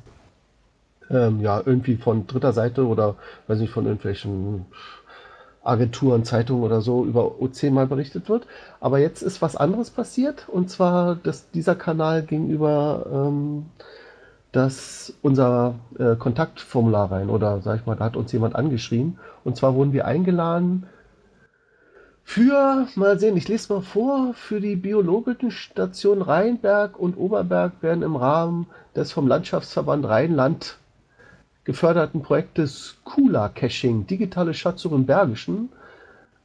ähm, 1.10 1.42
ja 1.42 1.62
irgendwie 1.64 1.96
von 1.96 2.28
dritter 2.28 2.54
Seite 2.54 2.86
oder 2.86 3.16
weiß 3.48 3.60
nicht, 3.60 3.72
von 3.72 3.86
irgendwelchen 3.86 4.66
Agenturen, 5.64 6.24
Zeitungen 6.24 6.64
oder 6.64 6.82
so 6.82 7.04
über 7.06 7.42
OC 7.42 7.64
mal 7.72 7.88
berichtet 7.88 8.30
wird. 8.30 8.46
Aber 8.80 9.00
jetzt 9.00 9.22
ist 9.22 9.42
was 9.42 9.56
anderes 9.56 9.90
passiert 9.90 10.48
und 10.48 10.70
zwar, 10.70 11.16
dass 11.16 11.50
dieser 11.52 11.76
Kanal 11.76 12.24
gegenüber 12.24 13.06
ähm, 13.12 13.66
das 14.52 15.14
unser 15.22 15.76
äh, 16.00 16.16
Kontaktformular 16.16 17.12
rein 17.12 17.30
oder 17.30 17.62
sag 17.62 17.80
ich 17.80 17.86
mal, 17.86 17.96
da 17.96 18.06
hat 18.06 18.16
uns 18.16 18.32
jemand 18.32 18.56
angeschrieben 18.56 19.18
und 19.44 19.58
zwar 19.58 19.76
wurden 19.76 19.92
wir 19.92 20.06
eingeladen 20.06 20.86
für, 22.28 22.88
mal 22.96 23.20
sehen, 23.20 23.38
ich 23.38 23.48
lese 23.48 23.72
mal 23.72 23.82
vor, 23.82 24.34
für 24.34 24.60
die 24.60 24.76
biologischen 24.76 25.52
Stationen 25.52 26.24
Rheinberg 26.24 27.00
und 27.00 27.16
Oberberg 27.16 27.82
werden 27.82 28.02
im 28.02 28.16
Rahmen 28.16 28.66
des 28.96 29.12
vom 29.12 29.28
Landschaftsverband 29.28 30.06
Rheinland 30.06 30.78
geförderten 31.66 32.24
Projektes 32.24 32.98
Kula 33.06 33.48
Caching, 33.50 34.08
digitale 34.08 34.56
Schatzsuche 34.56 34.96
im 34.96 35.06
Bergischen, 35.06 35.70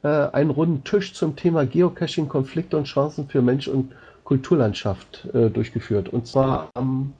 äh, 0.03 0.07
einen 0.07 0.51
runden 0.51 0.83
Tisch 0.83 1.13
zum 1.13 1.35
Thema 1.35 1.65
Geocaching, 1.65 2.29
Konflikte 2.29 2.77
und 2.77 2.85
Chancen 2.85 3.27
für 3.27 3.41
Mensch 3.41 3.67
und 3.67 3.91
Kulturlandschaft 4.23 5.27
äh, 5.33 5.49
durchgeführt. 5.49 6.09
Und 6.09 6.27
zwar 6.27 6.69
am 6.75 7.13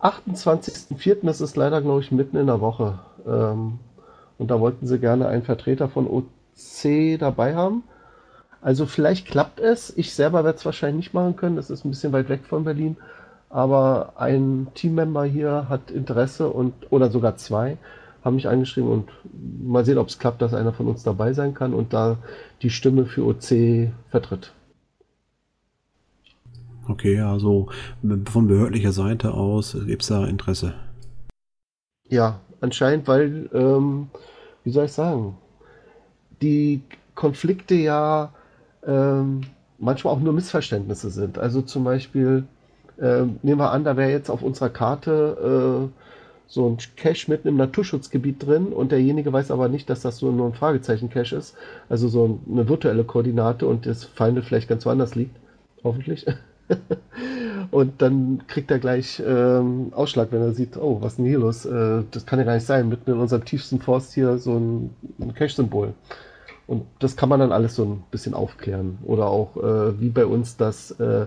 28.04., 0.00 1.18
das 1.22 1.40
ist 1.40 1.56
leider, 1.56 1.82
glaube 1.82 2.00
ich, 2.00 2.12
mitten 2.12 2.36
in 2.36 2.46
der 2.46 2.60
Woche. 2.60 3.00
Ähm, 3.26 3.80
und 4.38 4.50
da 4.50 4.60
wollten 4.60 4.86
sie 4.86 5.00
gerne 5.00 5.26
einen 5.26 5.42
Vertreter 5.42 5.88
von 5.88 6.06
OC 6.58 7.18
dabei 7.18 7.54
haben. 7.54 7.84
Also 8.60 8.86
vielleicht 8.86 9.26
klappt 9.26 9.60
es. 9.60 9.96
Ich 9.96 10.14
selber 10.14 10.44
werde 10.44 10.58
es 10.58 10.64
wahrscheinlich 10.64 11.06
nicht 11.06 11.14
machen 11.14 11.36
können. 11.36 11.56
Das 11.56 11.70
ist 11.70 11.84
ein 11.84 11.90
bisschen 11.90 12.12
weit 12.12 12.28
weg 12.28 12.40
von 12.44 12.64
Berlin. 12.64 12.96
Aber 13.50 14.14
ein 14.16 14.68
Teammember 14.74 15.24
hier 15.24 15.68
hat 15.68 15.90
Interesse 15.90 16.50
und 16.50 16.74
oder 16.90 17.10
sogar 17.10 17.36
zwei 17.36 17.78
haben 18.24 18.34
mich 18.34 18.48
angeschrieben 18.48 18.90
und 18.90 19.08
mal 19.64 19.84
sehen, 19.84 19.96
ob 19.96 20.08
es 20.08 20.18
klappt, 20.18 20.42
dass 20.42 20.52
einer 20.52 20.72
von 20.72 20.88
uns 20.88 21.02
dabei 21.02 21.32
sein 21.32 21.54
kann 21.54 21.72
und 21.72 21.92
da 21.92 22.18
die 22.62 22.68
Stimme 22.70 23.06
für 23.06 23.24
OC 23.24 23.92
vertritt. 24.10 24.52
Okay, 26.88 27.20
also 27.20 27.68
von 28.26 28.48
behördlicher 28.48 28.92
Seite 28.92 29.32
aus 29.32 29.76
gibt 29.86 30.02
es 30.02 30.08
da 30.08 30.26
Interesse. 30.26 30.74
Ja, 32.08 32.40
anscheinend, 32.60 33.06
weil, 33.06 33.48
ähm, 33.52 34.08
wie 34.64 34.70
soll 34.70 34.86
ich 34.86 34.92
sagen, 34.92 35.36
die 36.42 36.82
Konflikte 37.14 37.74
ja 37.74 38.32
ähm, 38.86 39.42
manchmal 39.78 40.14
auch 40.14 40.20
nur 40.20 40.32
Missverständnisse 40.32 41.10
sind. 41.10 41.38
Also 41.38 41.62
zum 41.62 41.84
Beispiel, 41.84 42.44
äh, 42.98 43.22
nehmen 43.42 43.60
wir 43.60 43.70
an, 43.70 43.84
da 43.84 43.96
wäre 43.96 44.10
jetzt 44.10 44.30
auf 44.30 44.42
unserer 44.42 44.70
Karte 44.70 45.88
äh, 45.90 46.02
so 46.48 46.66
ein 46.66 46.78
Cache 46.96 47.30
mitten 47.30 47.48
im 47.48 47.56
Naturschutzgebiet 47.56 48.44
drin 48.44 48.68
und 48.68 48.90
derjenige 48.90 49.32
weiß 49.32 49.50
aber 49.50 49.68
nicht, 49.68 49.90
dass 49.90 50.00
das 50.00 50.18
so 50.18 50.32
nur 50.32 50.46
ein 50.46 50.54
Fragezeichen-Cache 50.54 51.36
ist, 51.36 51.54
also 51.90 52.08
so 52.08 52.40
eine 52.50 52.68
virtuelle 52.68 53.04
Koordinate 53.04 53.66
und 53.66 53.84
das 53.84 54.04
Feinde 54.04 54.42
vielleicht 54.42 54.68
ganz 54.68 54.86
woanders 54.86 55.14
liegt, 55.14 55.36
hoffentlich. 55.84 56.26
und 57.70 58.00
dann 58.00 58.44
kriegt 58.46 58.70
er 58.70 58.78
gleich 58.78 59.22
ähm, 59.26 59.92
Ausschlag, 59.94 60.28
wenn 60.32 60.40
er 60.40 60.52
sieht, 60.52 60.76
oh, 60.78 60.98
was 61.00 61.12
ist 61.12 61.18
denn 61.18 61.26
hier 61.26 61.38
los? 61.38 61.66
Äh, 61.66 62.04
das 62.10 62.24
kann 62.24 62.38
ja 62.38 62.46
gar 62.46 62.54
nicht 62.54 62.66
sein, 62.66 62.88
mitten 62.88 63.10
in 63.10 63.18
unserem 63.18 63.44
tiefsten 63.44 63.80
Forst 63.80 64.14
hier 64.14 64.38
so 64.38 64.56
ein, 64.56 64.90
ein 65.20 65.34
Cache-Symbol. 65.34 65.92
Und 66.68 66.84
das 67.00 67.16
kann 67.16 67.30
man 67.30 67.40
dann 67.40 67.50
alles 67.50 67.74
so 67.74 67.84
ein 67.84 68.04
bisschen 68.10 68.34
aufklären. 68.34 68.98
Oder 69.04 69.26
auch 69.26 69.56
äh, 69.56 70.00
wie 70.00 70.10
bei 70.10 70.26
uns 70.26 70.58
das, 70.58 70.90
äh, 71.00 71.22
äh, 71.22 71.26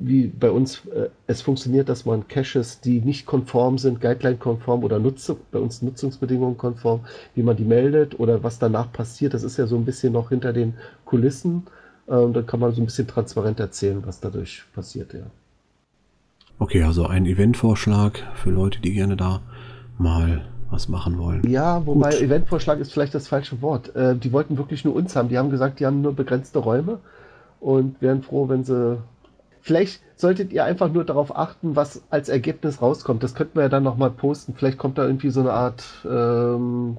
wie 0.00 0.26
bei 0.26 0.50
uns 0.50 0.86
äh, 0.86 1.08
es 1.26 1.40
funktioniert, 1.40 1.88
dass 1.88 2.04
man 2.04 2.28
Caches, 2.28 2.82
die 2.82 3.00
nicht 3.00 3.24
konform 3.24 3.78
sind, 3.78 4.02
Guideline-konform 4.02 4.84
oder 4.84 4.98
Nutzung, 4.98 5.38
bei 5.50 5.58
uns 5.58 5.80
Nutzungsbedingungen 5.80 6.58
konform, 6.58 7.00
wie 7.34 7.42
man 7.42 7.56
die 7.56 7.64
meldet 7.64 8.20
oder 8.20 8.42
was 8.44 8.58
danach 8.58 8.92
passiert. 8.92 9.32
Das 9.32 9.42
ist 9.42 9.56
ja 9.56 9.66
so 9.66 9.76
ein 9.76 9.86
bisschen 9.86 10.12
noch 10.12 10.28
hinter 10.28 10.52
den 10.52 10.74
Kulissen. 11.06 11.64
Und 12.04 12.34
dann 12.34 12.46
kann 12.46 12.60
man 12.60 12.72
so 12.74 12.82
ein 12.82 12.86
bisschen 12.86 13.06
transparent 13.06 13.60
erzählen, 13.60 14.02
was 14.04 14.20
dadurch 14.20 14.64
passiert, 14.74 15.14
ja. 15.14 15.22
Okay, 16.58 16.82
also 16.82 17.06
ein 17.06 17.26
Eventvorschlag 17.26 18.22
für 18.34 18.50
Leute, 18.50 18.80
die 18.80 18.92
gerne 18.92 19.16
da 19.16 19.40
mal 19.98 20.44
was 20.72 20.88
machen 20.88 21.18
wollen. 21.18 21.42
Ja, 21.48 21.86
wobei 21.86 22.10
Gut. 22.10 22.22
Eventvorschlag 22.22 22.80
ist 22.80 22.92
vielleicht 22.92 23.14
das 23.14 23.28
falsche 23.28 23.62
Wort. 23.62 23.94
Äh, 23.94 24.16
die 24.16 24.32
wollten 24.32 24.58
wirklich 24.58 24.84
nur 24.84 24.94
uns 24.94 25.14
haben. 25.14 25.28
Die 25.28 25.38
haben 25.38 25.50
gesagt, 25.50 25.78
die 25.78 25.86
haben 25.86 26.00
nur 26.00 26.14
begrenzte 26.14 26.58
Räume 26.58 26.98
und 27.60 28.00
wären 28.00 28.22
froh, 28.22 28.48
wenn 28.48 28.64
sie. 28.64 28.98
Vielleicht 29.60 30.02
solltet 30.16 30.52
ihr 30.52 30.64
einfach 30.64 30.90
nur 30.90 31.04
darauf 31.04 31.36
achten, 31.36 31.76
was 31.76 32.02
als 32.10 32.28
Ergebnis 32.28 32.82
rauskommt. 32.82 33.22
Das 33.22 33.36
könnten 33.36 33.54
wir 33.54 33.62
ja 33.62 33.68
dann 33.68 33.84
nochmal 33.84 34.10
posten. 34.10 34.54
Vielleicht 34.56 34.78
kommt 34.78 34.98
da 34.98 35.04
irgendwie 35.04 35.30
so 35.30 35.40
eine 35.40 35.52
Art 35.52 35.84
ähm, 36.04 36.96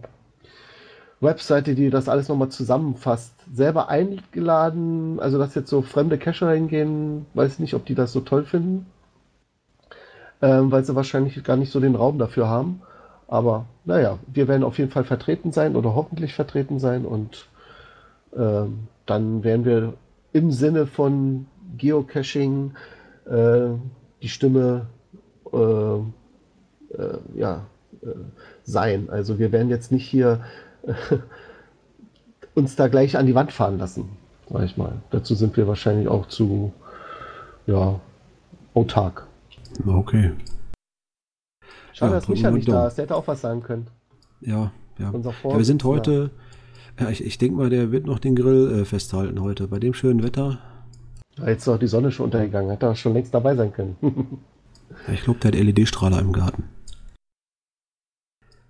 Webseite, 1.20 1.76
die 1.76 1.90
das 1.90 2.08
alles 2.08 2.30
nochmal 2.30 2.50
zusammenfasst. 2.50 3.34
Selber 3.54 3.90
eingeladen, 3.90 5.20
also 5.20 5.38
dass 5.38 5.56
jetzt 5.56 5.70
so 5.70 5.82
fremde 5.82 6.18
Cacher 6.18 6.52
hingehen, 6.52 7.26
weiß 7.34 7.54
ich 7.54 7.60
nicht, 7.60 7.74
ob 7.74 7.86
die 7.86 7.96
das 7.96 8.14
so 8.14 8.22
toll 8.22 8.46
finden. 8.46 8.86
Ähm, 10.42 10.72
weil 10.72 10.86
sie 10.86 10.96
wahrscheinlich 10.96 11.42
gar 11.44 11.58
nicht 11.58 11.72
so 11.72 11.82
den 11.82 11.96
Raum 11.96 12.18
dafür 12.18 12.48
haben. 12.48 12.82
Aber 13.34 13.66
naja, 13.84 14.20
wir 14.32 14.48
werden 14.48 14.64
auf 14.64 14.78
jeden 14.78 14.92
Fall 14.92 15.06
vertreten 15.06 15.52
sein 15.52 15.76
oder 15.76 15.96
hoffentlich 15.96 16.36
vertreten 16.36 16.78
sein 16.78 17.04
und 17.04 17.48
äh, 18.34 18.66
dann 19.08 19.44
werden 19.44 19.66
wir 19.66 19.94
im 20.34 20.52
Sinne 20.52 20.86
von 20.86 21.48
Geocaching 21.76 22.76
äh, 23.26 23.70
die 24.22 24.30
Stimme 24.30 24.86
äh, 25.52 25.58
äh 25.58 26.02
ja, 27.34 27.66
äh, 28.04 28.10
sein. 28.66 29.10
Also 29.10 29.40
wir 29.40 29.52
werden 29.52 29.72
jetzt 29.72 29.92
nicht 29.92 30.08
hier 30.08 30.42
uns 32.54 32.76
da 32.76 32.88
gleich 32.88 33.18
an 33.18 33.26
die 33.26 33.34
Wand 33.34 33.52
fahren 33.52 33.80
lassen, 33.80 34.10
sag 34.48 34.62
ich 34.62 34.78
mal. 34.78 35.02
Dazu 35.10 35.34
sind 35.34 35.58
wir 35.58 35.68
wahrscheinlich 35.68 36.08
auch 36.08 36.28
zu 36.28 36.72
ja, 37.66 38.00
autark. 38.76 39.26
Okay. 39.88 40.34
Schade, 41.94 42.12
ja, 42.12 42.20
dass 42.20 42.28
Micha 42.28 42.52
nicht 42.52 42.68
da 42.68 42.88
ist. 42.88 42.96
Der 42.96 43.04
hätte 43.06 43.16
auch 43.16 43.28
was 43.28 43.42
sagen 43.42 43.62
können. 43.62 43.88
Ja, 44.42 44.72
ja. 44.98 45.12
ja 45.14 45.58
wir 45.58 45.66
sind 45.66 45.84
heute. 45.84 46.32
Ja, 47.00 47.10
ich, 47.10 47.24
ich 47.24 47.38
denke 47.38 47.58
mal, 47.58 47.70
der 47.70 47.92
wird 47.92 48.06
noch 48.06 48.20
den 48.20 48.36
Grill 48.36 48.82
äh, 48.82 48.86
festhalten 48.86 49.42
heute. 49.42 49.68
Bei 49.68 49.80
dem 49.80 49.94
schönen 49.94 50.24
Wetter. 50.24 50.60
Ja, 51.38 51.48
jetzt 51.48 51.60
ist 51.60 51.68
doch 51.68 51.80
die 51.80 51.88
Sonne 51.88 52.12
schon 52.12 52.26
untergegangen. 52.26 52.70
Hätte 52.70 52.88
er 52.88 52.96
schon 52.96 53.14
längst 53.14 53.34
dabei 53.34 53.56
sein 53.56 53.74
können. 53.74 53.96
ja, 55.08 55.14
ich 55.14 55.24
glaube, 55.24 55.40
der 55.40 55.52
hat 55.52 55.60
LED-Strahler 55.60 56.20
im 56.20 56.34
Garten. 56.34 56.66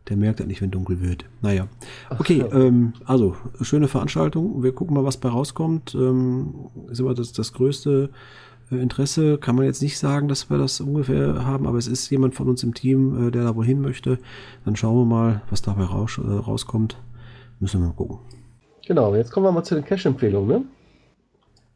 Der 0.09 0.17
merkt 0.17 0.41
ja 0.41 0.45
nicht, 0.45 0.61
wenn 0.61 0.71
dunkel 0.71 1.01
wird. 1.01 1.25
Naja. 1.41 1.67
Okay, 2.09 2.43
ähm, 2.51 2.93
also 3.05 3.37
schöne 3.61 3.87
Veranstaltung. 3.87 4.61
Wir 4.61 4.73
gucken 4.73 4.95
mal, 4.95 5.05
was 5.05 5.17
bei 5.17 5.29
rauskommt. 5.29 5.95
Ähm, 5.95 6.69
ist 6.89 6.99
immer 6.99 7.13
das, 7.13 7.31
das 7.31 7.53
größte 7.53 8.09
Interesse. 8.79 9.37
Kann 9.37 9.55
man 9.55 9.65
jetzt 9.65 9.81
nicht 9.81 9.97
sagen, 9.97 10.27
dass 10.27 10.49
wir 10.49 10.57
das 10.57 10.79
ungefähr 10.81 11.45
haben, 11.45 11.67
aber 11.67 11.77
es 11.77 11.87
ist 11.87 12.09
jemand 12.09 12.35
von 12.35 12.49
uns 12.49 12.63
im 12.63 12.73
Team, 12.73 13.27
äh, 13.27 13.31
der 13.31 13.43
da 13.43 13.55
wohin 13.55 13.81
möchte. 13.81 14.19
Dann 14.65 14.75
schauen 14.75 14.97
wir 14.97 15.05
mal, 15.05 15.41
was 15.49 15.61
dabei 15.61 15.83
raus, 15.83 16.17
äh, 16.17 16.29
rauskommt. 16.31 16.97
Müssen 17.59 17.81
wir 17.81 17.87
mal 17.87 17.93
gucken. 17.93 18.19
Genau, 18.85 19.15
jetzt 19.15 19.31
kommen 19.31 19.45
wir 19.45 19.51
mal 19.51 19.63
zu 19.63 19.75
den 19.75 19.85
Cash-Empfehlungen, 19.85 20.47
ne? 20.47 20.65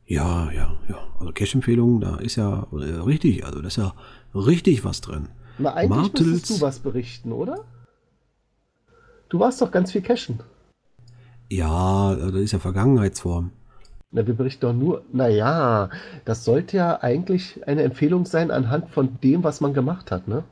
Ja, 0.05 0.51
ja, 0.51 0.73
ja. 0.89 0.97
Also 1.19 1.31
Cash-Empfehlungen, 1.33 2.01
da 2.01 2.17
ist 2.17 2.35
ja 2.35 2.67
äh, 2.71 3.01
richtig, 3.01 3.45
also 3.45 3.61
da 3.61 3.67
ist 3.67 3.77
ja 3.77 3.93
richtig 4.33 4.83
was 4.85 5.01
drin. 5.01 5.29
Na, 5.57 5.73
eigentlich 5.73 5.89
Martels- 5.89 6.27
müsstest 6.27 6.61
du 6.61 6.65
was 6.65 6.79
berichten, 6.79 7.31
oder? 7.31 7.65
Du 9.29 9.39
warst 9.39 9.61
doch 9.61 9.71
ganz 9.71 9.91
viel 9.91 10.01
cashen. 10.01 10.39
Ja, 11.49 12.15
das 12.15 12.33
ist 12.35 12.51
ja 12.51 12.59
Vergangenheitsform. 12.59 13.51
Na, 14.11 14.25
wir 14.25 14.33
berichten 14.33 14.61
doch 14.61 14.73
nur, 14.73 15.03
naja, 15.11 15.89
das 16.23 16.45
sollte 16.45 16.77
ja 16.77 17.01
eigentlich 17.01 17.67
eine 17.67 17.83
Empfehlung 17.83 18.25
sein 18.25 18.51
anhand 18.51 18.89
von 18.89 19.19
dem, 19.21 19.43
was 19.43 19.59
man 19.59 19.73
gemacht 19.73 20.11
hat, 20.11 20.27
ne? 20.27 20.43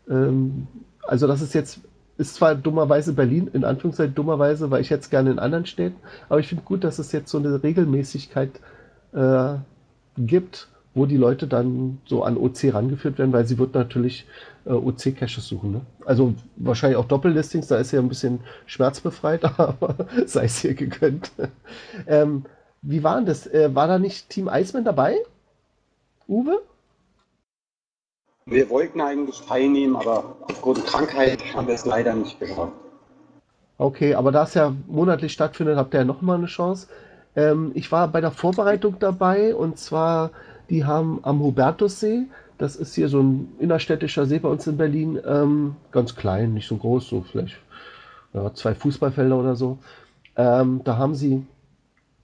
ähm, 0.09 0.67
also 1.07 1.27
das 1.27 1.43
ist 1.43 1.55
jetzt, 1.55 1.81
ist 2.17 2.35
zwar 2.35 2.55
dummerweise 2.55 3.13
Berlin, 3.13 3.51
in 3.53 3.65
Anführungszeichen 3.65 4.15
dummerweise, 4.15 4.71
weil 4.71 4.81
ich 4.81 4.91
jetzt 4.91 5.11
gerne 5.11 5.31
in 5.31 5.39
anderen 5.39 5.67
Städten, 5.67 5.99
aber 6.29 6.41
ich 6.41 6.49
finde 6.49 6.65
gut, 6.65 6.83
dass 6.83 6.99
es 6.99 7.13
jetzt 7.13 7.31
so 7.31 7.39
eine 7.39 7.63
Regelmäßigkeit 7.63 8.51
äh, 9.13 9.55
gibt, 10.17 10.69
wo 10.99 11.07
die 11.07 11.17
Leute 11.17 11.47
dann 11.47 12.01
so 12.05 12.25
an 12.25 12.37
OC 12.37 12.75
rangeführt 12.75 13.19
werden, 13.19 13.33
weil 13.33 13.47
sie 13.47 13.59
wird 13.59 13.75
natürlich 13.75 14.27
äh, 14.67 14.73
OC-Caches 14.73 15.47
suchen. 15.47 15.73
Ne? 15.73 15.81
Also 16.05 16.35
wahrscheinlich 16.57 16.99
auch 16.99 17.07
Doppellistings, 17.07 17.69
da 17.69 17.79
ist 17.79 17.93
ja 17.93 18.01
ein 18.01 18.09
bisschen 18.09 18.41
schmerzbefreit, 18.67 19.45
aber 19.59 20.09
sei 20.27 20.45
es 20.45 20.59
hier 20.59 20.75
gegönnt. 20.75 21.31
ähm, 22.07 22.45
wie 22.83 23.03
war 23.03 23.17
denn 23.17 23.27
das? 23.27 23.47
Äh, 23.47 23.75
war 23.75 23.87
da 23.87 23.99
nicht 23.99 24.29
Team 24.29 24.51
Iceman 24.53 24.85
dabei? 24.85 25.17
Uwe? 26.29 26.61
Wir 28.47 28.69
wollten 28.71 29.01
eigentlich 29.01 29.41
teilnehmen, 29.43 29.95
aber 29.97 30.37
aufgrund 30.43 30.85
Krankheit 30.87 31.39
haben 31.55 31.67
wir 31.67 31.75
es 31.75 31.85
leider 31.85 32.15
nicht 32.15 32.41
geschafft. 32.41 32.73
Okay, 33.77 34.15
aber 34.15 34.33
da 34.33 34.43
es 34.43 34.55
ja 34.55 34.75
monatlich 34.89 35.33
stattfindet, 35.33 35.77
habt 35.77 35.95
ihr 35.95 36.01
ja 36.01 36.05
nochmal 36.05 36.39
eine 36.39 36.47
Chance. 36.47 36.89
Ähm, 37.37 37.71
ich 37.75 37.93
war 37.93 38.09
bei 38.09 38.21
der 38.21 38.33
Vorbereitung 38.33 38.97
dabei 38.99 39.55
und 39.55 39.79
zwar, 39.79 40.31
die 40.71 40.85
haben 40.85 41.21
am 41.23 41.41
Hubertussee, 41.41 42.27
das 42.59 42.77
ist 42.77 42.95
hier 42.95 43.09
so 43.09 43.21
ein 43.21 43.53
innerstädtischer 43.59 44.27
See 44.27 44.39
bei 44.39 44.49
uns 44.49 44.67
in 44.67 44.77
Berlin, 44.77 45.19
ähm, 45.27 45.77
ganz 45.93 46.17
klein, 46.17 46.55
nicht 46.55 46.69
so 46.69 46.77
groß, 46.77 47.09
so 47.09 47.23
vielleicht 47.23 47.57
ja, 48.35 48.53
zwei 48.55 48.75
Fußballfelder 48.75 49.37
oder 49.39 49.55
so. 49.55 49.79
Ähm, 50.37 50.83
da 50.85 50.97
haben 50.97 51.15
sie 51.15 51.47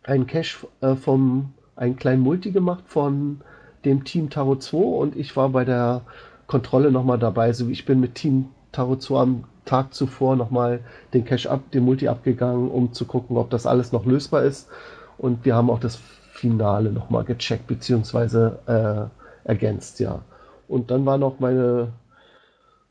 einen 0.03 0.27
Cache 0.27 0.67
äh, 0.81 0.95
vom, 0.97 1.53
einen 1.77 1.97
kleinen 1.97 2.23
Multi 2.23 2.51
gemacht 2.51 2.85
von 2.87 3.41
dem 3.85 4.05
Team 4.05 4.31
Tarot 4.31 4.63
2 4.63 4.77
und 4.77 5.17
ich 5.17 5.37
war 5.37 5.51
bei 5.51 5.65
der 5.65 6.03
Kontrolle 6.47 6.91
nochmal 6.91 7.19
dabei. 7.19 7.47
Also 7.47 7.69
ich 7.69 7.85
bin 7.85 8.01
mit 8.01 8.15
Team 8.15 8.47
Tarot 8.73 9.03
2 9.03 9.21
am 9.21 9.45
Tag 9.65 9.95
zuvor 9.95 10.37
nochmal 10.37 10.81
den 11.15 11.25
Cache 11.25 11.51
ab, 11.51 11.71
den 11.73 11.85
Multi 11.85 12.09
abgegangen, 12.09 12.71
um 12.71 12.93
zu 12.93 13.07
gucken, 13.07 13.37
ob 13.37 13.51
das 13.51 13.67
alles 13.67 13.93
noch 13.93 14.05
lösbar 14.05 14.43
ist. 14.43 14.69
Und 15.17 15.45
wir 15.45 15.55
haben 15.55 15.71
auch 15.71 15.81
das 15.81 16.01
Finale 16.45 16.93
nochmal 16.93 17.25
gecheckt, 17.25 17.67
beziehungsweise 17.67 18.59
äh, 18.67 19.49
ergänzt, 19.49 19.99
ja. 19.99 20.21
Und 20.69 20.91
dann 20.91 21.07
war 21.07 21.17
noch 21.17 21.41
meine, 21.41 21.93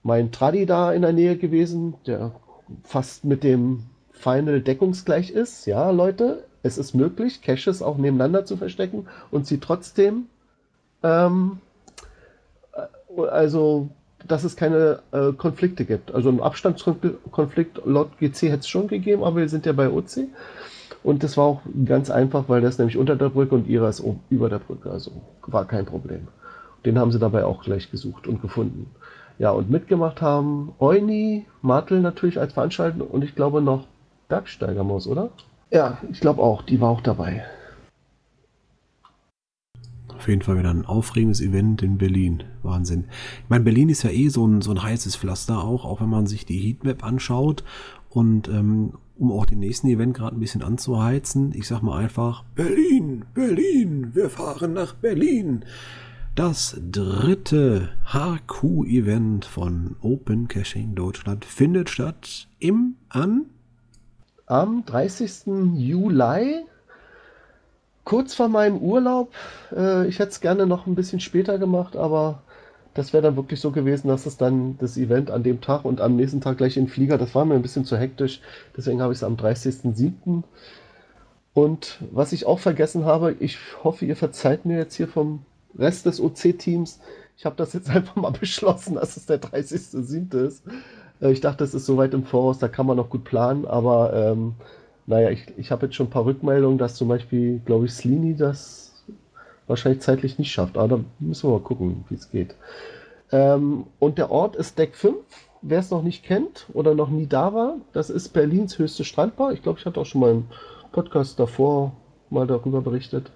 mein 0.01 0.31
Tradi 0.31 0.65
da 0.65 0.91
in 0.91 1.03
der 1.03 1.13
Nähe 1.13 1.37
gewesen, 1.37 1.93
der 2.07 2.31
fast 2.83 3.25
mit 3.25 3.43
dem 3.43 3.83
Final 4.11 4.59
deckungsgleich 4.61 5.29
ist. 5.29 5.67
Ja, 5.67 5.91
Leute, 5.91 6.45
es 6.63 6.79
ist 6.79 6.95
möglich, 6.95 7.43
Caches 7.43 7.83
auch 7.83 7.97
nebeneinander 7.97 8.43
zu 8.43 8.57
verstecken 8.57 9.05
und 9.29 9.45
sie 9.45 9.59
trotzdem 9.59 10.25
ähm, 11.03 11.59
äh, 12.73 13.21
also, 13.21 13.89
dass 14.27 14.43
es 14.43 14.55
keine 14.55 15.03
äh, 15.11 15.31
Konflikte 15.33 15.85
gibt. 15.85 16.11
Also 16.11 16.29
einen 16.29 16.41
Abstandskonflikt 16.41 17.85
laut 17.85 18.17
GC 18.17 18.49
hätte 18.49 18.59
es 18.61 18.67
schon 18.67 18.87
gegeben, 18.87 19.23
aber 19.23 19.41
wir 19.41 19.49
sind 19.49 19.67
ja 19.67 19.73
bei 19.73 19.91
OC. 19.91 20.29
Und 21.03 21.23
das 21.23 21.35
war 21.37 21.45
auch 21.45 21.61
ganz 21.85 22.09
einfach, 22.09 22.45
weil 22.47 22.61
das 22.61 22.77
nämlich 22.77 22.97
unter 22.97 23.15
der 23.15 23.29
Brücke 23.29 23.55
und 23.55 23.67
ihrer 23.67 23.89
ist 23.89 24.03
über 24.29 24.49
der 24.49 24.59
Brücke. 24.59 24.89
Also 24.89 25.11
war 25.47 25.65
kein 25.65 25.85
Problem. 25.85 26.27
Den 26.85 26.97
haben 26.97 27.11
sie 27.11 27.19
dabei 27.19 27.45
auch 27.45 27.63
gleich 27.63 27.91
gesucht 27.91 28.27
und 28.27 28.41
gefunden. 28.41 28.87
Ja, 29.39 29.51
und 29.51 29.69
mitgemacht 29.69 30.21
haben 30.21 30.73
Euni, 30.79 31.45
Martel 31.61 32.01
natürlich 32.01 32.39
als 32.39 32.53
Veranstalter 32.53 33.09
und 33.09 33.23
ich 33.23 33.35
glaube 33.35 33.61
noch 33.61 33.85
Bergsteigermaus, 34.29 35.07
oder? 35.07 35.29
Ja, 35.71 35.97
ich 36.11 36.19
glaube 36.19 36.41
auch, 36.41 36.61
die 36.61 36.79
war 36.79 36.89
auch 36.89 37.01
dabei. 37.01 37.43
Auf 40.15 40.29
jeden 40.29 40.41
Fall 40.41 40.57
wieder 40.57 40.69
ein 40.69 40.85
aufregendes 40.85 41.41
Event 41.41 41.81
in 41.81 41.97
Berlin. 41.97 42.43
Wahnsinn. 42.61 43.05
Ich 43.43 43.49
meine, 43.49 43.65
Berlin 43.65 43.89
ist 43.89 44.03
ja 44.03 44.09
eh 44.09 44.29
so 44.29 44.47
ein, 44.47 44.61
so 44.61 44.71
ein 44.71 44.81
heißes 44.81 45.17
Pflaster 45.17 45.63
auch, 45.63 45.83
auch 45.83 45.99
wenn 45.99 46.09
man 46.09 46.27
sich 46.27 46.45
die 46.45 46.59
Heatmap 46.59 47.03
anschaut. 47.03 47.63
Und 48.09 48.47
ähm, 48.47 48.93
um 49.17 49.31
auch 49.31 49.45
den 49.45 49.59
nächsten 49.59 49.87
Event 49.87 50.15
gerade 50.15 50.35
ein 50.35 50.39
bisschen 50.39 50.63
anzuheizen, 50.63 51.53
ich 51.55 51.67
sag 51.67 51.81
mal 51.81 51.99
einfach, 51.99 52.43
Berlin, 52.55 53.25
Berlin, 53.33 54.11
wir 54.13 54.29
fahren 54.29 54.73
nach 54.73 54.93
Berlin. 54.93 55.65
Das 56.35 56.79
dritte 56.91 57.89
HQ-Event 58.11 59.45
von 59.45 59.95
Open 60.01 60.47
Caching 60.47 60.95
Deutschland 60.95 61.45
findet 61.45 61.91
statt 61.91 62.47
im 62.57 62.95
an 63.09 63.45
Am 64.47 64.83
30. 64.83 65.75
Juli, 65.75 66.65
kurz 68.03 68.33
vor 68.33 68.47
meinem 68.47 68.77
Urlaub, 68.77 69.31
äh, 69.71 70.07
ich 70.07 70.17
hätte 70.17 70.31
es 70.31 70.41
gerne 70.41 70.65
noch 70.65 70.87
ein 70.87 70.95
bisschen 70.95 71.19
später 71.19 71.59
gemacht, 71.59 71.95
aber 71.95 72.41
das 72.93 73.13
wäre 73.13 73.23
dann 73.23 73.35
wirklich 73.35 73.59
so 73.59 73.71
gewesen, 73.71 74.07
dass 74.07 74.25
es 74.25 74.37
dann 74.37 74.77
das 74.79 74.97
Event 74.97 75.31
an 75.31 75.43
dem 75.43 75.61
Tag 75.61 75.85
und 75.85 76.01
am 76.01 76.15
nächsten 76.15 76.41
Tag 76.41 76.57
gleich 76.57 76.77
in 76.77 76.85
den 76.85 76.89
Flieger, 76.91 77.17
das 77.17 77.33
war 77.35 77.45
mir 77.45 77.55
ein 77.55 77.61
bisschen 77.61 77.85
zu 77.85 77.97
hektisch, 77.97 78.41
deswegen 78.77 79.01
habe 79.01 79.13
ich 79.13 79.19
es 79.19 79.23
am 79.23 79.35
30.07. 79.35 80.43
Und 81.53 81.99
was 82.11 82.33
ich 82.33 82.45
auch 82.45 82.59
vergessen 82.59 83.05
habe, 83.05 83.35
ich 83.39 83.57
hoffe, 83.83 84.05
ihr 84.05 84.15
verzeiht 84.15 84.65
mir 84.65 84.77
jetzt 84.77 84.95
hier 84.95 85.07
vom 85.07 85.45
Rest 85.77 86.05
des 86.05 86.19
OC-Teams, 86.19 86.99
ich 87.37 87.45
habe 87.45 87.55
das 87.55 87.73
jetzt 87.73 87.89
einfach 87.95 88.15
mal 88.15 88.31
beschlossen, 88.31 88.95
dass 88.95 89.17
es 89.17 89.25
der 89.25 89.39
30.07. 89.41 90.45
ist. 90.47 90.63
Äh, 91.21 91.31
Ich 91.31 91.41
dachte, 91.41 91.63
es 91.63 91.73
ist 91.73 91.85
so 91.85 91.97
weit 91.97 92.13
im 92.13 92.25
Voraus, 92.25 92.59
da 92.59 92.67
kann 92.67 92.85
man 92.85 92.97
noch 92.97 93.09
gut 93.09 93.23
planen, 93.23 93.65
aber 93.65 94.13
ähm, 94.13 94.55
naja, 95.05 95.29
ich, 95.29 95.45
ich 95.57 95.71
habe 95.71 95.85
jetzt 95.87 95.95
schon 95.95 96.07
ein 96.07 96.11
paar 96.11 96.25
Rückmeldungen, 96.25 96.77
dass 96.77 96.95
zum 96.95 97.07
Beispiel, 97.09 97.59
glaube 97.65 97.85
ich, 97.85 97.93
Slini 97.93 98.35
das 98.35 98.82
wahrscheinlich 99.67 100.01
zeitlich 100.01 100.37
nicht 100.39 100.51
schafft. 100.51 100.77
Aber 100.77 100.97
da 100.97 101.03
müssen 101.19 101.49
wir 101.49 101.57
mal 101.57 101.63
gucken, 101.63 102.05
wie 102.09 102.15
es 102.15 102.31
geht. 102.31 102.55
Ähm, 103.31 103.85
und 103.99 104.17
der 104.17 104.31
Ort 104.31 104.55
ist 104.55 104.77
Deck 104.77 104.95
5. 104.95 105.17
Wer 105.61 105.79
es 105.79 105.91
noch 105.91 106.03
nicht 106.03 106.25
kennt 106.25 106.65
oder 106.73 106.93
noch 106.93 107.09
nie 107.09 107.25
da 107.25 107.53
war, 107.53 107.77
das 107.93 108.09
ist 108.09 108.29
Berlins 108.29 108.77
höchste 108.77 109.05
Strandbar. 109.05 109.53
Ich 109.53 109.63
glaube, 109.63 109.79
ich 109.79 109.85
hatte 109.85 109.99
auch 109.99 110.05
schon 110.05 110.21
mal 110.21 110.31
im 110.31 110.45
Podcast 110.91 111.39
davor 111.39 111.93
mal 112.29 112.45
darüber 112.47 112.81
berichtet. 112.81 113.31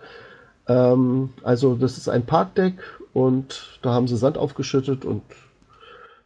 Ähm, 0.67 1.29
also, 1.43 1.75
das 1.75 1.97
ist 1.97 2.09
ein 2.09 2.25
Parkdeck 2.25 2.75
und 3.13 3.79
da 3.81 3.93
haben 3.93 4.07
sie 4.07 4.17
Sand 4.17 4.37
aufgeschüttet 4.37 5.05
und 5.05 5.21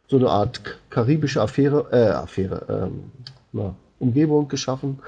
so 0.08 0.16
eine 0.16 0.28
Art 0.28 0.60
karibische 0.90 1.40
Affäre, 1.40 1.86
äh, 1.92 2.10
Affäre, 2.10 2.66
ähm, 2.68 3.12
na, 3.52 3.74
Umgebung 3.98 4.48
geschaffen 4.48 4.98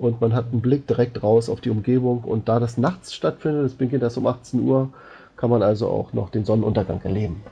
und 0.00 0.20
man 0.20 0.34
hat 0.34 0.46
einen 0.50 0.62
Blick 0.62 0.86
direkt 0.86 1.22
raus 1.22 1.48
auf 1.50 1.60
die 1.60 1.70
Umgebung 1.70 2.24
und 2.24 2.48
da 2.48 2.58
das 2.58 2.78
nachts 2.78 3.14
stattfindet, 3.14 3.66
das 3.66 3.74
beginnt 3.74 4.02
erst 4.02 4.16
um 4.16 4.26
18 4.26 4.60
Uhr, 4.60 4.88
kann 5.36 5.50
man 5.50 5.62
also 5.62 5.88
auch 5.88 6.14
noch 6.14 6.30
den 6.30 6.44
Sonnenuntergang 6.44 7.00
erleben. 7.02 7.42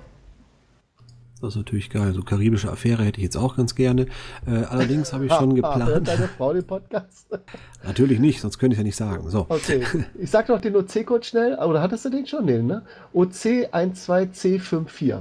Das 1.40 1.50
ist 1.50 1.56
natürlich 1.56 1.90
geil. 1.90 2.12
So 2.14 2.22
karibische 2.22 2.68
Affäre 2.68 3.04
hätte 3.04 3.18
ich 3.18 3.24
jetzt 3.24 3.36
auch 3.36 3.56
ganz 3.56 3.76
gerne. 3.76 4.06
Äh, 4.44 4.64
allerdings 4.64 5.12
habe 5.12 5.26
ich 5.26 5.32
schon 5.32 5.54
Hört 5.54 5.74
geplant. 5.78 6.08
deine 6.08 6.26
Frau 6.26 6.52
den 6.52 6.64
Podcast? 6.64 7.28
Natürlich 7.84 8.18
nicht, 8.18 8.40
sonst 8.40 8.58
könnte 8.58 8.74
ich 8.74 8.78
ja 8.78 8.84
nicht 8.84 8.96
sagen. 8.96 9.30
So. 9.30 9.46
Okay, 9.48 9.84
ich 10.18 10.30
sag 10.30 10.48
noch 10.48 10.60
den 10.60 10.74
OC-Code 10.74 11.24
schnell, 11.24 11.54
oder 11.54 11.80
hattest 11.80 12.06
du 12.06 12.10
den 12.10 12.26
schon? 12.26 12.46
Nee, 12.46 12.60
ne? 12.60 12.82
OC12C54. 13.14 15.20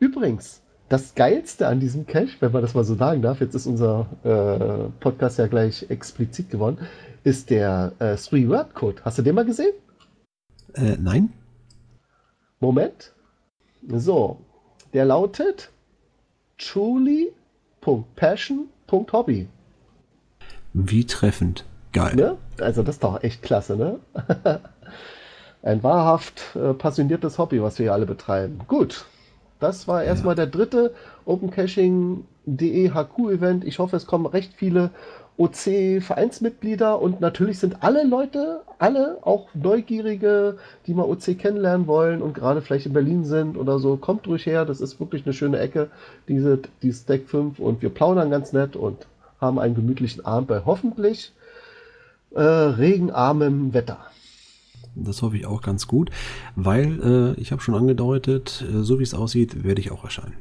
Übrigens, 0.00 0.60
das 0.88 1.14
Geilste 1.14 1.66
an 1.66 1.80
diesem 1.80 2.06
Cache, 2.06 2.36
wenn 2.40 2.52
man 2.52 2.62
das 2.62 2.74
mal 2.74 2.84
so 2.84 2.94
sagen 2.94 3.22
darf, 3.22 3.40
jetzt 3.40 3.54
ist 3.54 3.66
unser 3.66 4.06
äh, 4.22 4.90
Podcast 5.00 5.38
ja 5.38 5.46
gleich 5.46 5.86
explizit 5.88 6.50
geworden, 6.50 6.76
ist 7.24 7.48
der 7.50 7.92
äh, 7.98 8.14
Three-Word-Code. 8.16 9.02
Hast 9.04 9.18
du 9.18 9.22
den 9.22 9.34
mal 9.34 9.46
gesehen? 9.46 9.72
Äh, 10.74 10.96
nein? 11.00 11.32
Moment. 12.60 13.14
So, 13.88 14.38
der 14.92 15.06
lautet 15.06 15.70
truly.passion.hobby. 16.58 19.48
Wie 20.72 21.06
treffend. 21.06 21.64
Geil. 21.92 22.16
Ne? 22.16 22.36
Also 22.58 22.82
das 22.82 22.96
ist 22.96 23.04
doch 23.04 23.22
echt 23.22 23.42
klasse, 23.42 23.76
ne? 23.76 24.00
Ein 25.62 25.82
wahrhaft 25.82 26.56
äh, 26.56 26.74
passioniertes 26.74 27.38
Hobby, 27.38 27.62
was 27.62 27.78
wir 27.78 27.84
hier 27.84 27.92
alle 27.92 28.06
betreiben. 28.06 28.58
Gut, 28.66 29.06
das 29.60 29.88
war 29.88 30.02
erstmal 30.02 30.34
der 30.34 30.46
dritte 30.46 30.92
OpenCaching.de 31.24 32.90
HQ-Event. 32.90 33.64
Ich 33.64 33.78
hoffe, 33.78 33.96
es 33.96 34.06
kommen 34.06 34.26
recht 34.26 34.52
viele 34.54 34.90
OC-Vereinsmitglieder 35.36 37.00
und 37.00 37.20
natürlich 37.20 37.58
sind 37.58 37.82
alle 37.82 38.04
Leute, 38.04 38.60
alle 38.78 39.18
auch 39.22 39.48
Neugierige, 39.54 40.58
die 40.86 40.94
mal 40.94 41.04
OC 41.04 41.38
kennenlernen 41.38 41.86
wollen 41.88 42.22
und 42.22 42.34
gerade 42.34 42.62
vielleicht 42.62 42.86
in 42.86 42.92
Berlin 42.92 43.24
sind 43.24 43.56
oder 43.56 43.80
so, 43.80 43.96
kommt 43.96 44.28
ruhig 44.28 44.46
her. 44.46 44.64
Das 44.64 44.80
ist 44.80 45.00
wirklich 45.00 45.24
eine 45.24 45.32
schöne 45.32 45.58
Ecke, 45.58 45.88
diese, 46.28 46.60
die 46.82 46.92
Stack 46.92 47.22
5 47.26 47.58
und 47.58 47.82
wir 47.82 47.90
plaudern 47.90 48.30
ganz 48.30 48.52
nett 48.52 48.76
und 48.76 49.06
haben 49.40 49.58
einen 49.58 49.74
gemütlichen 49.74 50.24
Abend 50.24 50.48
bei 50.48 50.62
hoffentlich 50.64 51.32
äh, 52.34 52.40
regenarmem 52.40 53.74
Wetter. 53.74 53.98
Das 54.94 55.22
hoffe 55.22 55.36
ich 55.36 55.46
auch 55.46 55.62
ganz 55.62 55.86
gut, 55.86 56.10
weil 56.56 57.34
äh, 57.36 57.40
ich 57.40 57.52
habe 57.52 57.62
schon 57.62 57.74
angedeutet, 57.74 58.64
äh, 58.68 58.82
so 58.82 58.98
wie 58.98 59.02
es 59.02 59.14
aussieht, 59.14 59.64
werde 59.64 59.80
ich 59.80 59.90
auch 59.90 60.04
erscheinen. 60.04 60.34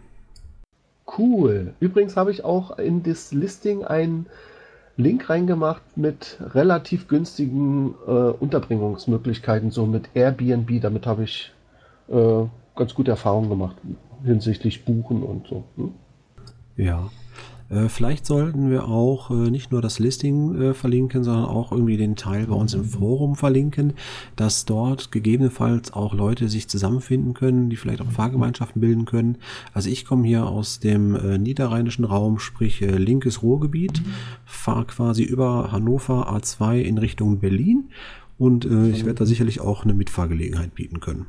Cool. 1.18 1.74
Übrigens 1.80 2.16
habe 2.16 2.32
ich 2.32 2.44
auch 2.44 2.78
in 2.78 3.04
das 3.04 3.32
Listing 3.32 3.84
einen 3.84 4.28
Link 4.96 5.30
reingemacht 5.30 5.82
mit 5.96 6.38
relativ 6.54 7.08
günstigen 7.08 7.96
äh, 8.08 8.12
Unterbringungsmöglichkeiten, 8.12 9.72
so 9.72 9.86
mit 9.86 10.10
Airbnb. 10.14 10.82
Damit 10.82 11.06
habe 11.08 11.24
ich 11.24 11.52
äh, 12.10 12.44
ganz 12.76 12.94
gute 12.94 13.12
Erfahrungen 13.12 13.50
gemacht 13.50 13.76
hinsichtlich 14.24 14.86
Buchen 14.86 15.24
und 15.24 15.48
so. 15.48 15.64
Hm? 15.76 15.94
Ja. 16.78 17.10
Äh, 17.74 17.90
vielleicht 17.90 18.26
sollten 18.26 18.70
wir 18.70 18.88
auch 18.88 19.32
äh, 19.32 19.50
nicht 19.50 19.72
nur 19.72 19.82
das 19.82 20.00
Listing 20.00 20.62
äh, 20.62 20.74
verlinken, 20.74 21.24
sondern 21.24 21.46
auch 21.46 21.72
irgendwie 21.72 21.98
den 21.98 22.16
Teil 22.16 22.48
bei 22.48 22.56
uns 22.56 22.74
im 22.74 22.84
Forum 22.84 23.36
verlinken, 23.36 23.94
dass 24.36 24.66
dort 24.66 25.12
gegebenenfalls 25.12 25.94
auch 25.94 26.14
Leute 26.14 26.50
sich 26.50 26.68
zusammenfinden 26.68 27.34
können, 27.34 27.70
die 27.70 27.76
vielleicht 27.76 28.02
auch 28.02 28.12
Fahrgemeinschaften 28.12 28.80
bilden 28.80 29.06
können. 29.06 29.38
Also 29.74 29.90
ich 29.90 30.06
komme 30.06 30.28
hier 30.28 30.46
aus 30.46 30.80
dem 30.80 31.42
niederrheinischen 31.42 32.06
Raum, 32.06 32.40
sprich 32.40 32.82
linkes 32.82 33.42
Ruhrgebiet, 33.42 34.02
fahre 34.46 34.86
quasi 34.86 35.24
über 35.24 35.72
Hannover 35.72 36.34
A2 36.34 36.82
in 36.82 36.98
Richtung 36.98 37.40
Berlin 37.40 37.90
und 38.38 38.66
ich 38.66 39.06
werde 39.06 39.20
da 39.20 39.26
sicherlich 39.26 39.62
auch 39.62 39.84
eine 39.84 39.94
Mitfahrgelegenheit 39.94 40.76
bieten 40.76 41.00
können. 41.00 41.26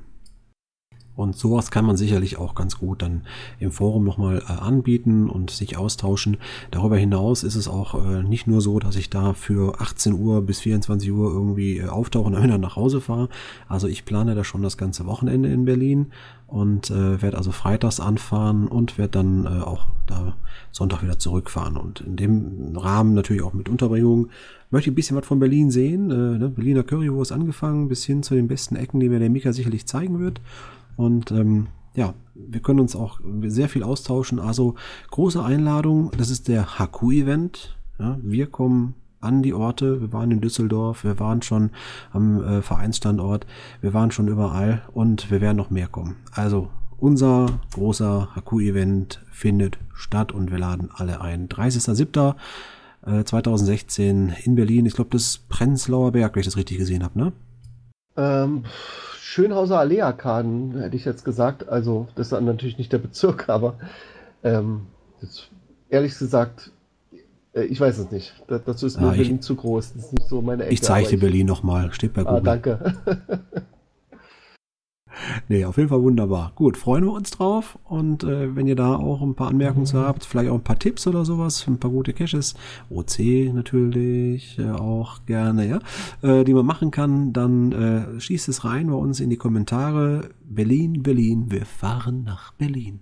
Und 1.16 1.36
sowas 1.36 1.70
kann 1.70 1.84
man 1.84 1.96
sicherlich 1.96 2.38
auch 2.38 2.54
ganz 2.54 2.78
gut 2.78 3.02
dann 3.02 3.22
im 3.60 3.70
Forum 3.70 4.04
nochmal 4.04 4.42
äh, 4.48 4.52
anbieten 4.52 5.30
und 5.30 5.50
sich 5.50 5.76
austauschen. 5.76 6.38
Darüber 6.70 6.96
hinaus 6.96 7.44
ist 7.44 7.54
es 7.54 7.68
auch 7.68 7.94
äh, 8.04 8.22
nicht 8.22 8.46
nur 8.46 8.60
so, 8.60 8.80
dass 8.80 8.96
ich 8.96 9.10
da 9.10 9.32
für 9.32 9.80
18 9.80 10.14
Uhr 10.14 10.42
bis 10.42 10.60
24 10.60 11.12
Uhr 11.12 11.32
irgendwie 11.32 11.78
äh, 11.78 11.86
auftauche 11.86 12.26
und 12.26 12.32
dann 12.48 12.60
nach 12.60 12.76
Hause 12.76 13.00
fahre. 13.00 13.28
Also 13.68 13.86
ich 13.86 14.04
plane 14.04 14.34
da 14.34 14.42
schon 14.42 14.62
das 14.62 14.76
ganze 14.76 15.06
Wochenende 15.06 15.50
in 15.50 15.64
Berlin 15.64 16.06
und 16.46 16.90
äh, 16.90 17.22
werde 17.22 17.36
also 17.36 17.52
freitags 17.52 18.00
anfahren 18.00 18.68
und 18.68 18.98
werde 18.98 19.12
dann 19.12 19.44
äh, 19.44 19.62
auch 19.62 19.86
da 20.06 20.36
Sonntag 20.70 21.02
wieder 21.02 21.18
zurückfahren. 21.18 21.76
Und 21.76 22.00
in 22.00 22.16
dem 22.16 22.76
Rahmen 22.76 23.14
natürlich 23.14 23.42
auch 23.42 23.54
mit 23.54 23.68
Unterbringung 23.68 24.28
möchte 24.70 24.90
ich 24.90 24.92
ein 24.92 24.96
bisschen 24.96 25.16
was 25.16 25.26
von 25.26 25.38
Berlin 25.38 25.70
sehen. 25.70 26.10
Äh, 26.10 26.38
ne? 26.38 26.48
Berliner 26.48 26.82
Currywurst 26.82 27.32
angefangen 27.32 27.88
bis 27.88 28.04
hin 28.04 28.22
zu 28.22 28.34
den 28.34 28.48
besten 28.48 28.76
Ecken, 28.76 29.00
die 29.00 29.08
mir 29.08 29.20
der 29.20 29.30
Mika 29.30 29.52
sicherlich 29.52 29.86
zeigen 29.86 30.18
wird. 30.18 30.40
Und 30.96 31.30
ähm, 31.30 31.68
ja, 31.94 32.14
wir 32.34 32.60
können 32.60 32.80
uns 32.80 32.96
auch 32.96 33.20
sehr 33.42 33.68
viel 33.68 33.82
austauschen. 33.82 34.40
Also 34.40 34.74
große 35.10 35.42
Einladung, 35.42 36.10
das 36.16 36.30
ist 36.30 36.48
der 36.48 36.78
HQ-Event. 36.78 37.76
Ja, 37.98 38.18
wir 38.22 38.46
kommen 38.46 38.94
an 39.20 39.42
die 39.42 39.54
Orte. 39.54 40.00
Wir 40.00 40.12
waren 40.12 40.30
in 40.30 40.40
Düsseldorf, 40.40 41.04
wir 41.04 41.18
waren 41.18 41.42
schon 41.42 41.70
am 42.12 42.42
äh, 42.42 42.62
Vereinsstandort, 42.62 43.46
wir 43.80 43.94
waren 43.94 44.10
schon 44.10 44.28
überall 44.28 44.82
und 44.92 45.30
wir 45.30 45.40
werden 45.40 45.56
noch 45.56 45.70
mehr 45.70 45.88
kommen. 45.88 46.16
Also 46.32 46.68
unser 46.98 47.60
großer 47.72 48.28
HQ-Event 48.34 49.24
findet 49.30 49.78
statt 49.94 50.32
und 50.32 50.50
wir 50.50 50.58
laden 50.58 50.90
alle 50.94 51.20
ein. 51.20 51.48
30.07. 51.48 52.34
Äh, 53.06 53.24
2016 53.24 54.34
in 54.44 54.54
Berlin. 54.54 54.86
Ich 54.86 54.94
glaube, 54.94 55.10
das 55.10 55.22
ist 55.22 55.48
Prenzlauer 55.48 56.12
Berg, 56.12 56.34
wenn 56.34 56.40
ich 56.40 56.46
das 56.46 56.56
richtig 56.56 56.78
gesehen 56.78 57.04
habe, 57.04 57.18
ne? 57.18 57.32
Ähm, 58.16 58.64
Schönhauser 59.18 59.78
Allee-Arkaden, 59.80 60.78
hätte 60.80 60.96
ich 60.96 61.04
jetzt 61.04 61.24
gesagt. 61.24 61.68
Also, 61.68 62.06
das 62.14 62.26
ist 62.26 62.32
dann 62.32 62.44
natürlich 62.44 62.78
nicht 62.78 62.92
der 62.92 62.98
Bezirk, 62.98 63.48
aber 63.48 63.74
ähm, 64.42 64.82
das, 65.20 65.48
ehrlich 65.88 66.16
gesagt, 66.18 66.70
äh, 67.54 67.62
ich 67.64 67.80
weiß 67.80 67.98
es 67.98 68.10
nicht. 68.10 68.34
Das, 68.46 68.62
dazu 68.64 68.86
ist 68.86 69.00
mir 69.00 69.08
Ah, 69.08 69.12
ich- 69.12 69.18
Berlin 69.18 69.40
zu 69.42 69.56
groß. 69.56 69.94
Das 69.94 70.04
ist 70.04 70.12
nicht 70.12 70.28
so 70.28 70.42
meine 70.42 70.64
Ecke. 70.64 70.74
Ich 70.74 70.82
zeige 70.82 71.08
dir 71.08 71.18
Berlin 71.18 71.46
nochmal. 71.46 71.92
Steht 71.92 72.12
bei 72.14 72.22
Ah, 72.22 72.38
Google. 72.38 72.42
danke. 72.42 72.94
Nee, 75.48 75.64
auf 75.64 75.76
jeden 75.76 75.88
Fall 75.88 76.02
wunderbar. 76.02 76.52
Gut, 76.54 76.76
freuen 76.76 77.04
wir 77.04 77.12
uns 77.12 77.30
drauf. 77.30 77.78
Und 77.84 78.24
äh, 78.24 78.54
wenn 78.54 78.66
ihr 78.66 78.76
da 78.76 78.96
auch 78.96 79.22
ein 79.22 79.34
paar 79.34 79.48
Anmerkungen 79.48 79.86
zu 79.86 79.98
habt, 79.98 80.24
vielleicht 80.24 80.50
auch 80.50 80.54
ein 80.54 80.64
paar 80.64 80.78
Tipps 80.78 81.06
oder 81.06 81.24
sowas, 81.24 81.66
ein 81.66 81.78
paar 81.78 81.90
gute 81.90 82.12
Caches, 82.12 82.54
OC 82.90 83.52
natürlich 83.52 84.58
äh, 84.58 84.70
auch 84.70 85.24
gerne, 85.26 85.68
ja, 85.68 85.78
äh, 86.22 86.44
die 86.44 86.54
man 86.54 86.66
machen 86.66 86.90
kann, 86.90 87.32
dann 87.32 87.72
äh, 87.72 88.20
schießt 88.20 88.48
es 88.48 88.64
rein 88.64 88.88
bei 88.88 88.94
uns 88.94 89.20
in 89.20 89.30
die 89.30 89.36
Kommentare. 89.36 90.30
Berlin, 90.44 91.02
Berlin, 91.02 91.50
wir 91.50 91.66
fahren 91.66 92.24
nach 92.24 92.52
Berlin. 92.52 93.00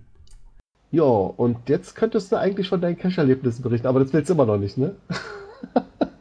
Ja, 0.91 1.03
und 1.03 1.69
jetzt 1.69 1.95
könntest 1.95 2.31
du 2.31 2.35
eigentlich 2.35 2.69
von 2.69 2.79
deinen 2.79 2.97
Cache-Erlebnissen 2.97 3.63
berichten, 3.63 3.87
aber 3.87 3.99
das 3.99 4.13
willst 4.13 4.29
du 4.29 4.35
immer 4.35 4.45
noch 4.45 4.57
nicht, 4.57 4.77
ne? 4.77 4.95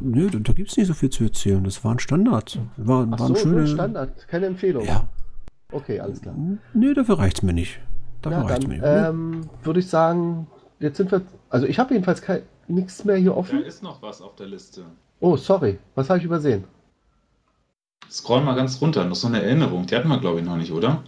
Nö, 0.00 0.30
da, 0.30 0.38
da 0.38 0.52
gibt 0.52 0.70
es 0.70 0.76
nicht 0.76 0.86
so 0.86 0.94
viel 0.94 1.10
zu 1.10 1.24
erzählen. 1.24 1.62
Das 1.64 1.84
war 1.84 1.92
ein 1.94 1.98
Standard. 1.98 2.58
War, 2.76 3.06
Ach 3.10 3.18
waren 3.20 3.28
so, 3.34 3.40
schöne. 3.42 3.56
nur 3.58 3.66
Standard, 3.66 4.28
keine 4.28 4.46
Empfehlung. 4.46 4.84
Ja. 4.84 5.08
Okay, 5.72 6.00
alles 6.00 6.20
klar. 6.22 6.34
Nö, 6.72 6.94
dafür 6.94 7.18
reicht's 7.18 7.42
mir 7.42 7.52
nicht. 7.52 7.80
Dafür 8.22 8.38
Na 8.40 8.44
reicht's 8.46 8.60
dann 8.66 8.70
mir 8.70 8.78
nicht. 8.80 8.86
ähm, 9.08 9.48
würde 9.62 9.80
ich 9.80 9.88
sagen, 9.88 10.46
jetzt 10.80 10.96
sind 10.96 11.10
wir, 11.12 11.22
also 11.50 11.66
ich 11.66 11.78
habe 11.78 11.92
jedenfalls 11.94 12.22
nichts 12.68 13.04
mehr 13.04 13.16
hier 13.16 13.30
Da 13.32 13.36
offen. 13.36 13.62
ist 13.62 13.82
noch 13.82 14.00
was 14.00 14.22
auf 14.22 14.34
der 14.36 14.46
Liste. 14.46 14.84
Oh, 15.20 15.36
sorry, 15.36 15.78
was 15.94 16.08
habe 16.08 16.18
ich 16.18 16.24
übersehen? 16.24 16.64
Scroll 18.10 18.42
mal 18.42 18.54
ganz 18.54 18.80
runter, 18.80 19.04
noch 19.04 19.16
so 19.16 19.26
eine 19.26 19.42
Erinnerung. 19.42 19.86
Die 19.86 19.96
hatten 19.96 20.08
wir, 20.08 20.18
glaube 20.18 20.40
ich, 20.40 20.44
noch 20.46 20.56
nicht, 20.56 20.72
oder? 20.72 21.02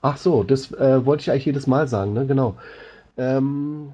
Ach 0.00 0.16
so, 0.16 0.42
das 0.42 0.70
äh, 0.72 1.04
wollte 1.04 1.22
ich 1.22 1.30
eigentlich 1.30 1.46
jedes 1.46 1.66
Mal 1.66 1.88
sagen, 1.88 2.12
ne? 2.12 2.26
Genau. 2.26 2.56
Ähm, 3.16 3.92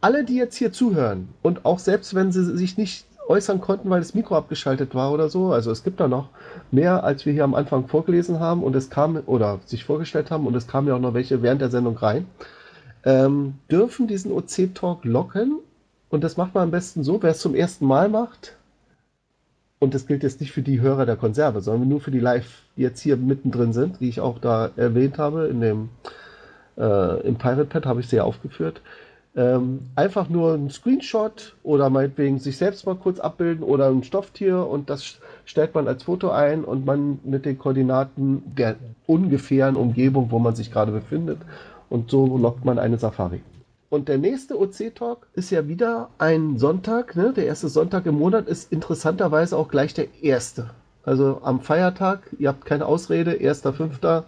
alle, 0.00 0.24
die 0.24 0.36
jetzt 0.36 0.56
hier 0.56 0.72
zuhören 0.72 1.28
und 1.42 1.64
auch 1.64 1.78
selbst 1.78 2.14
wenn 2.14 2.32
sie 2.32 2.44
sich 2.56 2.76
nicht 2.76 3.06
äußern 3.28 3.60
konnten, 3.60 3.90
weil 3.90 4.00
das 4.00 4.14
Mikro 4.14 4.36
abgeschaltet 4.36 4.94
war 4.94 5.12
oder 5.12 5.28
so, 5.28 5.52
also 5.52 5.70
es 5.70 5.82
gibt 5.82 5.98
da 6.00 6.06
noch 6.06 6.28
mehr, 6.70 7.02
als 7.02 7.26
wir 7.26 7.32
hier 7.32 7.44
am 7.44 7.54
Anfang 7.54 7.88
vorgelesen 7.88 8.38
haben 8.38 8.62
und 8.62 8.76
es 8.76 8.90
kam 8.90 9.20
oder 9.26 9.58
sich 9.66 9.84
vorgestellt 9.84 10.30
haben 10.30 10.46
und 10.46 10.54
es 10.54 10.68
kamen 10.68 10.88
ja 10.88 10.94
auch 10.94 11.00
noch 11.00 11.14
welche 11.14 11.42
während 11.42 11.60
der 11.60 11.70
Sendung 11.70 11.96
rein, 11.96 12.26
ähm, 13.04 13.54
dürfen 13.70 14.06
diesen 14.06 14.32
OC-Talk 14.32 15.04
locken 15.04 15.58
und 16.08 16.22
das 16.22 16.36
macht 16.36 16.54
man 16.54 16.64
am 16.64 16.70
besten 16.70 17.02
so, 17.02 17.22
wer 17.22 17.30
es 17.30 17.40
zum 17.40 17.54
ersten 17.54 17.86
Mal 17.86 18.08
macht, 18.08 18.56
und 19.78 19.94
das 19.94 20.06
gilt 20.06 20.22
jetzt 20.22 20.40
nicht 20.40 20.52
für 20.52 20.62
die 20.62 20.80
Hörer 20.80 21.06
der 21.06 21.16
Konserve, 21.16 21.60
sondern 21.60 21.88
nur 21.88 22.00
für 22.00 22.10
die 22.10 22.20
Live, 22.20 22.62
die 22.76 22.82
jetzt 22.82 23.00
hier 23.00 23.16
mittendrin 23.16 23.72
sind, 23.72 24.00
die 24.00 24.08
ich 24.08 24.20
auch 24.20 24.38
da 24.38 24.70
erwähnt 24.76 25.18
habe. 25.18 25.48
In 25.48 25.60
dem, 25.60 25.90
äh, 26.78 27.20
Im 27.26 27.36
Pirate 27.36 27.66
Pad 27.66 27.86
habe 27.86 28.00
ich 28.00 28.08
sie 28.08 28.16
ja 28.16 28.24
aufgeführt. 28.24 28.80
Ähm, 29.36 29.80
einfach 29.96 30.30
nur 30.30 30.54
ein 30.54 30.70
Screenshot 30.70 31.54
oder 31.62 31.90
meinetwegen 31.90 32.38
sich 32.38 32.56
selbst 32.56 32.86
mal 32.86 32.96
kurz 32.96 33.20
abbilden 33.20 33.62
oder 33.62 33.88
ein 33.88 34.02
Stofftier 34.02 34.66
und 34.66 34.88
das 34.88 35.18
stellt 35.44 35.74
man 35.74 35.86
als 35.88 36.04
Foto 36.04 36.30
ein 36.30 36.64
und 36.64 36.86
man 36.86 37.18
mit 37.22 37.44
den 37.44 37.58
Koordinaten 37.58 38.42
der 38.56 38.76
ungefähren 39.06 39.76
Umgebung, 39.76 40.30
wo 40.30 40.38
man 40.38 40.56
sich 40.56 40.72
gerade 40.72 40.90
befindet. 40.90 41.38
Und 41.90 42.10
so 42.10 42.38
lockt 42.38 42.64
man 42.64 42.78
eine 42.78 42.96
Safari. 42.96 43.42
Und 43.90 44.08
der 44.08 44.16
nächste 44.16 44.58
OC-Talk 44.58 45.26
ist 45.34 45.50
ja 45.50 45.68
wieder 45.68 46.08
ein 46.16 46.56
Sonntag. 46.56 47.14
Ne? 47.14 47.34
Der 47.36 47.46
erste 47.46 47.68
Sonntag 47.68 48.06
im 48.06 48.18
Monat 48.18 48.48
ist 48.48 48.72
interessanterweise 48.72 49.56
auch 49.56 49.68
gleich 49.68 49.92
der 49.92 50.06
erste. 50.22 50.70
Also 51.04 51.40
am 51.42 51.60
Feiertag, 51.60 52.34
ihr 52.38 52.48
habt 52.48 52.64
keine 52.64 52.86
Ausrede, 52.86 53.34
erster, 53.34 53.74
fünfter. 53.74 54.24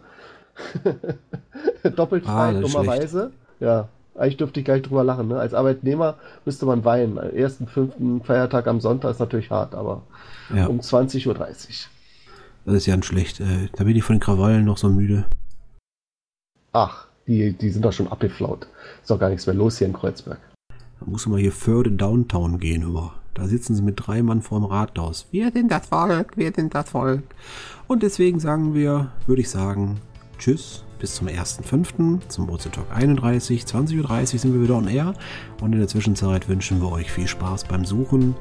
Doppelt 1.96 2.24
Ah, 2.26 2.52
frei, 2.52 2.60
ist 2.60 2.74
dummerweise. 2.74 3.32
Ja, 3.58 3.88
eigentlich 4.18 4.36
dürfte 4.36 4.60
ich 4.60 4.66
gar 4.66 4.74
nicht 4.74 4.88
drüber 4.88 5.04
lachen. 5.04 5.28
Ne? 5.28 5.38
Als 5.38 5.54
Arbeitnehmer 5.54 6.16
müsste 6.44 6.66
man 6.66 6.84
weinen. 6.84 7.16
Ersten, 7.16 7.66
fünften 7.66 8.22
Feiertag 8.22 8.66
am 8.66 8.80
Sonntag 8.80 9.10
ist 9.12 9.20
natürlich 9.20 9.50
hart, 9.50 9.74
aber 9.74 10.02
Ja, 10.54 10.66
um 10.66 10.80
20.30 10.80 11.26
Uhr. 11.28 11.34
das 11.34 12.74
ist 12.74 12.86
ja 12.86 12.94
ein 12.94 13.02
schlecht. 13.02 13.40
Äh, 13.40 13.68
da 13.76 13.84
bin 13.84 13.96
ich 13.96 14.04
von 14.04 14.16
den 14.16 14.20
Krawallen 14.20 14.64
noch 14.64 14.78
so 14.78 14.88
müde. 14.88 15.24
Ach, 16.72 17.06
die, 17.26 17.52
die 17.52 17.70
sind 17.70 17.84
doch 17.84 17.92
schon 17.92 18.08
abgeflaut. 18.08 18.66
Ist 19.02 19.10
doch 19.10 19.18
gar 19.18 19.30
nichts 19.30 19.46
mehr 19.46 19.54
los 19.56 19.78
hier 19.78 19.86
in 19.86 19.92
Kreuzberg. 19.92 20.38
Da 21.00 21.06
muss 21.06 21.26
man 21.26 21.38
hier 21.38 21.52
Förde 21.52 21.92
Downtown 21.92 22.58
gehen 22.58 22.82
immer. 22.82 23.12
Da 23.34 23.46
sitzen 23.46 23.74
sie 23.76 23.82
mit 23.82 23.94
drei 24.04 24.22
Mann 24.22 24.42
vorm 24.42 24.64
Rathaus. 24.64 25.28
Wir 25.30 25.52
sind 25.52 25.70
das 25.70 25.86
Volk, 25.86 26.36
wir 26.36 26.52
sind 26.52 26.74
das 26.74 26.90
Volk. 26.90 27.22
Und 27.86 28.02
deswegen 28.02 28.40
sagen 28.40 28.74
wir, 28.74 29.12
würde 29.26 29.42
ich 29.42 29.48
sagen, 29.48 30.00
tschüss, 30.38 30.82
bis 30.98 31.14
zum 31.14 31.28
1.5. 31.28 32.28
zum 32.28 32.50
OC 32.50 32.72
Talk 32.72 32.86
31. 32.94 33.62
20.30 33.62 34.00
Uhr 34.00 34.38
sind 34.38 34.54
wir 34.54 34.62
wieder 34.62 34.76
on 34.76 34.88
air. 34.88 35.14
Und 35.60 35.72
in 35.72 35.78
der 35.78 35.88
Zwischenzeit 35.88 36.48
wünschen 36.48 36.80
wir 36.80 36.90
euch 36.90 37.10
viel 37.10 37.28
Spaß 37.28 37.64
beim 37.64 37.84
Suchen 37.84 38.34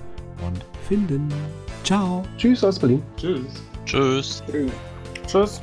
und 0.45 0.65
Finden. 0.87 1.27
Ciao. 1.83 2.23
Tschüss 2.37 2.63
aus 2.63 2.79
Berlin. 2.79 3.01
Tschüss. 3.17 3.63
Tschüss. 3.85 4.43
Tschüss. 5.25 5.61